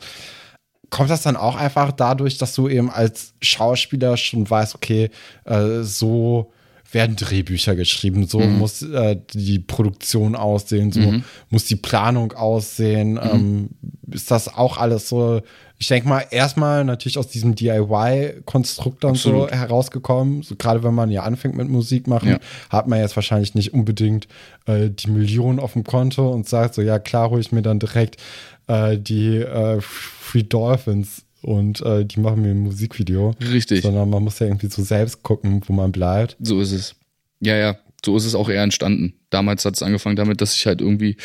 [0.90, 5.10] Kommt das dann auch einfach dadurch, dass du eben als Schauspieler schon weißt, okay,
[5.46, 6.52] äh, so
[6.91, 8.60] werden Drehbücher geschrieben, so mhm.
[8.60, 11.24] muss äh, die Produktion aussehen, so mhm.
[11.49, 13.14] muss die Planung aussehen.
[13.14, 13.20] Mhm.
[13.32, 13.70] Ähm,
[14.12, 15.41] ist das auch alles so,
[15.78, 20.44] ich denke mal, erstmal natürlich aus diesem DIY-Konstrukt dann so herausgekommen.
[20.44, 22.40] So, Gerade wenn man ja anfängt mit Musik machen, ja.
[22.70, 24.28] hat man jetzt wahrscheinlich nicht unbedingt
[24.66, 27.80] äh, die Millionen auf dem Konto und sagt so, ja klar, hole ich mir dann
[27.80, 28.22] direkt
[28.68, 33.36] äh, die äh, Free Dolphins und äh, die machen mir ein Musikvideo.
[33.40, 33.84] Richtig.
[33.84, 36.36] Sondern man muss ja irgendwie so selbst gucken, wo man bleibt.
[36.40, 36.96] So ist es.
[37.40, 39.14] Ja, ja, so ist es auch eher entstanden.
[39.30, 41.18] Damals hat es angefangen damit, dass ich halt irgendwie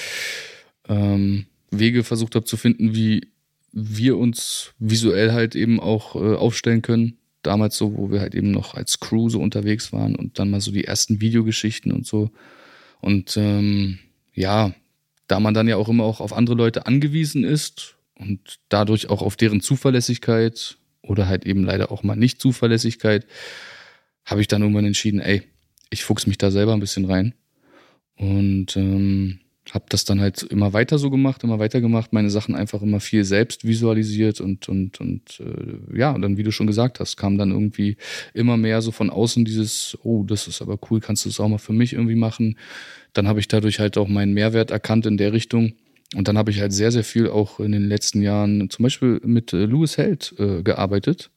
[0.89, 3.29] ähm, Wege versucht habe zu finden, wie
[3.73, 7.17] wir uns visuell halt eben auch äh, aufstellen können.
[7.43, 10.61] Damals so, wo wir halt eben noch als Crew so unterwegs waren und dann mal
[10.61, 12.31] so die ersten Videogeschichten und so.
[13.01, 13.99] Und ähm,
[14.35, 14.75] ja,
[15.29, 19.23] da man dann ja auch immer auch auf andere Leute angewiesen ist und dadurch auch
[19.23, 23.27] auf deren Zuverlässigkeit oder halt eben leider auch mal nicht Zuverlässigkeit,
[24.25, 25.43] habe ich dann irgendwann entschieden, ey,
[25.89, 27.35] ich fuchs mich da selber ein bisschen rein
[28.17, 29.41] und ähm,
[29.73, 33.01] habe das dann halt immer weiter so gemacht, immer weiter gemacht, meine Sachen einfach immer
[33.01, 37.17] viel selbst visualisiert und und und äh, ja, und dann wie du schon gesagt hast,
[37.17, 37.97] kam dann irgendwie
[38.35, 41.49] immer mehr so von außen dieses, oh, das ist aber cool, kannst du das auch
[41.49, 42.59] mal für mich irgendwie machen.
[43.13, 45.73] Dann habe ich dadurch halt auch meinen Mehrwert erkannt in der Richtung
[46.17, 49.21] und dann habe ich halt sehr, sehr viel auch in den letzten Jahren zum Beispiel
[49.25, 51.31] mit äh, Louis Held äh, gearbeitet,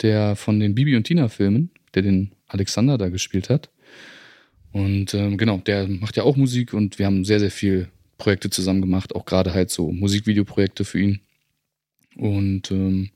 [0.00, 3.70] der von den Bibi und Tina Filmen, der den Alexander da gespielt hat.
[4.70, 8.48] Und ähm, genau, der macht ja auch Musik und wir haben sehr, sehr viel Projekte
[8.48, 11.20] zusammen gemacht, auch gerade halt so Musikvideoprojekte für ihn.
[12.16, 13.10] Und ähm,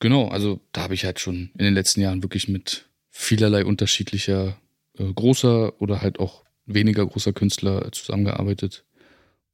[0.00, 4.58] genau, also da habe ich halt schon in den letzten Jahren wirklich mit vielerlei unterschiedlicher
[4.98, 8.84] äh, großer oder halt auch weniger großer Künstler zusammengearbeitet.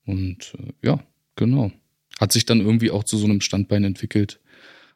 [0.06, 1.00] Und äh, ja,
[1.34, 1.72] genau.
[2.18, 4.40] Hat sich dann irgendwie auch zu so einem Standbein entwickelt.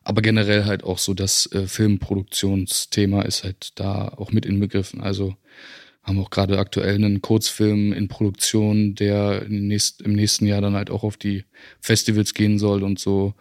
[0.03, 5.03] Aber generell halt auch so das äh, Filmproduktionsthema ist halt da auch mit inbegriffen.
[5.03, 5.35] Also
[6.03, 10.91] haben auch gerade aktuell einen Kurzfilm in Produktion, der nächst, im nächsten Jahr dann halt
[10.91, 11.45] auch auf die
[11.81, 13.35] Festivals gehen soll und so.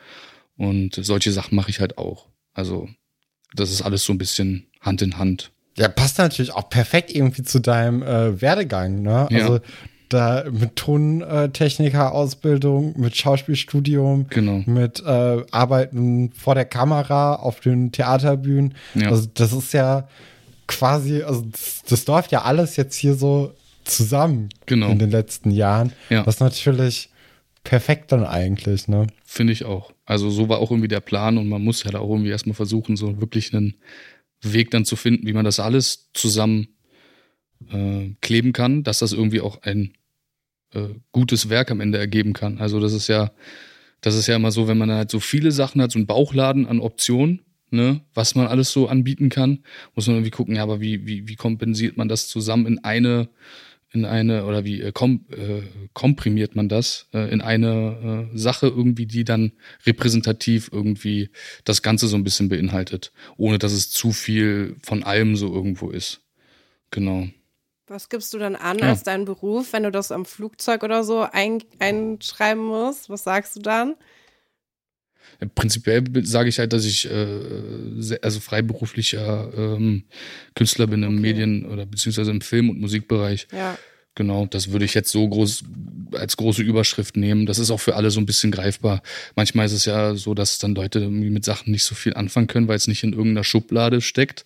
[0.58, 2.28] Und solche Sachen mache ich halt auch.
[2.54, 2.90] Also
[3.56, 5.52] das ist alles so ein bisschen Hand in Hand.
[5.78, 9.30] Ja, passt natürlich auch perfekt irgendwie zu deinem äh, Werdegang, ne?
[9.32, 9.62] Also ja
[10.10, 14.64] da mit Tontechniker-Ausbildung, mit Schauspielstudium, genau.
[14.66, 18.74] mit äh, Arbeiten vor der Kamera auf den Theaterbühnen.
[18.96, 19.10] Ja.
[19.10, 20.08] Also das ist ja
[20.68, 23.54] quasi, also das, das, läuft ja alles jetzt hier so
[23.84, 24.90] zusammen genau.
[24.90, 25.94] in den letzten Jahren.
[26.10, 26.26] Ja.
[26.26, 27.10] Was natürlich
[27.64, 29.08] perfekt dann eigentlich, ne?
[29.24, 29.92] Finde ich auch.
[30.06, 32.56] Also so war auch irgendwie der Plan und man muss ja da auch irgendwie erstmal
[32.56, 33.76] versuchen, so wirklich einen
[34.42, 36.70] Weg dann zu finden, wie man das alles zusammen
[37.72, 39.94] äh, kleben kann, dass das irgendwie auch ein
[40.74, 42.60] äh, gutes Werk am Ende ergeben kann.
[42.60, 43.32] Also das ist ja,
[44.02, 46.66] das ist ja immer so, wenn man halt so viele Sachen hat, so einen Bauchladen
[46.66, 47.42] an Optionen,
[47.72, 49.64] ne, was man alles so anbieten kann,
[49.96, 53.30] muss man irgendwie gucken, ja, aber wie, wie, wie kompensiert man das zusammen in eine,
[53.92, 55.62] in eine, oder wie äh, kom, äh,
[55.94, 59.54] komprimiert man das äh, in eine äh, Sache irgendwie, die dann
[59.86, 61.30] repräsentativ irgendwie
[61.64, 65.90] das Ganze so ein bisschen beinhaltet, ohne dass es zu viel von allem so irgendwo
[65.90, 66.22] ist.
[66.92, 67.28] Genau.
[67.90, 68.90] Was gibst du dann an ja.
[68.90, 73.10] als deinen Beruf, wenn du das am Flugzeug oder so ein, einschreiben musst?
[73.10, 73.96] Was sagst du dann?
[75.56, 80.04] Prinzipiell sage ich halt, dass ich äh, also freiberuflicher ähm,
[80.54, 81.22] Künstler bin im okay.
[81.22, 83.48] Medien- oder beziehungsweise im Film- und Musikbereich.
[83.52, 83.78] Ja.
[84.16, 85.64] Genau, das würde ich jetzt so groß
[86.12, 87.46] als große Überschrift nehmen.
[87.46, 89.02] Das ist auch für alle so ein bisschen greifbar.
[89.36, 92.68] Manchmal ist es ja so, dass dann Leute mit Sachen nicht so viel anfangen können,
[92.68, 94.44] weil es nicht in irgendeiner Schublade steckt.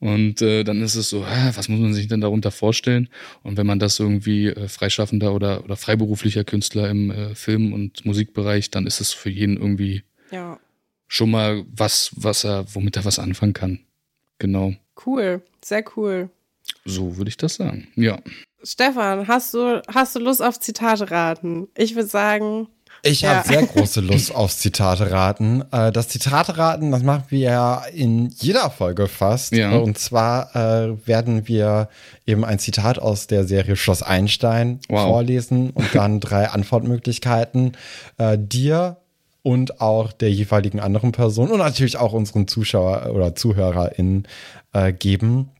[0.00, 3.08] Und äh, dann ist es so, hä, was muss man sich denn darunter vorstellen?
[3.42, 8.06] Und wenn man das irgendwie äh, freischaffender oder, oder freiberuflicher Künstler im äh, Film- und
[8.06, 10.58] Musikbereich, dann ist es für jeden irgendwie ja.
[11.06, 13.80] schon mal was, was er, womit er was anfangen kann.
[14.38, 14.74] Genau.
[15.04, 16.30] Cool, sehr cool.
[16.86, 18.18] So würde ich das sagen, ja.
[18.62, 21.68] Stefan, hast du, hast du Lust auf Zitate raten?
[21.76, 22.68] Ich würde sagen,
[23.02, 23.36] ich ja.
[23.36, 25.64] habe sehr große Lust aufs Zitate-Raten.
[25.70, 29.54] Äh, das Zitate-Raten, das machen wir ja in jeder Folge fast.
[29.54, 29.76] Ja.
[29.76, 31.88] Und zwar äh, werden wir
[32.26, 35.08] eben ein Zitat aus der Serie Schloss Einstein wow.
[35.08, 37.76] vorlesen und dann drei Antwortmöglichkeiten
[38.18, 38.96] äh, dir
[39.42, 44.28] und auch der jeweiligen anderen Person und natürlich auch unseren Zuschauer oder ZuhörerInnen
[44.72, 45.50] äh, geben,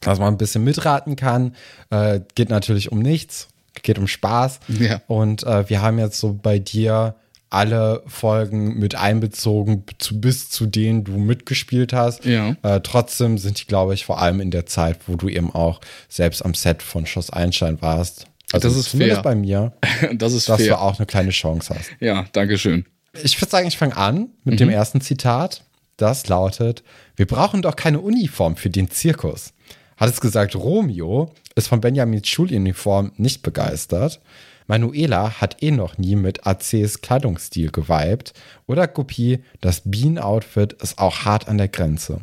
[0.00, 1.54] dass man ein bisschen mitraten kann.
[1.90, 3.48] Äh, geht natürlich um nichts,
[3.82, 4.60] geht um Spaß.
[4.68, 5.00] Ja.
[5.06, 7.14] Und äh, wir haben jetzt so bei dir
[7.50, 12.24] alle Folgen mit einbezogen, zu, bis zu denen du mitgespielt hast.
[12.24, 12.56] Ja.
[12.62, 15.80] Äh, trotzdem sind die, glaube ich, vor allem in der Zeit, wo du eben auch
[16.08, 18.26] selbst am Set von Schloss Einstein warst.
[18.52, 19.30] Also Das ist zumindest fair.
[19.30, 19.72] bei mir,
[20.14, 20.80] Das ist dass du fair.
[20.80, 21.90] auch eine kleine Chance hast.
[22.00, 22.86] Ja, danke schön.
[23.22, 24.58] Ich würde sagen, ich fange an mit Mhm.
[24.58, 25.62] dem ersten Zitat.
[25.96, 26.82] Das lautet:
[27.14, 29.53] Wir brauchen doch keine Uniform für den Zirkus.
[29.96, 34.20] Hat es gesagt, Romeo ist von Benjamins Schuluniform nicht begeistert.
[34.66, 38.32] Manuela hat eh noch nie mit ACs Kleidungsstil geweibt.
[38.66, 42.22] Oder Guppy, das Bean-Outfit ist auch hart an der Grenze.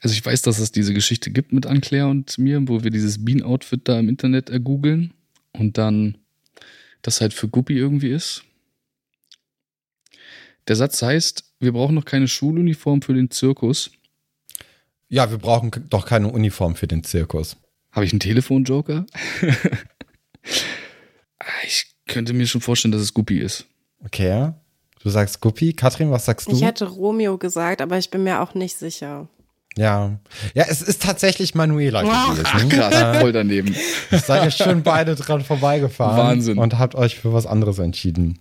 [0.00, 3.24] Also ich weiß, dass es diese Geschichte gibt mit Anclair und mir, wo wir dieses
[3.24, 5.14] Bean-Outfit da im Internet ergoogeln
[5.52, 6.18] und dann
[7.02, 8.44] das halt für Guppy irgendwie ist.
[10.68, 13.90] Der Satz heißt, wir brauchen noch keine Schuluniform für den Zirkus.
[15.12, 17.58] Ja, wir brauchen doch keine Uniform für den Zirkus.
[17.92, 19.04] Habe ich einen Telefonjoker?
[21.66, 23.66] Ich könnte mir schon vorstellen, dass es Guppy ist.
[24.04, 24.52] Okay.
[25.02, 25.72] Du sagst Guppy.
[25.72, 26.52] Katrin, was sagst du?
[26.54, 29.28] Ich hätte Romeo gesagt, aber ich bin mir auch nicht sicher.
[29.76, 30.18] ja.
[30.54, 32.44] Ja, es ist tatsächlich Manuela gewesen.
[32.46, 33.74] Ach krass, voll daneben.
[34.10, 36.58] Seid ihr schon beide dran vorbeigefahren Wahnsinn.
[36.58, 38.38] und habt euch für was anderes entschieden.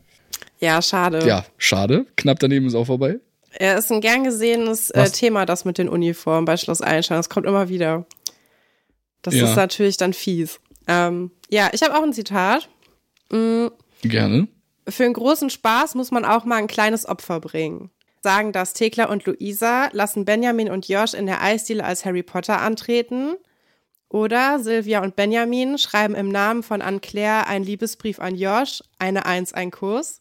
[0.60, 1.26] Ja, schade.
[1.28, 2.06] Ja, schade.
[2.18, 3.20] Knapp daneben ist auch vorbei.
[3.54, 5.10] Er ist ein gern gesehenes äh?
[5.10, 7.18] Thema, das mit den Uniformen bei Schloss Einstein.
[7.18, 8.06] Das kommt immer wieder.
[9.22, 9.46] Das Ja.
[9.50, 10.60] ist natürlich dann fies.
[10.88, 12.70] Ähm, ja, ich habe auch ein Zitat.
[13.32, 13.68] Mm,
[14.04, 14.48] Gerne.
[14.88, 17.92] Für einen großen Spaß muss man auch mal ein kleines Opfer bringen.
[18.24, 22.60] Sagen das Thekla und Luisa, lassen Benjamin und Josh in der Eisdiele als Harry Potter
[22.62, 23.36] antreten.
[24.10, 29.54] Oder Silvia und Benjamin schreiben im Namen von Anne-Claire einen Liebesbrief an Josh, eine Eins,
[29.54, 30.21] ein Kuss.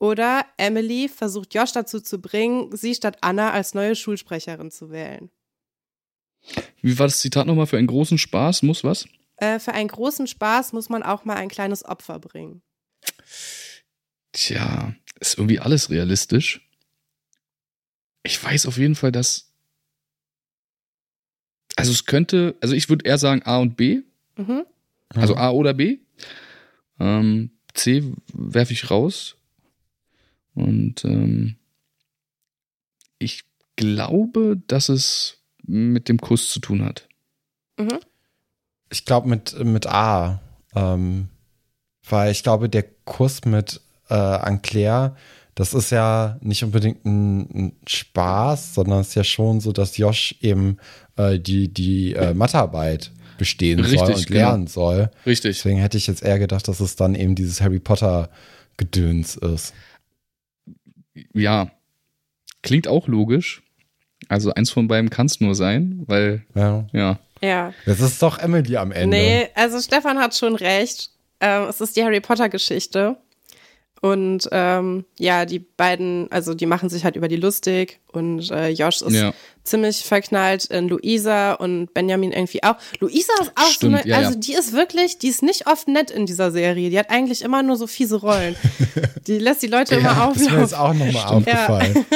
[0.00, 5.30] Oder Emily versucht Josh dazu zu bringen, sie statt Anna als neue Schulsprecherin zu wählen.
[6.80, 7.66] Wie war das Zitat nochmal?
[7.66, 9.06] Für einen großen Spaß muss was?
[9.36, 12.62] Äh, für einen großen Spaß muss man auch mal ein kleines Opfer bringen.
[14.32, 16.66] Tja, ist irgendwie alles realistisch.
[18.22, 19.52] Ich weiß auf jeden Fall, dass.
[21.76, 24.00] Also es könnte, also ich würde eher sagen A und B,
[24.36, 24.64] Mhm.
[25.10, 25.98] also A oder B.
[26.98, 28.02] Ähm, C
[28.32, 29.36] werfe ich raus.
[30.54, 31.56] Und ähm,
[33.18, 33.44] ich
[33.76, 37.08] glaube, dass es mit dem Kuss zu tun hat.
[37.78, 37.98] Mhm.
[38.90, 40.40] Ich glaube mit, mit A.
[40.74, 41.28] Ähm,
[42.08, 45.16] weil ich glaube, der Kuss mit äh, Anclair,
[45.54, 49.96] das ist ja nicht unbedingt ein, ein Spaß, sondern es ist ja schon so, dass
[49.96, 50.78] Josh eben
[51.16, 54.40] äh, die, die äh, Mathearbeit bestehen soll Richtig, und genau.
[54.40, 55.10] lernen soll.
[55.26, 55.56] Richtig.
[55.56, 59.74] Deswegen hätte ich jetzt eher gedacht, dass es dann eben dieses Harry Potter-Gedöns ist.
[61.32, 61.70] Ja.
[62.62, 63.62] Klingt auch logisch.
[64.28, 66.86] Also eins von beiden kann es nur sein, weil, Ja.
[66.92, 67.18] ja.
[67.42, 67.72] Ja.
[67.86, 69.16] Das ist doch Emily am Ende.
[69.16, 71.10] Nee, also Stefan hat schon recht.
[71.40, 73.16] Ähm, es ist die Harry Potter Geschichte.
[74.02, 78.70] Und ähm, ja, die beiden, also die machen sich halt über die lustig und äh,
[78.70, 79.34] Josh ist Ja.
[79.62, 82.76] ziemlich verknallt in Luisa und Benjamin irgendwie auch.
[83.00, 84.36] Luisa ist auch Stimmt, so eine, ja, also ja.
[84.36, 86.88] die ist wirklich, die ist nicht oft nett in dieser Serie.
[86.88, 88.56] Die hat eigentlich immer nur so fiese Rollen.
[89.26, 91.06] die lässt die Leute immer ja, das ist mir jetzt auflaufen.
[91.06, 92.06] auch nochmal aufgefallen.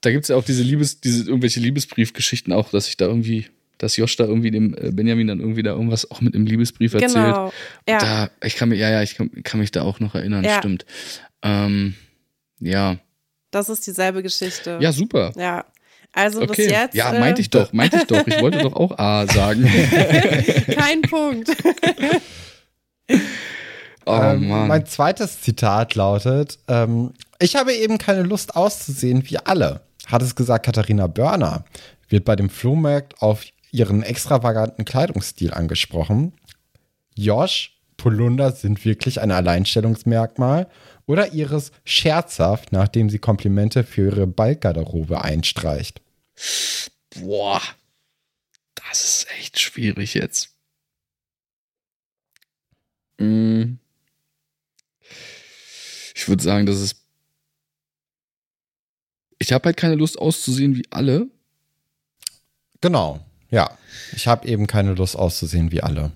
[0.00, 3.46] Da gibt es ja auch diese Liebes, diese irgendwelche Liebesbriefgeschichten auch, dass ich da irgendwie,
[3.84, 6.94] dass Josh da irgendwie dem äh, Benjamin dann irgendwie da irgendwas auch mit einem Liebesbrief
[6.94, 7.12] erzählt.
[7.26, 7.52] Genau.
[7.88, 7.98] Ja.
[7.98, 10.58] Da, ich kann mich, ja, ja, ich kann, kann mich da auch noch erinnern, Ja.
[10.58, 10.84] stimmt.
[11.42, 11.94] Ähm,
[12.60, 12.96] ja.
[13.50, 14.78] Das ist dieselbe Geschichte.
[14.80, 15.32] Ja, super.
[15.36, 15.64] Ja.
[16.12, 16.70] Also bis Okay.
[16.70, 16.94] jetzt.
[16.94, 18.26] ja, äh, meinte ich doch, meinte ich doch.
[18.26, 19.64] Ich wollte doch auch A sagen.
[20.76, 21.50] Kein Punkt.
[24.06, 24.68] Oh ähm, Mann.
[24.68, 30.34] mein zweites Zitat lautet: ähm, Ich habe eben keine Lust auszusehen wie alle, hat es
[30.34, 31.64] gesagt Katharina Börner.
[32.10, 33.44] Wird bei dem Flohmarkt auf
[33.74, 36.32] ihren extravaganten Kleidungsstil angesprochen.
[37.16, 40.70] Josh, Polunder sind wirklich ein Alleinstellungsmerkmal
[41.06, 46.00] oder ihres scherzhaft, nachdem sie Komplimente für ihre Ballgarderobe einstreicht.
[47.20, 47.60] Boah.
[48.74, 50.54] Das ist echt schwierig jetzt.
[53.18, 53.74] Mm.
[56.14, 56.96] Ich würde sagen, das ist.
[59.38, 61.28] Ich habe halt keine Lust auszusehen wie alle.
[62.80, 63.24] Genau,
[63.54, 63.70] ja.
[64.14, 66.12] Ich habe eben keine Lust auszusehen wie alle.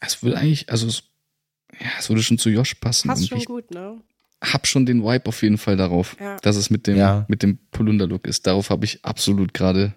[0.00, 1.02] Es würde eigentlich, also es,
[1.80, 3.08] ja, es würde schon zu Josh passen.
[3.08, 4.00] Passt schon ich gut, ne?
[4.42, 6.36] hab schon den Vibe auf jeden Fall darauf, Ja.
[6.42, 7.24] dass es mit dem, Ja.
[7.28, 8.46] mit dem Polunder-Look ist.
[8.46, 9.94] Darauf habe ich absolut gerade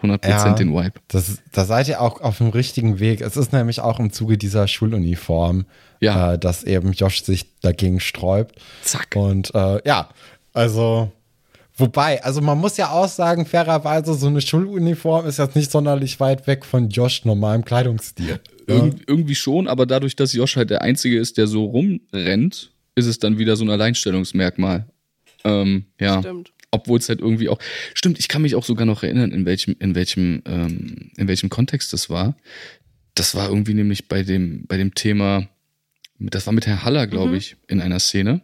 [0.00, 0.54] 100% Ja.
[0.54, 0.94] den Vibe.
[1.08, 3.20] Das, da seid ihr auch auf dem richtigen Weg.
[3.20, 5.66] Es ist nämlich auch im Zuge dieser Schuluniform,
[6.00, 6.32] Ja.
[6.32, 8.56] äh, dass eben Josh sich dagegen sträubt.
[8.82, 9.14] Zack.
[9.16, 10.08] Und äh, ja,
[10.54, 11.12] Also,
[11.80, 16.20] wobei, also man muss ja auch sagen, fairerweise, so eine Schuluniform ist jetzt nicht sonderlich
[16.20, 18.40] weit weg von Josh normalem Kleidungsstil.
[18.66, 23.06] Irg irgendwie schon, aber dadurch, dass Josh halt der Einzige ist, der so rumrennt, ist
[23.06, 24.86] es dann wieder so ein Alleinstellungsmerkmal.
[25.44, 26.20] Ähm, ja.
[26.20, 26.52] Stimmt.
[26.72, 27.58] Obwohl es halt irgendwie auch.
[27.94, 31.48] Stimmt, ich kann mich auch sogar noch erinnern, in welchem, in welchem, ähm, in welchem
[31.48, 32.36] Kontext das war.
[33.16, 35.48] Das war irgendwie nämlich bei dem, bei dem Thema,
[36.20, 38.42] das war mit Herr Haller, glaube ich, in einer Szene.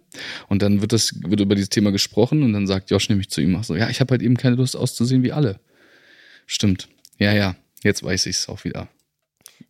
[0.49, 3.43] Und dann wird das, wird über dieses Thema gesprochen und dann sagt Josh nämlich zu
[3.43, 5.61] ihm auch so, ja, ich habe halt eben keine Lust auszusehen wie alle.
[6.47, 6.89] Stimmt.
[7.19, 8.89] Ja, ja, jetzt weiß ich es auch wieder.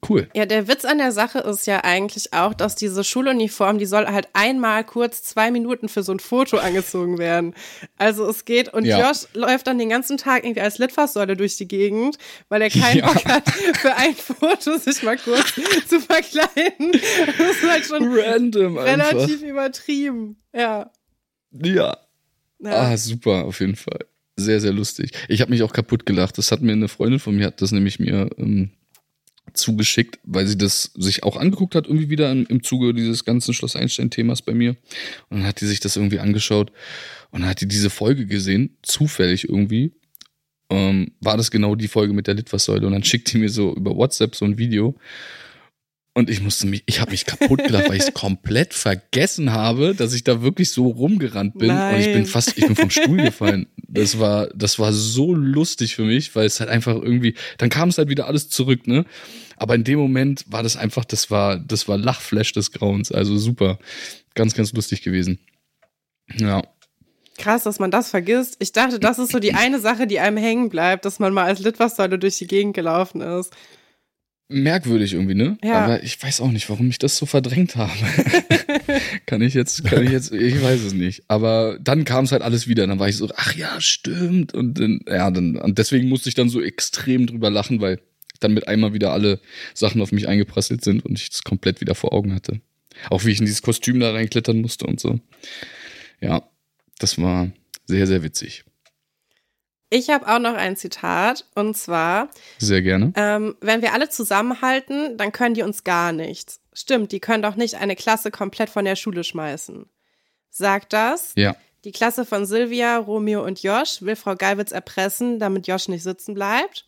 [0.09, 0.29] Cool.
[0.35, 4.07] Ja, der Witz an der Sache ist ja eigentlich auch, dass diese Schuluniform, die soll
[4.07, 7.55] halt einmal kurz zwei Minuten für so ein Foto angezogen werden.
[7.97, 9.09] Also es geht und Ja.
[9.09, 12.19] Josh läuft dann den ganzen Tag irgendwie als Litfaßsäule durch die Gegend,
[12.49, 13.07] weil er keinen Ja.
[13.13, 15.55] Bock hat, für ein Foto sich mal kurz
[15.89, 16.93] zu verkleiden.
[16.93, 19.13] Das ist halt schon Random einfach.
[19.13, 20.37] relativ übertrieben.
[20.55, 20.91] Ja.
[21.51, 21.97] Ja.
[22.61, 22.71] ja.
[22.71, 24.05] Ah, super, auf jeden Fall.
[24.37, 25.13] Sehr, sehr lustig.
[25.29, 26.37] Ich habe mich auch kaputt gelacht.
[26.37, 28.71] Das hat mir eine Freundin von mir, hat das nämlich mir ähm,
[29.57, 33.55] zugeschickt, weil sie das sich auch angeguckt hat, irgendwie wieder im, im Zuge dieses ganzen
[33.55, 34.77] Schloss Einstein-Themas bei mir.
[35.29, 36.73] Und dann hat die sich das irgendwie angeschaut
[37.31, 39.93] und dann hat die diese Folge gesehen, zufällig irgendwie.
[40.69, 43.75] Ähm, war das genau die Folge mit der Litfaßsäule und dann schickt die mir so
[43.75, 44.97] über WhatsApp so ein Video
[46.17, 49.95] und ich musste mich, ich habe mich kaputt gelacht, weil ich es komplett vergessen habe,
[49.95, 52.27] dass ich da wirklich so rumgerannt bin und ich bin Nein.
[52.27, 53.67] fast, ich bin vom Stuhl gefallen.
[53.87, 57.91] Das war, das war so lustig für mich, weil es halt einfach irgendwie, dann kam
[57.91, 59.05] es halt wieder alles zurück, ne?
[59.57, 63.37] Aber in dem Moment war das einfach, das war, das war Lachflash des Grauens, also
[63.37, 63.79] super,
[64.35, 65.39] ganz, ganz lustig gewesen.
[66.39, 66.63] Ja,
[67.39, 68.57] Krass, dass man das vergisst.
[68.61, 71.45] Ich dachte, das ist so die eine Sache, die einem hängen bleibt, dass man mal
[71.45, 73.53] als Litfaßsäule durch die Gegend gelaufen ist.
[74.49, 75.59] merkwürdig irgendwie, ne?
[75.63, 75.85] Ja.
[75.85, 77.93] Aber ich weiß auch nicht, warum ich das so verdrängt habe.
[79.27, 81.25] kann ich jetzt, kann ich jetzt, ich weiß es nicht.
[81.29, 82.87] Aber dann kam es halt alles wieder.
[82.87, 84.55] Dann war ich so, ach ja, stimmt.
[84.55, 88.01] Und dann, ja, dann, und deswegen musste ich dann so extrem drüber lachen, weil
[88.41, 89.41] dann mit einmal wieder alle
[89.75, 92.61] Sachen auf mich eingeprasselt sind und ich das komplett wieder vor Augen hatte.
[93.11, 95.21] Auch wie ich in dieses Kostüm da reinklettern musste und so.
[96.21, 96.43] Ja,
[96.99, 97.51] das war
[97.87, 98.65] sehr, sehr witzig.
[99.89, 103.13] Ich habe auch noch ein Zitat und zwar, Sehr gerne.
[103.15, 106.61] ähm, wenn wir alle zusammenhalten, dann können die uns gar nichts.
[106.73, 109.87] Stimmt, die können doch nicht eine Klasse komplett von der Schule schmeißen.
[110.51, 111.55] Sagt das, Ja.
[111.85, 116.35] die Klasse von Silvia, Romeo und Josh will Frau Geiwitz erpressen, damit Josh nicht sitzen
[116.35, 116.87] bleibt.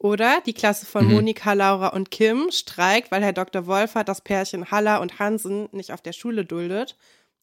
[0.00, 1.12] Oder die Klasse von Mhm.
[1.12, 3.66] Monika, Laura und Kim streikt, weil Herr Dr.
[3.66, 6.96] Wolfert das Pärchen Haller und Hansen nicht auf der Schule duldet.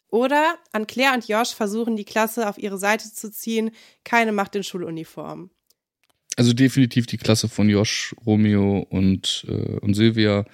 [0.09, 3.69] Oder an Claire und Josh versuchen, die Klasse auf ihre Seite zu ziehen.
[4.03, 5.51] Keine macht in Schuluniform.
[6.35, 10.45] Also definitiv die Klasse von Josh, Romeo und, äh, und Silvia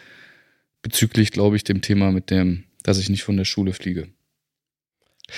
[0.81, 4.09] bezüglich, glaube ich, dem Thema mit dem, dass ich nicht von der Schule fliege.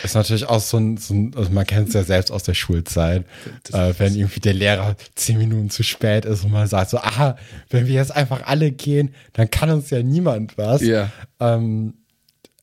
[0.03, 2.53] Ist natürlich auch so ein, so ein also man kennt es ja selbst aus der
[2.53, 3.24] Schulzeit,
[3.72, 7.38] äh, wenn irgendwie der Lehrer zehn Minuten zu spät ist und man sagt so, aha,
[7.70, 10.82] wenn wir jetzt einfach alle gehen, dann kann uns ja niemand was.
[10.82, 11.12] ja.
[11.40, 11.94] Ähm,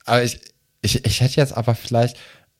[0.04, 0.40] aber ich,
[0.82, 2.16] ich, ich hätte jetzt aber vielleicht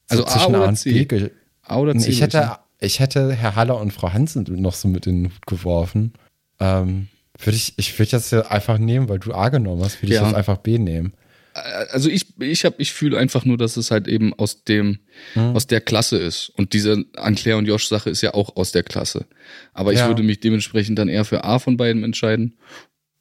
[0.08, 1.04] so Also A zwischen oder und C?
[1.04, 1.28] B
[1.62, 2.08] A oder C?
[2.10, 5.46] ich hätte, ich hätte Herr Haller und Frau Hansen noch so mit in den Hut
[5.46, 6.12] geworfen.
[6.60, 7.08] Ähm,
[7.38, 10.20] würde ich, ich würde jetzt hier einfach nehmen, weil du A genommen hast, würde ich
[10.20, 10.26] Ja.
[10.26, 11.12] jetzt einfach B nehmen.
[11.54, 14.98] Also ich, ich habe, ich fühle einfach nur, dass es halt eben aus dem,
[15.34, 15.54] Hm.
[15.54, 16.50] aus der Klasse ist.
[16.56, 19.26] Und diese an Claire und Josh Sache ist ja auch aus der Klasse.
[19.74, 20.08] Aber ich Ja.
[20.08, 22.56] würde mich dementsprechend dann eher für A von beiden entscheiden.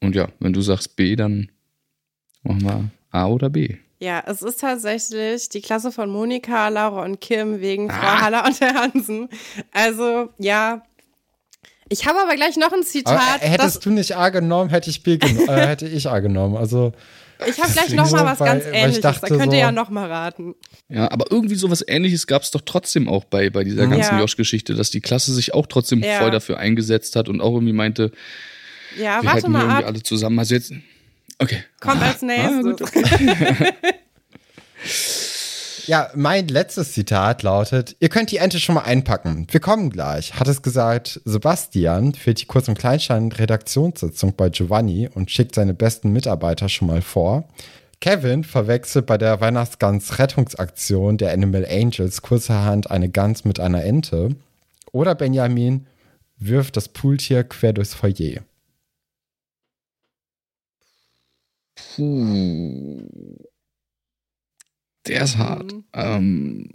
[0.00, 1.50] Und ja, wenn du sagst B, dann
[2.42, 3.76] machen wir A oder B.
[4.00, 8.20] Ja, es ist tatsächlich die Klasse von Monika, Laura und Kim wegen Frau Ah.
[8.22, 9.28] Haller und Herr Hansen.
[9.70, 10.82] Also, ja.
[11.88, 13.42] Ich habe aber gleich noch ein Aber Zitat.
[13.42, 16.56] äh, hättest du nicht A genommen, hätte ich B genommen, äh, hätte ich A genommen.
[16.56, 16.92] Also
[17.46, 19.00] ich habe gleich deswegen noch mal so, was weil- ganz Ähnliches.
[19.00, 20.54] dachte da könnt ihr so- ja noch mal raten.
[20.88, 24.20] Ja, aber irgendwie sowas ähnliches gab es doch trotzdem auch bei, bei dieser ganzen Ja.
[24.20, 26.18] Josh-Geschichte, dass die Klasse sich auch trotzdem Ja.
[26.18, 28.12] voll dafür eingesetzt hat und auch irgendwie meinte,
[28.96, 29.86] Ja, wir warte halten mal irgendwie ab.
[29.86, 30.38] alle zusammen.
[30.38, 30.72] Also jetzt,
[31.38, 31.64] okay.
[31.80, 32.62] Kommt als Ah, nächstes.
[32.62, 33.04] gut, okay.
[35.86, 39.46] Ja, mein letztes Zitat lautet, ihr könnt die Ente schon mal einpacken.
[39.50, 45.30] Wir kommen gleich, hat es gesagt Sebastian für die Kurz- und Kleinstein-Redaktionssitzung bei Giovanni und
[45.30, 47.48] schickt seine besten Mitarbeiter schon mal vor.
[48.00, 54.36] Kevin verwechselt bei der Weihnachtsgans-Rettungsaktion der Animal Angels kurzerhand eine Gans mit einer Ente.
[54.92, 55.86] Oder Benjamin
[56.36, 58.42] wirft das Pooltier quer durchs Foyer.
[61.96, 63.51] Puh.
[65.06, 65.72] Der ist hart.
[65.72, 65.84] Mhm.
[65.92, 66.68] Ähm,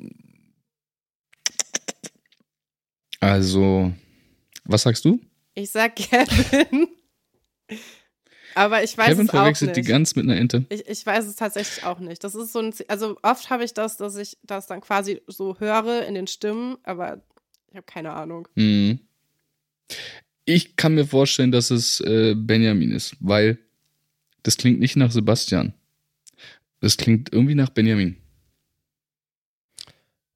[3.19, 3.93] also,
[4.65, 5.19] was sagst du?
[5.55, 6.87] Ich sag Kevin.
[8.53, 9.85] Aber ich weiß Kevin es auch verwechselt nicht.
[9.85, 10.65] die Gans mit einer Ente.
[10.69, 12.23] Ich, ich weiß es tatsächlich auch nicht.
[12.23, 15.59] Das ist so ein, also oft habe ich das, dass ich das dann quasi so
[15.59, 17.21] höre in den Stimmen, aber
[17.69, 18.47] ich habe keine Ahnung.
[18.55, 18.99] Mhm.
[20.45, 23.59] Ich kann mir vorstellen, dass es äh, Benjamin ist, weil
[24.43, 25.73] das klingt nicht nach Sebastian.
[26.79, 28.17] Das klingt irgendwie nach Benjamin.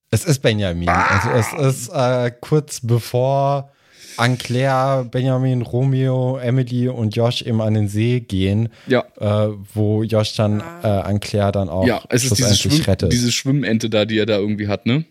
[0.09, 0.89] Es ist Benjamin.
[0.89, 3.71] Also es ist äh, kurz bevor
[4.17, 10.35] Anclair, Benjamin, Romeo, Emily und Josh eben an den See gehen, Ja, äh, wo Josh
[10.35, 11.01] dann äh, Ah.
[11.01, 13.13] Anclair dann auch ja, es ist diese, Schwimm rettet.
[13.13, 15.05] diese Schwimmente da, die er da irgendwie hat, ne?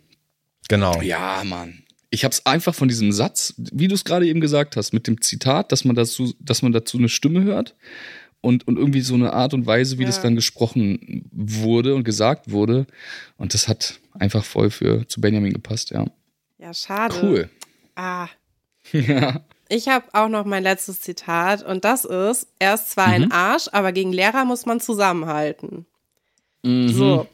[0.69, 1.01] genau.
[1.01, 1.83] Ja, Mann.
[2.11, 5.21] Ich hab's einfach von diesem Satz, wie du es gerade eben gesagt hast, mit dem
[5.23, 7.75] Zitat, dass man dazu, dass man dazu eine Stimme hört
[8.41, 10.09] und, und irgendwie so eine Art und Weise, wie Ja.
[10.09, 12.87] das dann gesprochen wurde und gesagt wurde.
[13.37, 16.07] Und das hat einfach voll für zu Benjamin gepasst, ja.
[16.59, 17.15] Ja, schade.
[17.23, 17.51] Cool.
[17.97, 18.29] Ah,
[18.93, 19.41] ja.
[19.69, 23.15] ich habe auch noch mein letztes Zitat und das ist, er ist zwar Mhm.
[23.25, 25.87] ein Arsch, aber gegen Lehrer muss man zusammenhalten.
[26.63, 26.89] Mhm.
[26.89, 27.27] So.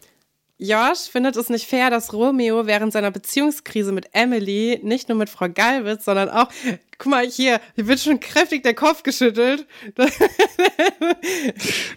[0.58, 5.28] Josh findet es nicht fair, dass Romeo während seiner Beziehungskrise mit Emily nicht nur mit
[5.28, 6.48] Frau Gallwitz, sondern auch,
[6.98, 9.66] guck mal hier, hier wird schon kräftig der Kopf geschüttelt.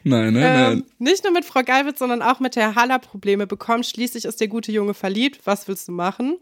[0.04, 0.84] Nein, nein, Ähm, nein.
[0.98, 3.86] nicht nur mit Frau Gallwitz, sondern auch mit der Haller Probleme bekommt.
[3.86, 5.42] Schließlich ist der gute Junge verliebt.
[5.46, 6.38] Was willst du machen?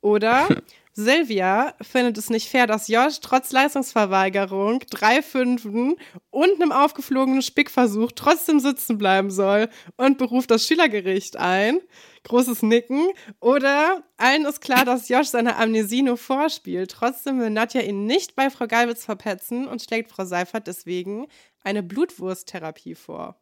[0.00, 0.48] Oder
[0.94, 5.96] Silvia findet es nicht fair, dass Josh trotz Leistungsverweigerung, drei Fünfen
[6.30, 11.80] und einem aufgeflogenen Spickversuch trotzdem sitzen bleiben soll und beruft das Schülergericht ein.
[12.24, 13.08] Großes Nicken.
[13.40, 16.90] Oder allen ist klar, dass Josh seine Amnesie nur vorspielt.
[16.90, 21.26] Trotzdem will Nadja ihn nicht bei Frau Gallwitz verpetzen und schlägt Frau Seifert deswegen
[21.64, 23.40] eine Blutwursttherapie vor.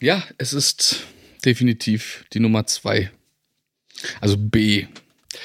[0.00, 1.06] Ja, es ist
[1.44, 3.10] definitiv die Nummer zwei.
[4.20, 4.86] Also B.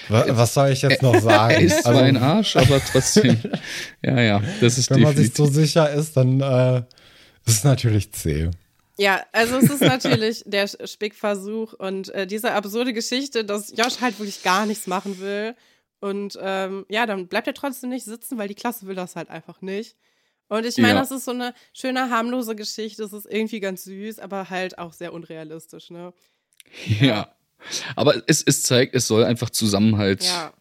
[0.08, 1.54] Wa- Was soll ich jetzt noch sagen?
[1.56, 3.38] Er ist zwar Also, ein Arsch, aber trotzdem.
[4.04, 6.78] ja, ja, das ist wenn man sich so sicher ist, dann äh,
[7.46, 8.50] ist es natürlich C.
[8.98, 14.20] Ja, also es ist natürlich der Spickversuch und äh, diese absurde Geschichte, dass Josh halt
[14.20, 15.56] wirklich gar nichts machen will.
[16.02, 19.30] Und ähm, ja, dann bleibt er trotzdem nicht sitzen, weil die Klasse will das halt
[19.30, 19.96] einfach nicht.
[20.50, 21.00] Und ich meine, Ja.
[21.00, 23.04] das ist so eine schöne, harmlose Geschichte.
[23.04, 26.14] Es ist irgendwie ganz süß, aber halt auch sehr unrealistisch, ne?
[27.00, 27.34] Ja.
[27.96, 30.54] Aber es, es zeigt, es soll einfach Zusammenhalt Ja.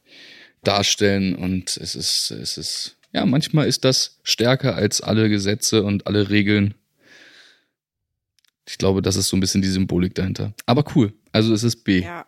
[0.64, 6.06] darstellen und es ist, es ist, ja, manchmal ist das stärker als alle Gesetze und
[6.06, 6.74] alle Regeln.
[8.68, 10.52] Ich glaube, das ist so ein bisschen die Symbolik dahinter.
[10.66, 11.14] Aber cool.
[11.32, 12.00] Also es ist B.
[12.02, 12.26] Ja.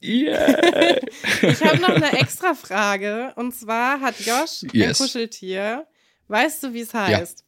[0.00, 1.00] Yeah.
[1.42, 3.32] Ich habe noch eine extra Frage.
[3.36, 4.98] Und zwar hat Josh ein Yes.
[4.98, 5.86] Kuscheltier.
[6.28, 7.44] Weißt du, wie es heißt?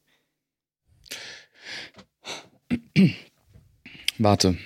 [4.18, 4.58] Warte.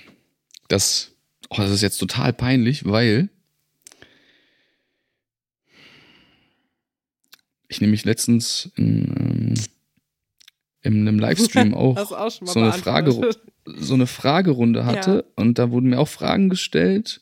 [0.67, 1.11] Das,
[1.49, 3.29] oh, das ist jetzt total peinlich, weil
[7.67, 9.53] ich nämlich letztens in, ähm,
[10.81, 12.73] in einem Livestream auch auch so eine.
[12.73, 13.31] Frage,
[13.65, 17.21] so eine Fragerunde hatte und da wurden mir auch Fragen gestellt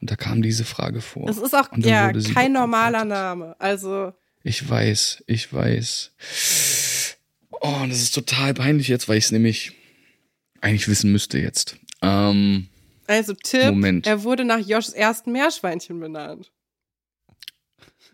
[0.00, 1.28] und da kam diese Frage vor.
[1.28, 3.04] Es ist auch ja kein normaler.
[3.04, 3.56] Name.
[3.58, 6.10] Also, Ich weiß, ich weiß.
[7.50, 9.72] Oh, und das ist total peinlich jetzt, weil ich es nämlich
[10.60, 11.76] eigentlich wissen müsste jetzt.
[12.02, 12.68] Ähm,
[13.06, 14.06] also Tipp, Moment.
[14.06, 16.50] er wurde nach Joshs ersten Meerschweinchen benannt.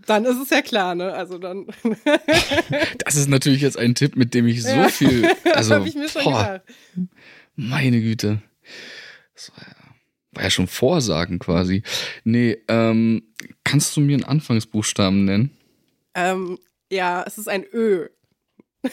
[0.07, 1.13] Dann ist es ja klar, ne?
[1.13, 1.67] Also dann.
[3.05, 4.89] das ist natürlich jetzt ein Tipp, mit dem ich so Ja.
[4.89, 5.29] viel.
[5.55, 7.11] Also, habe ich mir schon boah, gedacht.
[7.57, 8.41] meine Güte.
[9.35, 9.75] Das war ja,
[10.33, 11.83] war ja schon Vorsagen quasi.
[12.25, 13.23] Nee, ähm,
[13.65, 15.51] kannst du mir einen Anfangsbuchstaben nennen?
[16.15, 16.59] Ähm,
[16.91, 18.09] ja, es ist ein Ö.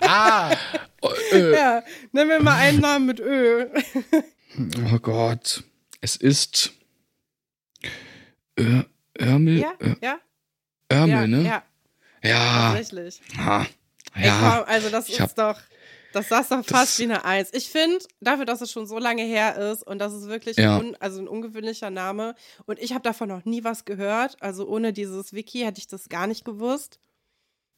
[0.00, 0.56] Ah!
[1.02, 1.82] Oh, äh, Ja,
[2.12, 3.66] nennen wir mal einen Namen mit Ö.
[4.58, 5.64] oh Gott.
[6.00, 6.72] Es ist.
[8.58, 8.82] Ö,
[9.20, 9.58] Örmel?
[9.58, 10.18] Ja, Ö, ja,
[10.92, 11.42] Örmel, ja, ne?
[11.44, 11.62] ja,
[12.22, 12.72] Ja.
[12.72, 13.20] tatsächlich.
[13.38, 13.66] Ha.
[14.16, 14.38] Ja.
[14.60, 15.60] komm, also das ich ist doch,
[16.12, 17.50] das saß doch fast wie eine Eins.
[17.52, 20.78] Ich finde, dafür, dass es schon so lange her ist und das ist wirklich Ja.
[20.78, 22.36] un, also ein ungewöhnlicher Name
[22.66, 24.40] und ich habe davon noch nie was gehört.
[24.40, 27.00] Also ohne dieses Wiki hätte ich das gar nicht gewusst.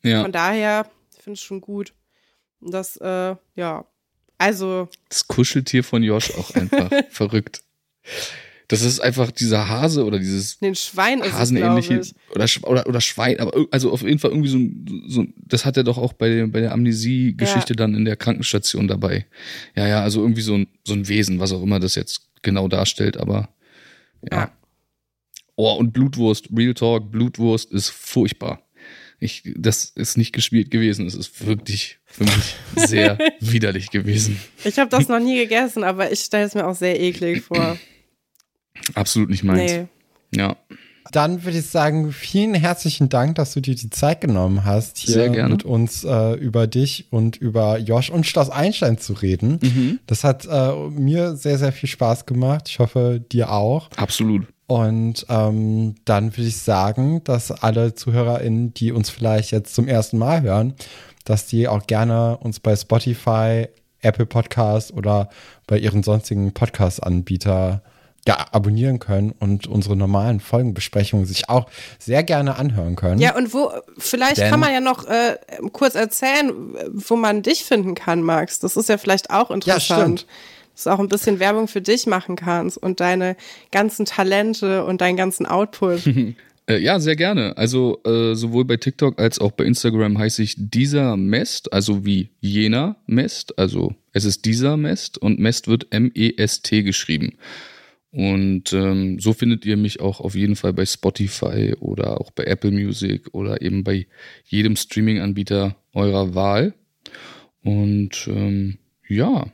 [0.02, 0.20] Ja.
[0.22, 1.94] Von daher finde ich schon gut.
[2.60, 3.86] Das, äh, ja,
[4.38, 7.62] also Das Kuscheltier von Josh auch einfach verrückt.
[8.68, 12.14] Das ist einfach dieser Hase oder dieses den Schwein Hasenähnliche ich.
[12.34, 15.76] oder, oder, oder Schwein, aber also auf jeden Fall irgendwie so, ein- so das hat
[15.76, 19.26] er doch auch bei der, bei der Amnesie-Geschichte dann in der Krankenstation dabei.
[19.76, 22.66] Ja, ja, also irgendwie so ein, so ein Wesen, was auch immer das jetzt genau
[22.66, 23.50] darstellt, aber
[24.32, 24.38] ja.
[24.38, 24.52] Ja.
[25.58, 28.60] Oh, und Blutwurst, Real Talk, Blutwurst ist furchtbar.
[29.18, 31.06] Ich, das ist nicht gespielt gewesen.
[31.06, 34.38] Es ist wirklich für mich sehr widerlich gewesen.
[34.64, 37.78] Ich habe das noch nie gegessen, aber ich stelle es mir auch sehr eklig vor.
[38.94, 39.72] Absolut nicht meins.
[39.72, 39.86] Nee.
[40.34, 40.56] Ja.
[41.12, 45.30] Dann würde ich sagen, vielen herzlichen Dank, dass du dir die Zeit genommen hast, hier
[45.48, 49.58] mit uns äh, über dich und über Josh und Schloss Einstein zu reden.
[49.62, 50.00] Mhm.
[50.06, 52.68] Das hat äh, mir sehr, sehr viel Spaß gemacht.
[52.68, 53.88] Ich hoffe, dir auch.
[53.96, 54.46] Absolut.
[54.66, 60.18] Und ähm, dann würde ich sagen, dass alle ZuhörerInnen, die uns vielleicht jetzt zum ersten
[60.18, 60.74] Mal hören,
[61.24, 63.68] dass die auch gerne uns bei Spotify,
[64.00, 65.30] Apple Podcast oder
[65.66, 67.82] bei ihren sonstigen Podcast-Anbieter
[68.26, 71.68] ja, abonnieren können und unsere normalen Folgenbesprechungen sich auch
[72.00, 73.20] sehr gerne anhören können.
[73.20, 75.36] Ja, und wo, vielleicht Denn, kann man ja noch äh,
[75.72, 76.52] kurz erzählen,
[76.92, 78.58] wo man dich finden kann, Max.
[78.58, 79.88] Das ist ja vielleicht auch interessant.
[79.88, 80.26] Ja, stimmt
[80.76, 83.36] dass du auch ein bisschen Werbung für dich machen kannst und deine
[83.72, 86.02] ganzen Talente und deinen ganzen Output.
[86.68, 87.56] Äh, ja, sehr gerne.
[87.56, 92.30] Also äh, sowohl bei TikTok als auch bei Instagram heiße ich dieser Mest, also wie
[92.40, 93.56] jener Mest.
[93.56, 97.38] Also es ist dieser Mest und Mest wird M-E-S-T geschrieben.
[98.10, 102.42] Und ähm, so findet ihr mich auch auf jeden Fall bei Spotify oder auch bei
[102.42, 104.08] Apple Music oder eben bei
[104.46, 106.74] jedem Streaming-Anbieter eurer Wahl.
[107.62, 109.52] Und ähm, ja,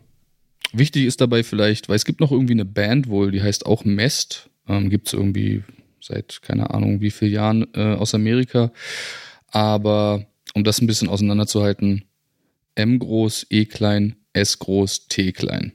[0.73, 3.85] Wichtig ist dabei vielleicht, weil es gibt noch irgendwie eine Band wohl, die heißt auch
[3.85, 4.49] Mest.
[4.69, 5.62] Ähm, gibt es irgendwie
[6.01, 8.73] seit keine Ahnung wie vielen Jahren äh, aus Amerika.
[9.49, 12.05] Aber um das ein bisschen auseinanderzuhalten,
[12.74, 15.73] M groß, E klein, S groß, T klein.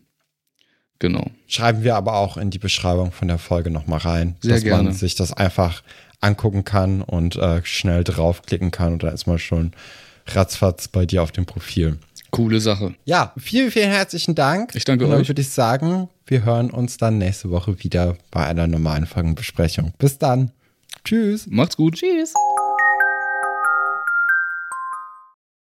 [1.00, 1.30] Genau.
[1.48, 4.84] Schreiben wir aber auch in die Beschreibung von der Folge nochmal rein, Sehr dass gerne.
[4.84, 5.84] man sich das einfach
[6.22, 9.74] angucken kann und äh, schnell draufklicken kann und dann ist man schon
[10.26, 12.00] ratzfatz bei dir auf dem Profil.
[12.38, 12.94] Coole Sache.
[13.06, 14.74] Ja, vielen, vielen herzlichen Dank.
[14.76, 15.28] Ich danke Und dann euch.
[15.28, 19.94] würde ich sagen, wir hören uns dann nächste Woche wieder bei einer normalen Folgenbesprechung.
[19.98, 20.52] Bis dann.
[21.04, 21.48] Tschüss.
[21.50, 21.96] Macht's gut.
[21.96, 22.34] Tschüss.